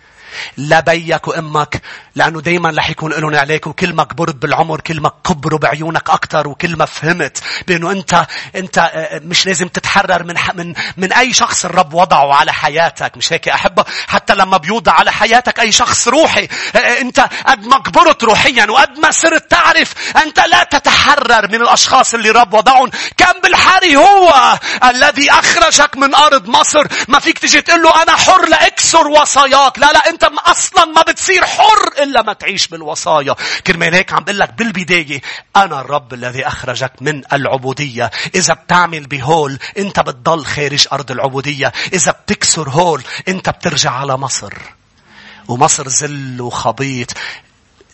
لا 0.58 0.80
بيك 0.80 1.28
وأمك 1.28 1.82
لأنه 2.16 2.42
دائما 2.42 2.74
رح 2.78 2.90
يكون 2.90 3.12
لهم 3.12 3.36
عليك 3.36 3.68
وكل 3.68 3.94
ما 3.94 4.04
كبرت 4.04 4.36
بالعمر 4.36 4.82
كل 4.82 5.02
ما 5.02 5.12
كبروا 5.26 5.60
بعيونك 5.60 6.10
أكثر 6.10 6.48
وكل 6.48 6.76
ما 6.76 6.86
فهمت 6.86 7.44
بأنه 7.68 7.92
أنت 7.92 8.26
أنت 8.56 8.78
آه، 8.78 9.20
مش 9.20 9.46
لازم 9.46 9.68
تتحرر 9.68 10.24
من 10.24 10.36
من 10.54 10.74
من 10.98 11.14
أي 11.14 11.34
شخص 11.34 11.66
الرب 11.66 11.94
وضعه 11.94 12.34
على 12.34 12.54
حياتك. 12.54 13.18
مش 13.18 13.34
هيك 13.34 13.50
أحبة؟ 13.50 13.86
حتى 14.08 14.36
لما 14.36 14.58
بيوضع 14.58 14.92
على 14.92 15.12
حياتك 15.12 15.60
أي 15.60 15.72
شخص 15.72 16.08
روحي 16.08 16.48
آه، 16.76 16.78
آه، 16.78 17.02
أنت 17.02 17.20
قد 17.48 17.66
ما 17.66 17.78
كبرت 17.78 18.24
روحيا 18.24 18.66
وقد 18.66 19.00
ما 19.00 19.12
صرت 19.12 19.52
تعرف 19.52 19.94
أنت 20.18 20.40
لا 20.40 20.64
تتحرر 20.64 21.48
من 21.48 21.62
الأشخاص 21.62 22.14
اللي 22.14 22.30
الرب 22.30 22.54
وضعهم. 22.54 22.90
كان 23.18 23.42
بالحري 23.44 23.96
هو 23.96 24.60
الذي 24.84 25.32
أخرجك 25.32 25.98
من 25.98 26.16
أرض 26.16 26.48
مصر؟ 26.48 26.88
ما 27.08 27.20
فيك 27.20 27.40
تجي 27.40 27.62
تقول 27.62 27.82
له 27.82 28.04
أنا 28.04 28.16
حر 28.16 28.50
لأكسر 28.50 29.08
وصاياك. 29.08 29.80
لا 29.80 29.92
لا 29.92 30.10
أنت 30.10 30.23
انت 30.24 30.40
أصلا 30.40 30.86
ما 30.86 31.02
بتصير 31.02 31.46
حر 31.46 32.04
إلا 32.04 32.22
ما 32.22 32.34
تعيش 32.34 32.68
بالوصايا. 32.68 33.36
كرمال 33.68 33.96
هيك 33.96 34.14
عم 34.14 34.24
بقول 34.24 34.40
لك 34.40 34.54
بالبداية 34.54 35.22
أنا 35.56 35.82
الرب 35.82 36.14
الذي 36.14 36.48
أخرجك 36.48 36.92
من 37.02 37.22
العبودية. 37.34 38.12
إذا 38.36 38.54
بتعمل 38.54 39.08
بهول 39.08 39.60
أنت 39.78 40.00
بتضل 40.00 40.46
خارج 40.46 40.88
أرض 40.94 41.12
العبودية. 41.12 41.72
إذا 41.94 42.12
بتكسر 42.12 42.70
هول 42.70 43.04
أنت 43.28 43.50
بترجع 43.50 43.92
على 43.92 44.18
مصر. 44.18 44.54
ومصر 45.48 45.88
زل 45.88 46.42
وخبيط. 46.42 47.14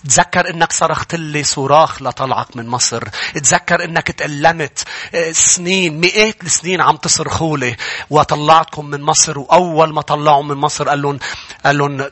تذكر 0.08 0.50
إنك 0.50 0.72
صرخت 0.72 1.16
لي 1.16 1.44
صراخ 1.44 2.02
لطلعك 2.02 2.58
من 2.58 2.68
مصر. 2.68 3.04
تذكر 3.34 3.84
إنك 3.84 4.12
تألمت 4.12 4.84
آه، 5.16 5.32
سنين 5.32 6.00
مئات 6.00 6.44
السنين 6.44 6.82
عم 6.82 6.96
تصرخوا 6.96 7.58
لي 7.58 7.76
وطلعتكم 8.10 8.86
من 8.86 9.02
مصر 9.02 9.40
وأول 9.40 9.94
ما 9.94 10.02
طلعوا 10.02 10.44
من 10.44 10.56
مصر 10.56 10.90
قال 10.90 11.02
لهم 11.02 11.20
قال 11.66 11.78
لهم 11.78 12.12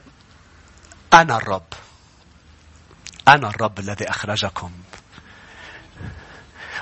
أنا 1.13 1.37
الرب. 1.37 1.73
أنا 3.27 3.49
الرب 3.49 3.79
الذي 3.79 4.09
أخرجكم. 4.09 4.71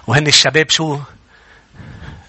وهن 0.08 0.28
الشباب 0.28 0.70
شو 0.70 1.00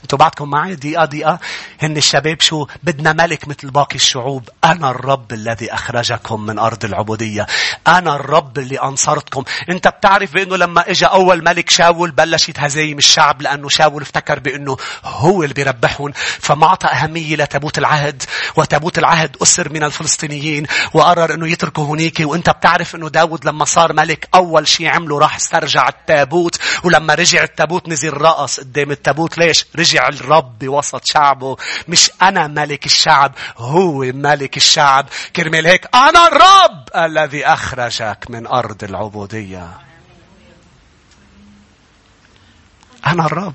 أنتوا 0.06 0.18
بعدكم 0.18 0.50
معي 0.50 0.74
دقيقة 0.74 1.04
دقيقة. 1.04 1.38
هن 1.82 1.96
الشباب 1.96 2.40
شو؟ 2.40 2.66
بدنا 2.82 3.12
ملك 3.12 3.48
مثل 3.48 3.70
باقي 3.70 3.94
الشعوب. 3.94 4.48
أنا 4.64 4.90
الرب 4.90 5.32
الذي 5.32 5.74
أخرجكم 5.74 6.46
من 6.46 6.58
أرض 6.58 6.84
العبودية. 6.84 7.46
أنا 7.86 8.16
الرب 8.16 8.58
اللي 8.58 8.80
أنصرتكم. 8.82 9.44
أنت 9.68 9.88
بتعرف 9.88 10.32
بأنه 10.32 10.56
لما 10.56 10.90
إجا 10.90 11.06
أول 11.06 11.44
ملك 11.44 11.70
شاول 11.70 12.10
بلشت 12.10 12.58
هزايم 12.60 12.98
الشعب 12.98 13.42
لأنه 13.42 13.68
شاول 13.68 14.02
افتكر 14.02 14.38
بأنه 14.38 14.76
هو 15.04 15.42
اللي 15.42 15.54
بيربحهم. 15.54 16.12
فما 16.40 16.66
أعطى 16.66 16.88
أهمية 16.88 17.36
لتابوت 17.36 17.78
العهد. 17.78 18.22
وتابوت 18.56 18.98
العهد 18.98 19.36
أسر 19.42 19.72
من 19.72 19.82
الفلسطينيين. 19.82 20.66
وقرر 20.94 21.34
أنه 21.34 21.48
يتركه 21.48 21.82
هنيك. 21.82 22.16
وأنت 22.20 22.50
بتعرف 22.50 22.94
أنه 22.94 23.08
داود 23.08 23.44
لما 23.44 23.64
صار 23.64 23.92
ملك 23.92 24.28
أول 24.34 24.68
شيء 24.68 24.86
عمله 24.88 25.18
راح 25.18 25.36
استرجع 25.36 25.88
التابوت. 25.88 26.58
ولما 26.84 27.14
رجع 27.14 27.42
التابوت 27.42 27.88
نزل 27.88 28.12
رقص 28.12 28.60
قدام 28.60 28.90
التابوت. 28.90 29.38
ليش؟ 29.38 29.66
رجع 29.76 29.95
الرب 29.98 30.58
بوسط 30.58 31.02
شعبه. 31.04 31.56
مش 31.88 32.10
أنا 32.22 32.46
ملك 32.46 32.86
الشعب 32.86 33.32
هو 33.56 33.98
ملك 33.98 34.56
الشعب. 34.56 35.06
كرمال 35.36 35.66
هيك 35.66 35.88
أنا 35.94 36.26
الرب 36.26 36.88
الذي 36.96 37.46
أخرجك 37.46 38.26
من 38.28 38.46
أرض 38.46 38.84
العبودية. 38.84 39.68
أنا 43.06 43.26
الرب. 43.26 43.54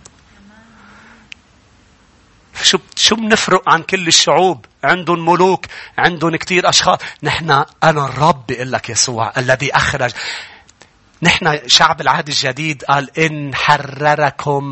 شو 2.61 2.77
شو 2.95 3.15
بنفرق 3.15 3.69
عن 3.69 3.83
كل 3.83 4.07
الشعوب؟ 4.07 4.65
عندهم 4.83 5.25
ملوك 5.29 5.65
عندهم 5.97 6.35
كثير 6.35 6.69
أشخاص. 6.69 6.99
نحن 7.23 7.51
أنا 7.83 8.05
الرب 8.05 8.47
بيقول 8.47 8.71
لك 8.71 8.89
يسوع 8.89 9.33
الذي 9.37 9.75
أخرج. 9.75 10.11
نحن 11.23 11.59
شعب 11.67 12.01
العهد 12.01 12.27
الجديد 12.27 12.83
قال 12.83 13.19
إن 13.19 13.55
حرركم 13.55 14.63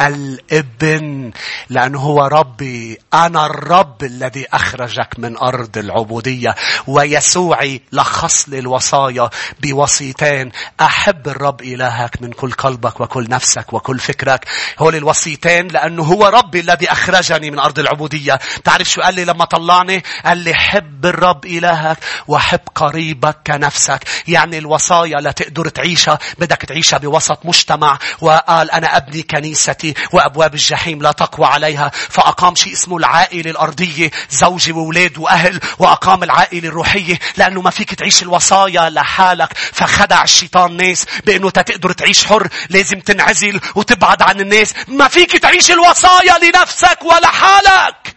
الإبن 0.00 1.32
لأنه 1.70 2.00
هو 2.00 2.26
ربي. 2.26 2.98
أنا 3.14 3.46
الرب 3.46 4.04
الذي 4.04 4.46
أخرجك 4.52 5.18
من 5.18 5.38
أرض 5.38 5.78
العبودية 5.78 6.54
ويسوعي 6.86 7.80
لخص 7.92 8.48
لي 8.48 8.58
الوصايا 8.58 9.30
بوصيتين 9.60 10.52
أحب 10.80 11.28
الرب 11.28 11.62
إلهك 11.62 12.22
من 12.22 12.32
كل 12.32 12.52
قلبك 12.52 13.00
وكل 13.00 13.30
نفسك 13.30 13.72
وكل 13.72 13.98
فكرك. 13.98 14.46
هول 14.78 14.96
الوصيتين 14.96 15.68
لأنه 15.68 16.02
هو 16.02 16.26
ربي 16.26 16.60
الذي 16.60 16.92
أخرجني 16.92 17.50
من 17.50 17.58
أرض 17.58 17.78
العبودية. 17.78 18.38
تعرف 18.64 18.88
شو 18.88 19.00
قال 19.00 19.14
لي 19.14 19.24
لما 19.24 19.44
طلعني؟ 19.44 20.02
قال 20.24 20.38
لي 20.38 20.54
حب 20.54 21.06
الرب 21.06 21.46
إلهك 21.46 21.98
وحب 22.28 22.60
قريبك 22.74 23.36
كنفسك. 23.46 24.00
يعني 24.28 24.58
الوصايا 24.58 25.20
لا 25.20 25.30
تقدر 25.30 25.68
تعيش 25.68 25.93
تعيشها 25.94 26.18
بدك 26.38 26.56
تعيشها 26.56 26.98
بوسط 26.98 27.38
مجتمع 27.44 27.98
وقال 28.20 28.70
أنا 28.70 28.96
أبني 28.96 29.22
كنيستي 29.22 29.94
وأبواب 30.12 30.54
الجحيم 30.54 31.02
لا 31.02 31.12
تقوى 31.12 31.46
عليها 31.46 31.90
فأقام 31.94 32.54
شيء 32.54 32.72
اسمه 32.72 32.96
العائلة 32.96 33.50
الأرضية 33.50 34.10
زوجي 34.30 34.72
وولاد 34.72 35.18
وأهل 35.18 35.60
وأقام 35.78 36.22
العائلة 36.22 36.68
الروحية 36.68 37.18
لأنه 37.36 37.62
ما 37.62 37.70
فيك 37.70 37.94
تعيش 37.94 38.22
الوصايا 38.22 38.90
لحالك 38.90 39.52
فخدع 39.56 40.22
الشيطان 40.24 40.76
ناس 40.76 41.06
بأنه 41.26 41.50
تقدر 41.50 41.92
تعيش 41.92 42.24
حر 42.26 42.48
لازم 42.70 43.00
تنعزل 43.00 43.60
وتبعد 43.74 44.22
عن 44.22 44.40
الناس 44.40 44.74
ما 44.88 45.08
فيك 45.08 45.36
تعيش 45.36 45.70
الوصايا 45.70 46.34
لنفسك 46.42 46.98
ولحالك. 47.02 48.16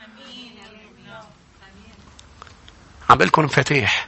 عم 3.09 3.17
بقول 3.17 3.28
لكم 3.28 3.43
مفاتيح. 3.43 4.07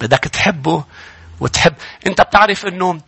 بدك 0.00 0.18
تحبه 0.18 0.84
وتحب. 1.40 1.74
انت 2.06 2.20
بتعرف 2.20 2.66
انه 2.66 3.00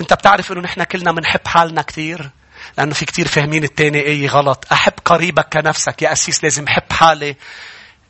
انت 0.00 0.12
بتعرف 0.12 0.52
انه 0.52 0.60
نحن 0.60 0.82
كلنا 0.84 1.12
بنحب 1.12 1.48
حالنا 1.48 1.82
كثير 1.82 2.30
لأنه 2.78 2.94
في 2.94 3.04
كثير 3.04 3.28
فاهمين 3.28 3.64
التاني 3.64 3.98
إيه 3.98 4.28
غلط. 4.28 4.64
أحب 4.72 4.92
قريبك 5.04 5.48
كنفسك. 5.52 6.02
يا 6.02 6.12
أسيس 6.12 6.44
لازم 6.44 6.64
احب 6.64 6.92
حالي. 6.92 7.36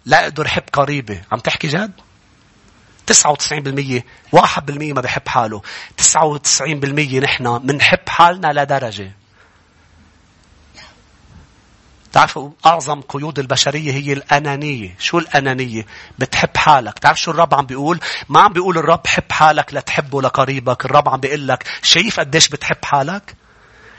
لا 0.04 0.22
أقدر 0.22 0.46
أحب 0.46 0.62
قريبي. 0.72 1.22
عم 1.32 1.38
تحكي 1.38 1.68
جد؟ 1.68 1.92
99% 3.06 4.04
1% 4.32 4.92
ما 4.92 5.00
بحب 5.00 5.28
حاله. 5.28 5.62
99% 5.96 7.20
نحن 7.20 7.58
بنحب 7.58 8.08
حالنا 8.08 8.52
لدرجة. 8.52 9.12
تعرفوا 12.16 12.50
أعظم 12.66 13.00
قيود 13.00 13.38
البشرية 13.38 13.92
هي 13.92 14.12
الأنانية. 14.12 14.96
شو 14.98 15.18
الأنانية؟ 15.18 15.86
بتحب 16.18 16.56
حالك. 16.56 16.98
تعرف 16.98 17.20
شو 17.20 17.30
الرب 17.30 17.54
عم 17.54 17.66
بيقول؟ 17.66 18.00
ما 18.28 18.40
عم 18.40 18.52
بيقول 18.52 18.78
الرب 18.78 19.06
حب 19.06 19.32
حالك 19.32 19.74
لتحبه 19.74 20.22
لقريبك. 20.22 20.84
الرب 20.84 21.08
عم 21.08 21.20
بيقول 21.20 21.48
لك 21.48 21.64
شايف 21.82 22.20
قديش 22.20 22.48
بتحب 22.48 22.84
حالك؟ 22.84 23.34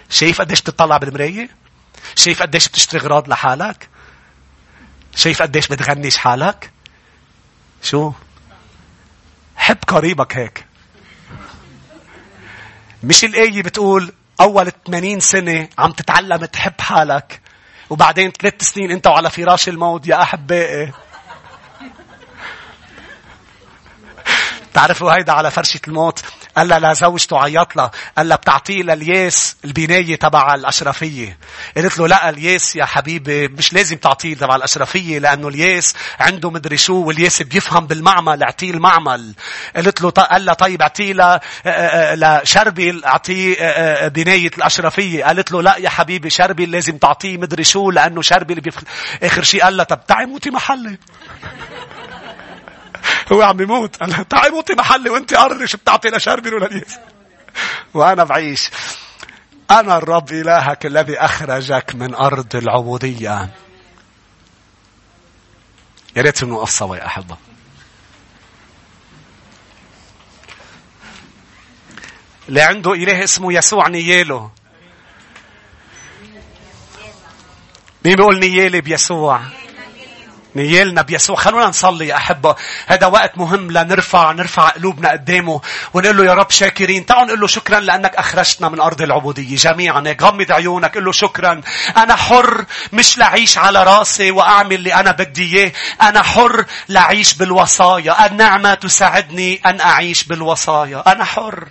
شايف 0.10 0.42
قديش 0.42 0.62
بتطلع 0.62 0.98
بالمراية؟ 0.98 1.50
شايف 2.16 2.42
قديش 2.42 2.68
بتشتري 2.68 3.00
غراض 3.00 3.30
لحالك؟ 3.30 3.90
شايف 5.16 5.42
قديش 5.42 5.68
بتغنيش 5.68 6.18
حالك؟ 6.18 6.72
شو؟ 7.82 8.12
حب 9.56 9.78
قريبك 9.88 10.38
هيك. 10.38 10.66
مش 13.04 13.24
الآية 13.24 13.64
بتقول 13.64 14.14
أول 14.42 14.72
80 14.88 15.20
سنة 15.20 15.70
عم 15.78 15.92
تتعلم 15.92 16.46
تحب 16.46 16.82
حالك 16.82 17.47
وبعدين 17.90 18.32
ثلاث 18.32 18.64
سنين 18.64 18.92
انت 18.92 19.08
وعلى 19.08 19.30
فراش 19.30 19.70
الموت 19.70 20.08
يا 20.08 20.22
أحبائي. 20.22 20.92
تعرفوا 24.78 25.14
هيدا 25.14 25.32
على 25.34 25.52
فرشة 25.52 25.80
الموت؟ 25.88 26.22
قال 26.58 26.68
لها 26.68 26.94
لزوجته 26.94 27.40
عيط 27.44 27.76
لها. 27.76 27.92
قال 28.18 28.30
لها 28.30 28.38
بتعطيه 28.38 28.84
للياس 28.84 29.56
البناية 29.66 30.16
تبع 30.16 30.56
الأشرفية. 30.56 31.38
قالت 31.78 31.98
له 31.98 32.08
لا 32.08 32.30
الياس 32.30 32.76
يا 32.76 32.86
حبيبي 32.86 33.48
مش 33.48 33.74
لازم 33.74 33.98
تعطيه 33.98 34.36
تبع 34.36 34.56
الأشرفية 34.56 35.20
لأنه 35.20 35.48
الياس 35.48 35.96
عنده 36.20 36.50
مدري 36.52 36.78
شو 36.78 36.96
والياس 36.96 37.42
بيفهم 37.42 37.88
بالمعمل 37.88 38.44
اعطيه 38.44 38.72
المعمل. 38.72 39.34
قالت 39.76 40.02
له 40.02 40.10
قال 40.10 40.46
لها 40.46 40.54
طيب 40.54 40.82
اعطيه 40.82 41.40
لشربي 42.14 43.02
اعطيه 43.06 44.08
بناية 44.08 44.52
الأشرفية. 44.58 45.26
قالت 45.26 45.52
له 45.52 45.62
لا 45.62 45.78
يا 45.78 45.90
حبيبي 45.90 46.30
شربي 46.30 46.66
لازم 46.66 46.98
تعطيه 46.98 47.38
مدري 47.38 47.64
شو 47.64 47.92
لأنه 47.92 48.22
شربي 48.22 48.54
اللي 48.54 48.62
بيفهم 48.62 48.84
آخر 49.24 49.44
شيء 49.44 49.64
قال 49.64 49.78
لها 49.78 49.86
طب 49.86 50.06
تعي 50.08 50.26
موتي 50.26 50.50
محلي. 50.50 50.98
هو 53.32 53.42
عم 53.42 53.62
يموت 53.62 53.96
قال 53.96 54.28
تعي 54.28 54.50
موتي 54.50 54.74
محلي 54.74 55.10
وأنت 55.10 55.34
قرري 55.34 55.68
شو 55.68 55.78
بتعطي 55.78 56.10
لشربي 56.10 56.50
ولا 56.50 56.82
وأنا 57.94 58.24
بعيش. 58.24 58.70
أنا 59.72 59.98
الرب 59.98 60.32
إلهك 60.32 60.86
الذي 60.86 61.20
أخرجك 61.20 61.96
من 61.96 62.16
أرض 62.16 62.56
العبودية. 62.56 63.50
يا 66.16 66.22
ريت 66.22 66.44
نوقف 66.44 66.70
سوا 66.70 66.96
يا 66.96 67.06
أحبه. 67.06 67.38
اللي 72.50 72.62
عنده 72.62 72.94
إله 72.94 73.24
اسمه 73.24 73.54
يسوع 73.54 73.88
نياله 73.88 74.52
مين 78.06 78.16
بيقول 78.16 78.40
نيالي 78.40 78.82
بيسوع؟ 78.82 79.42
نيالنا 80.58 81.02
بيسوع 81.02 81.36
خلونا 81.36 81.66
نصلي 81.66 82.08
يا 82.08 82.16
أحبة. 82.16 82.56
هذا 82.88 83.08
وقت 83.08 83.38
مهم 83.38 83.72
لنرفع 83.72 84.32
نرفع 84.32 84.70
قلوبنا 84.70 85.12
قدامه 85.12 85.62
ونقول 85.94 86.18
له 86.18 86.26
يا 86.26 86.34
رب 86.34 86.52
شاكرين. 86.52 87.06
تعالوا 87.06 87.26
نقول 87.26 87.40
له 87.40 87.48
شكرا 87.48 87.80
لأنك 87.80 88.16
أخرجتنا 88.16 88.70
من 88.70 88.80
أرض 88.80 89.02
العبودية. 89.02 89.56
جميعا 89.56 90.16
غمض 90.22 90.52
عيونك 90.52 90.98
قل 90.98 91.06
له 91.06 91.12
شكرا. 91.12 91.62
أنا 91.98 92.16
حر 92.16 92.66
مش 92.94 93.18
لعيش 93.18 93.58
على 93.58 93.84
رأسي 93.84 94.32
وأعمل 94.32 94.74
اللي 94.74 94.94
أنا 94.94 95.12
بدي 95.12 95.58
إياه. 95.58 95.72
أنا 96.02 96.22
حر 96.22 96.66
لعيش 96.90 97.34
بالوصايا. 97.34 98.26
النعمة 98.26 98.74
تساعدني 98.74 99.62
أن 99.66 99.82
أعيش 99.82 100.24
بالوصايا. 100.24 101.04
أنا 101.12 101.24
حر. 101.24 101.68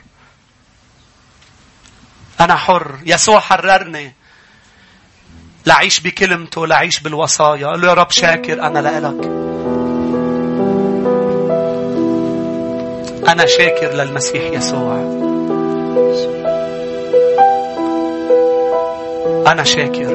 أنا 2.40 2.56
حر. 2.56 2.98
يسوع 3.06 3.40
حررني. 3.40 4.14
لعيش 5.66 6.00
بكلمته 6.00 6.66
لعيش 6.66 7.00
بالوصايا. 7.00 7.66
قال 7.66 7.80
له 7.80 7.88
يا 7.88 7.94
رب 7.94 8.10
شاكر 8.10 8.62
أنا 8.62 8.78
لإلك. 8.78 9.26
أنا 13.28 13.46
شاكر 13.46 13.92
للمسيح 13.94 14.42
يسوع. 14.52 14.94
أنا 19.46 19.64
شاكر. 19.64 20.06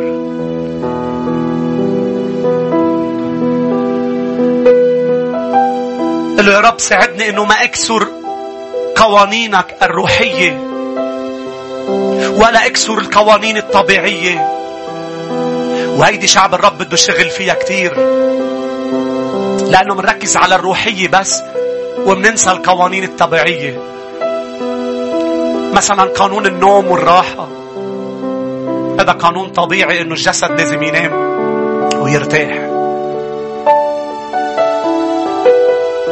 قال 6.38 6.46
له 6.46 6.54
يا 6.54 6.60
رب 6.60 6.80
ساعدني 6.80 7.30
إنه 7.30 7.46
ما 7.46 7.64
أكسر 7.64 8.08
قوانينك 8.96 9.76
الروحية 9.82 10.60
ولا 12.36 12.66
أكسر 12.66 12.98
القوانين 12.98 13.58
الطبيعية. 13.58 14.61
وهيدي 15.98 16.28
شعب 16.28 16.54
الرب 16.54 16.78
بده 16.78 16.94
يشتغل 16.94 17.30
فيها 17.30 17.54
كثير 17.54 17.96
لأنه 19.70 19.96
منركز 19.96 20.38
على 20.38 20.56
الروحية 20.56 21.08
بس 21.08 21.42
ومننسى 22.06 22.52
القوانين 22.52 23.04
الطبيعية. 23.04 23.80
مثلا 25.74 26.04
قانون 26.04 26.46
النوم 26.46 26.92
والراحة. 26.92 27.48
هذا 29.00 29.12
قانون 29.12 29.50
طبيعي 29.50 30.02
إنه 30.02 30.14
الجسد 30.14 30.52
لازم 30.52 30.84
ينام 30.84 31.12
ويرتاح. 32.02 32.58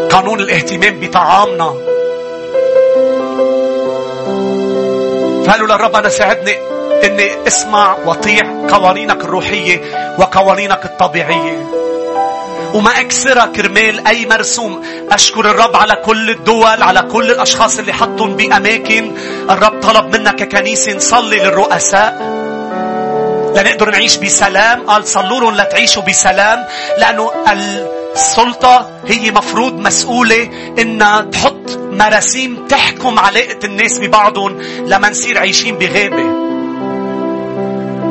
قانون 0.10 0.40
الاهتمام 0.40 1.00
بطعامنا. 1.00 1.74
فقالوا 5.46 5.68
للرب 5.68 5.96
أنا 5.96 6.10
ساعدني. 6.10 6.79
إني 7.04 7.48
اسمع 7.48 7.98
واطيع 8.06 8.68
قوانينك 8.70 9.24
الروحية 9.24 9.82
وقوانينك 10.18 10.86
الطبيعية. 10.86 11.70
وما 12.74 13.00
أكسرها 13.00 13.46
كرمال 13.46 14.08
أي 14.08 14.26
مرسوم. 14.26 14.82
أشكر 15.12 15.52
الرب 15.52 15.76
على 15.76 15.96
كل 16.06 16.30
الدول 16.30 16.84
على 16.84 17.02
كل 17.02 17.32
الأشخاص 17.32 17.80
اللي 17.80 17.94
حطهم 17.94 18.36
بأماكن. 18.36 19.16
الرب 19.50 19.82
طلب 19.82 20.16
منا 20.16 20.32
ككنيسه 20.32 20.94
نصلي 20.94 21.38
للرؤساء. 21.38 22.40
لنقدر 23.56 23.90
نعيش 23.90 24.18
بسلام. 24.18 24.82
قال 24.82 25.08
صلوا 25.08 25.40
لهم 25.40 25.56
لتعيشوا 25.56 26.04
بسلام. 26.04 26.66
لأنه 26.98 27.32
السلطة 28.16 28.90
هي 29.08 29.32
مفروض 29.32 29.80
مسؤولة 29.80 30.50
إنها 30.80 31.22
تحط 31.22 31.80
مراسيم 31.92 32.68
تحكم 32.68 33.20
علاقة 33.20 33.60
الناس 33.64 34.00
ببعضهم 34.00 34.62
لما 34.86 35.10
نصير 35.10 35.40
عايشين 35.40 35.76
بغابة. 35.76 36.39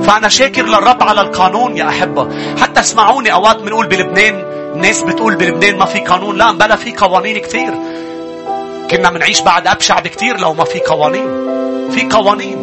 فأنا 0.09 0.29
شاكر 0.29 0.63
للرب 0.63 1.03
على 1.03 1.21
القانون 1.21 1.77
يا 1.77 1.89
أحبة. 1.89 2.29
حتى 2.61 2.81
اسمعوني 2.81 3.33
أوقات 3.33 3.57
بنقول 3.57 3.87
بلبنان 3.87 4.43
الناس 4.75 5.03
بتقول 5.03 5.37
بلبنان 5.37 5.79
ما 5.79 5.85
في 5.85 6.01
قانون. 6.01 6.37
لا 6.37 6.53
بلا 6.53 6.77
في 6.77 6.97
قوانين 6.97 7.39
كثير 7.39 7.75
كنا 8.91 9.11
بنعيش 9.11 9.41
بعد 9.41 9.67
أبشع 9.67 10.01
بكثير 10.01 10.41
لو 10.41 10.55
ما 10.55 10.65
في 10.65 10.81
قوانين. 10.81 11.29
في 11.91 12.09
قوانين. 12.11 12.63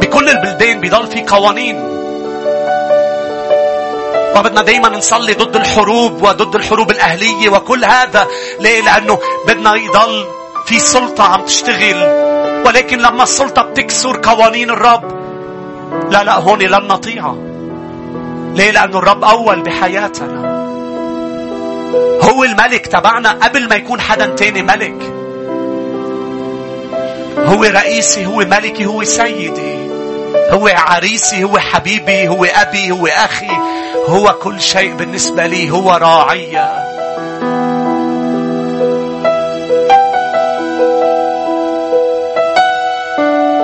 بكل 0.00 0.28
البلدان 0.28 0.80
بضل 0.80 1.06
في 1.06 1.24
قوانين. 1.24 1.76
فبدنا 4.34 4.62
دايما 4.62 4.88
نصلي 4.88 5.32
ضد 5.32 5.56
الحروب 5.56 6.22
وضد 6.22 6.54
الحروب 6.54 6.90
الأهلية 6.90 7.48
وكل 7.48 7.84
هذا. 7.84 8.26
ليه؟ 8.60 8.82
لأنه 8.82 9.18
بدنا 9.46 9.74
يضل 9.74 10.24
في 10.66 10.78
سلطة 10.78 11.24
عم 11.24 11.44
تشتغل. 11.44 12.02
ولكن 12.66 12.98
لما 12.98 13.22
السلطة 13.22 13.62
بتكسر 13.62 14.20
قوانين 14.24 14.70
الرب 14.70 15.25
لا 16.10 16.24
لا 16.24 16.34
هون 16.34 16.58
لن 16.58 16.88
نطيعه 16.88 17.36
ليه 18.54 18.70
لأنه 18.70 18.98
الرب 18.98 19.24
أول 19.24 19.62
بحياتنا. 19.62 20.56
هو 22.22 22.44
الملك 22.44 22.86
تبعنا 22.86 23.30
قبل 23.30 23.68
ما 23.68 23.76
يكون 23.76 24.00
حدا 24.00 24.26
تاني 24.26 24.62
ملك. 24.62 25.12
هو 27.38 27.64
رئيسي 27.64 28.26
هو 28.26 28.36
ملكي 28.36 28.86
هو 28.86 29.04
سيدي. 29.04 29.90
هو 30.50 30.68
عريسي 30.74 31.44
هو 31.44 31.58
حبيبي 31.58 32.28
هو 32.28 32.44
أبي 32.44 32.90
هو 32.90 33.06
أخي. 33.06 33.50
هو 34.08 34.32
كل 34.42 34.60
شيء 34.60 34.94
بالنسبة 34.94 35.46
لي 35.46 35.70
هو 35.70 35.90
راعي. 35.90 36.58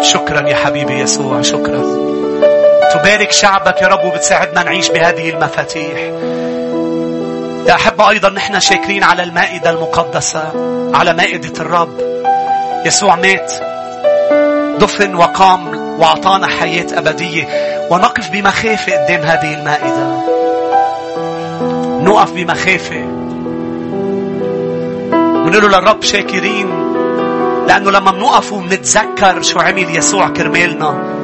شكرا 0.03 0.49
يا 0.49 0.57
حبيبي 0.57 1.01
يسوع 1.01 1.43
شكرا. 1.43 2.02
تبارك 2.93 3.33
شعبك 3.33 3.83
يا 3.83 3.87
رب 3.87 4.05
وبتساعدنا 4.05 4.63
نعيش 4.63 4.89
بهذه 4.89 5.31
المفاتيح. 5.31 5.99
يا 7.67 7.75
أحبة 7.75 8.11
أيضا 8.11 8.29
نحن 8.29 8.61
شاكرين 8.61 9.05
على 9.05 9.23
المائدة 9.23 9.71
المقدسة 9.71 10.53
على 10.95 11.13
مائدة 11.13 11.61
الرب. 11.61 12.01
يسوع 12.87 13.17
مات 13.17 13.53
دفن 14.81 15.15
وقام 15.15 15.69
وأعطانا 16.01 16.47
حياة 16.47 16.87
أبدية. 16.93 17.49
ونقف 17.91 18.31
بمخافة 18.31 18.93
قدام 18.93 19.21
هذه 19.21 19.55
المائدة. 19.55 20.07
نقف 22.03 22.33
بمخافة. 22.33 23.05
ونقول 25.47 25.73
للرب 25.73 26.03
شاكرين 26.03 26.93
لأنه 27.67 27.91
لما 27.91 28.11
بنقف 28.11 28.53
وبنتذكر 28.53 29.43
شو 29.43 29.61
عمل 29.61 29.97
يسوع 29.97 30.29
كرمالنا 30.29 31.22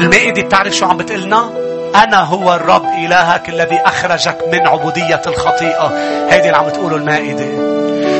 المائدة 0.00 0.42
بتعرف 0.42 0.74
شو 0.74 0.86
عم 0.86 0.96
بتقلنا؟ 0.96 1.50
أنا 1.94 2.20
هو 2.20 2.54
الرب 2.54 2.84
إلهك 2.84 3.48
الذي 3.48 3.80
أخرجك 3.86 4.36
من 4.52 4.66
عبودية 4.66 5.22
الخطيئة. 5.26 5.92
هيدي 6.30 6.46
اللي 6.46 6.56
عم 6.56 6.68
تقوله 6.68 6.96
المائدة. 6.96 7.46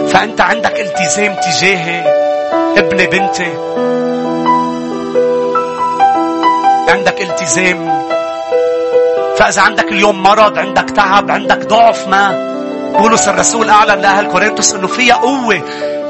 فأنت 0.06 0.40
عندك 0.40 0.80
التزام 0.80 1.34
تجاهي 1.34 2.04
ابني 2.76 3.06
بنتي. 3.06 3.52
عندك 6.88 7.20
التزام. 7.20 8.08
فإذا 9.36 9.62
عندك 9.62 9.92
اليوم 9.92 10.22
مرض 10.22 10.58
عندك 10.58 10.90
تعب 10.90 11.30
عندك 11.30 11.66
ضعف 11.66 12.08
ما 12.08 12.48
بولس 12.98 13.28
الرسول 13.28 13.70
أعلن 13.70 14.00
لأهل 14.00 14.26
كورنثوس 14.26 14.74
أنه 14.74 14.86
فيها 14.86 15.14
قوة 15.14 15.62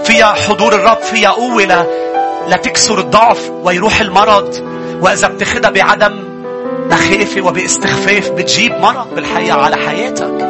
فيها 0.04 0.32
حضور 0.32 0.74
الرب 0.74 1.00
فيها 1.00 1.30
قوة 1.30 1.62
ل... 1.62 1.86
لتكسر 2.46 2.98
الضعف 2.98 3.50
ويروح 3.64 4.00
المرض. 4.00 4.67
وإذا 5.00 5.28
بتاخدها 5.28 5.70
بعدم 5.70 6.24
مخافة 6.90 7.40
وباستخفاف 7.40 8.30
بتجيب 8.30 8.72
مرض 8.72 9.14
بالحياة 9.14 9.54
على 9.54 9.76
حياتك. 9.76 10.48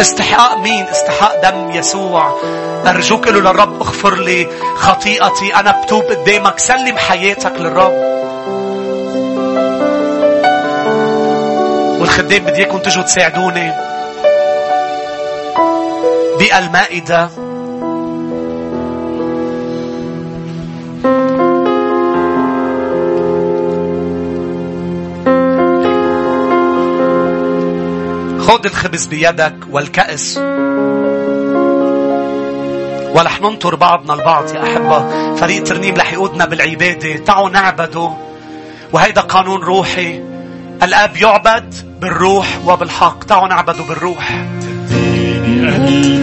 استحقاق 0.00 0.58
مين؟ 0.58 0.84
استحقاق 0.84 1.50
دم 1.50 1.70
يسوع. 1.70 2.40
أرجوك 2.86 3.28
له 3.28 3.40
للرب 3.40 3.82
اغفر 3.82 4.14
لي 4.14 4.48
خطيئتي. 4.76 5.54
أنا 5.54 5.82
بتوب 5.82 6.02
قدامك. 6.02 6.58
سلم 6.58 6.96
حياتك 6.96 7.52
للرب. 7.58 7.92
والخدام 12.00 12.44
بدي 12.44 12.56
إياكم 12.56 12.78
تجوا 12.78 13.02
تساعدوني. 13.02 13.72
بالمائدة 16.38 17.28
خذ 28.42 28.66
الخبز 28.66 29.06
بيدك 29.06 29.54
والكأس. 29.70 30.38
ورح 33.14 33.40
ننطر 33.40 33.74
بعضنا 33.74 34.14
البعض 34.14 34.54
يا 34.54 34.62
أحبة. 34.62 35.34
فريق 35.36 35.62
ترنيم 35.62 35.94
رح 35.96 36.12
يقودنا 36.12 36.44
بالعبادة. 36.44 37.16
تعوا 37.16 37.48
نعبده 37.48 38.12
وهيدا 38.92 39.20
قانون 39.20 39.62
روحي. 39.62 40.22
الآب 40.82 41.16
يعبد 41.16 41.74
بالروح 42.00 42.46
وبالحق. 42.66 43.24
تعوا 43.24 43.48
نعبده 43.48 43.84
بالروح. 43.84 44.44
قلبي 45.52 46.22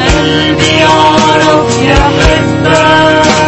قلبي 0.00 0.66
يعرف 0.66 1.82
يحبك 1.82 3.45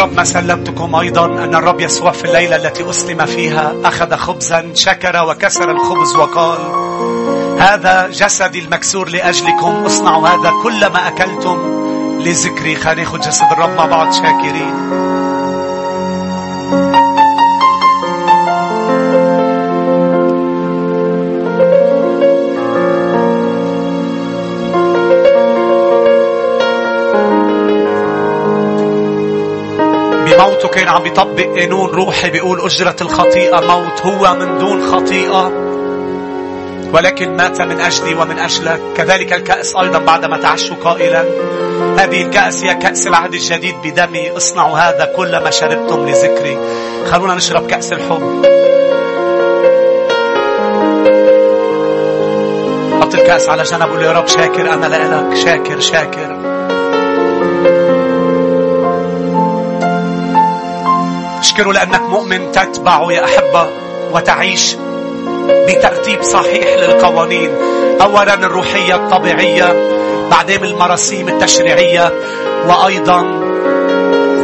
الرب 0.00 0.16
ما 0.16 0.24
سلمتكم 0.24 0.94
أيضا 0.94 1.26
أن 1.26 1.54
الرب 1.54 1.80
يسوع 1.80 2.12
في 2.12 2.24
الليلة 2.24 2.56
التي 2.56 2.90
أسلم 2.90 3.26
فيها 3.26 3.74
أخذ 3.84 4.16
خبزا 4.16 4.72
شكر 4.74 5.24
وكسر 5.28 5.70
الخبز 5.70 6.16
وقال 6.16 6.58
هذا 7.60 8.08
جسدي 8.08 8.58
المكسور 8.58 9.08
لأجلكم 9.08 9.84
اصنعوا 9.86 10.28
هذا 10.28 10.52
كلما 10.62 11.08
أكلتم 11.08 11.58
لذكري. 12.20 12.76
خلينا 12.76 13.02
ناخذ 13.02 13.20
جسد 13.20 13.52
الرب 13.52 13.76
مع 13.76 13.84
بعض 13.84 14.12
شاكرين. 14.12 14.99
بموته 30.40 30.68
كان 30.68 30.88
عم 30.88 31.02
بيطبق 31.02 31.58
قانون 31.58 31.90
روحي 31.90 32.30
بيقول 32.30 32.60
أجرة 32.60 32.96
الخطيئة 33.00 33.60
موت 33.60 34.00
هو 34.00 34.34
من 34.34 34.58
دون 34.58 34.92
خطيئة. 34.92 35.52
ولكن 36.92 37.36
مات 37.36 37.60
من 37.60 37.80
أجلي 37.80 38.14
ومن 38.14 38.38
أجلك. 38.38 38.80
كذلك 38.96 39.32
الكأس 39.32 39.76
أيضا 39.76 39.98
بعدما 39.98 40.36
تعشوا 40.36 40.76
قائلا. 40.76 41.24
هذه 41.98 42.22
الكأس 42.22 42.64
هي 42.64 42.74
كأس 42.74 43.06
العهد 43.06 43.34
الجديد 43.34 43.74
بدمي. 43.84 44.36
اصنعوا 44.36 44.78
هذا 44.78 45.12
كلما 45.16 45.50
شربتم 45.50 46.08
لذكري. 46.08 46.58
خلونا 47.10 47.34
نشرب 47.34 47.66
كأس 47.66 47.92
الحب. 47.92 48.46
حط 53.00 53.14
الكأس 53.14 53.48
على 53.48 53.62
جنب 53.62 54.02
يا 54.02 54.12
رب 54.12 54.26
شاكر 54.26 54.72
أنا 54.72 54.86
لك 54.86 55.36
شاكر 55.36 55.80
شاكر. 55.80 56.39
أشكره 61.50 61.72
لأنك 61.72 62.00
مؤمن 62.00 62.52
تتبع 62.52 63.12
يا 63.12 63.24
أحبة 63.24 63.66
وتعيش 64.12 64.76
بترتيب 65.48 66.22
صحيح 66.22 66.74
للقوانين. 66.78 67.50
أولا 68.00 68.34
الروحية 68.34 68.94
الطبيعية 68.94 69.90
بعدين 70.30 70.64
المراسيم 70.64 71.28
التشريعية 71.28 72.12
وأيضا 72.68 73.20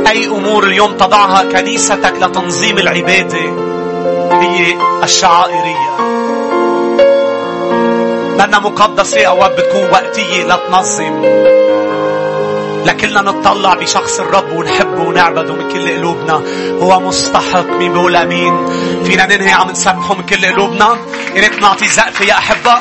أي 0.09 0.27
أمور 0.27 0.65
اليوم 0.65 0.93
تضعها 0.93 1.43
كنيستك 1.43 2.15
لتنظيم 2.23 2.79
العبادة 2.79 3.39
هي 4.31 4.77
الشعائرية. 5.03 5.97
لأنها 8.39 8.59
مقدسة 8.59 9.25
أوقات 9.27 9.53
بتكون 9.53 9.91
وقتية 9.91 10.45
لتنظم. 10.45 11.23
لكلنا 12.87 13.21
نتطلع 13.23 13.75
بشخص 13.75 14.21
الرب 14.21 14.53
ونحبه 14.53 15.01
ونعبده 15.01 15.55
من 15.55 15.73
كل 15.73 15.89
قلوبنا. 15.97 16.43
هو 16.83 17.01
مستحق 17.01 17.67
مين 17.67 17.93
بيقول 17.93 18.17
آمين؟ 18.17 18.67
فينا 19.05 19.27
ننهي 19.27 19.53
عم 19.53 19.71
نسبحه 19.71 20.15
من 20.15 20.23
كل 20.23 20.47
قلوبنا. 20.47 20.97
يا 21.35 21.41
ريت 21.41 21.61
نعطي 21.61 21.89
زقفة 21.89 22.25
يا 22.25 22.39
أحبة. 22.39 22.79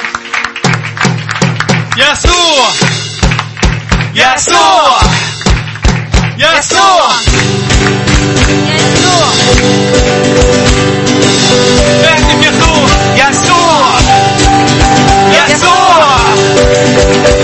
يسوع! 1.98 2.68
يسوع! 4.16 5.00
يسوع! 6.38 7.10
يسوع! 8.68 9.30
اهتف 12.04 12.48
يسوع 12.48 12.88
يسوع! 13.16 14.00
يسوع! 15.32 16.18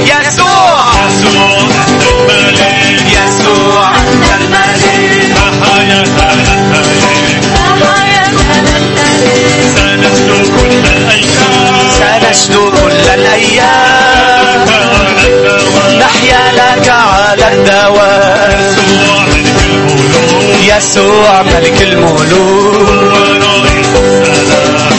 يسوع! 0.05 0.21
يسوع! 0.27 0.80
على 17.31 17.47
الدوام. 17.53 18.75
يسوع 20.61 21.41
ملك 21.41 21.81
الملوك. 21.81 22.75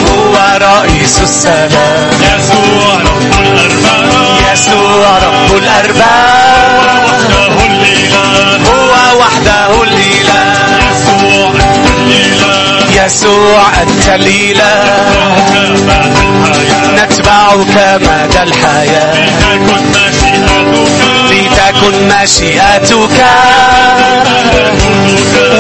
هو 0.09 0.35
رئيس 0.57 1.20
السلام. 1.22 2.11
يسوع 2.35 2.95
رب 2.95 3.33
الأرباب. 3.45 4.11
يسوع 4.53 5.18
رب 5.18 5.51
الأرباب 5.55 6.22
هو 8.66 9.18
وحده 9.20 9.83
الإله. 9.83 10.43
يسوع 10.93 11.53
يسوع 13.05 13.62
أنت 13.83 14.09
الإله. 14.09 14.85
نتبعك 16.97 18.01
مدى 18.01 18.43
الحياة. 18.43 20.11
لتكن 21.72 22.08
مشيئتك 22.08 23.24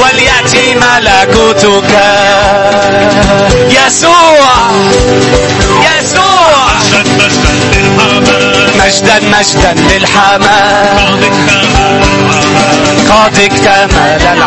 وليأتي 0.00 0.74
ملكوتك 0.74 1.92
يسوع 3.70 4.52
يسوع. 5.82 6.52
مجدا 8.78 9.20
مجدا 9.20 9.72
للحمام 9.74 11.20
قد 13.10 13.38
اكتمل 13.38 14.38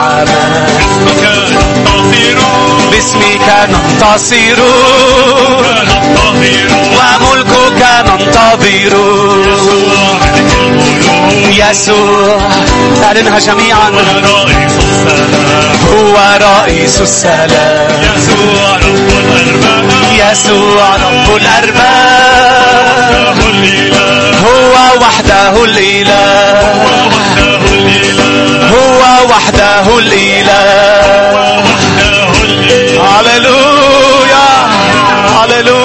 ننتصر 1.86 2.40
باسمك 2.92 3.48
ننتصر. 3.70 4.60
وملكك 6.96 7.82
ننتظر. 8.08 8.94
يسوع 11.50 12.40
أعلنها 13.04 13.40
جميعا 13.40 13.90
ورئيس 13.90 14.78
السلام. 14.78 15.70
هو 15.94 16.16
رئيس 16.42 17.02
السلام. 17.02 17.88
يسوع 18.04 18.76
رب 18.76 19.10
الأرباب 19.10 19.92
يسوع 20.14 20.96
رب 20.96 21.38
الأرباب 21.38 22.26
هو 24.46 24.74
وحده 25.02 25.64
الإله. 25.66 26.26
هو 28.74 29.02
وحده 29.30 30.00
الإله. 30.00 31.64
وحده 31.66 32.32
الإله. 32.44 33.06
هللويا. 33.20 34.50
هللويا. 35.36 35.85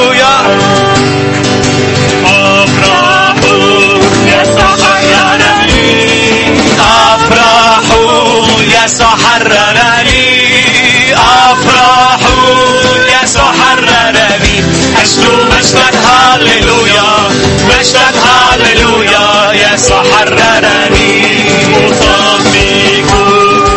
مجدا 17.81 18.11
هللويا 18.25 19.53
يسوع 19.53 20.03
حررني 20.03 21.45
أصدق 21.91 22.55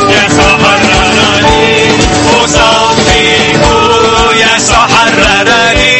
يسوع 0.09 0.57
حررني 0.63 1.91
أصدق 2.43 3.09
يسوع 4.33 4.87
حررني 4.87 5.95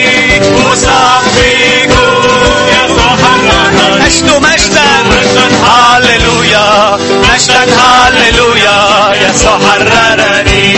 أصدق 0.74 1.38
يسوع 2.74 3.16
حررني 3.24 4.08
أشدو 4.08 4.40
مجدا 4.40 4.90
هللويا 5.64 6.98
مجدا 7.34 7.66
هللويا 7.80 8.80
يسوع 9.30 9.60
حررني 9.60 10.74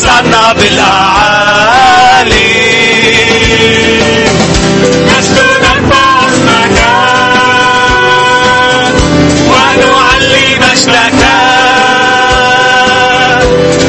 وصلنا 0.00 0.52
بالأعالي. 0.52 1.90
نسجد 5.06 5.64
باسمك 5.90 6.78
ونعلي 9.50 10.46
مجدك 10.60 11.20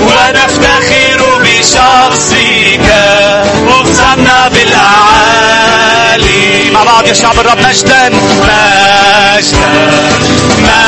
ونفتخر 0.08 1.20
بشخصك. 1.44 2.88
وصلنا 3.68 4.40
بالأعالي. 4.54 6.40
مع 6.72 6.84
بعض 6.84 7.08
يا 7.08 7.14
شعب 7.14 7.40
الرب 7.40 7.60
مجدا 7.60 8.10
مجدا 8.10 9.68
مجدا. 10.58 10.82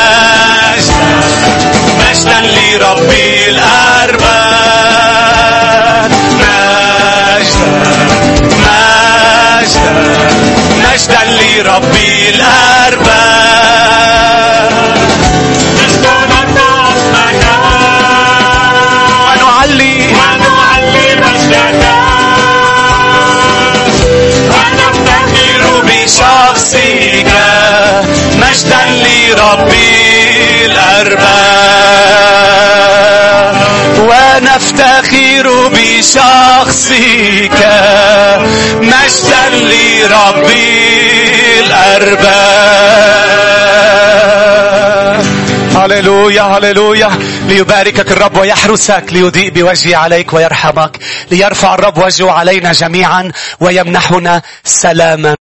مجدا 1.98 2.40
لرب 2.40 3.10
الأرباب. 3.48 4.43
لربي 11.64 12.28
الأرباب. 12.28 13.04
نسكن 15.74 16.32
اسمك 16.44 17.44
ونعلي 19.26 19.96
ونعلي 20.06 21.08
مجدك 21.16 21.84
ونفتخر 24.50 25.62
بشخصك 25.86 27.30
مجدا 28.36 28.82
لربي 28.86 30.66
الأرباب 30.66 31.94
ونفتخر 33.98 35.46
بشخصك 35.74 37.60
مجدا 38.86 39.50
لربي 39.50 40.84
الأرباب. 41.60 42.84
هللويا 45.76 46.42
هللويا. 46.42 47.10
ليباركك 47.48 48.10
الرب 48.12 48.36
ويحرسك 48.36 49.04
ليضيء 49.10 49.50
بوجهه 49.50 49.96
عليك 49.96 50.32
ويرحمك 50.32 50.98
ليرفع 51.30 51.74
الرب 51.74 51.98
وجهه 51.98 52.30
علينا 52.30 52.72
جميعا 52.72 53.32
ويمنحنا 53.60 54.42
سلاما. 54.64 55.43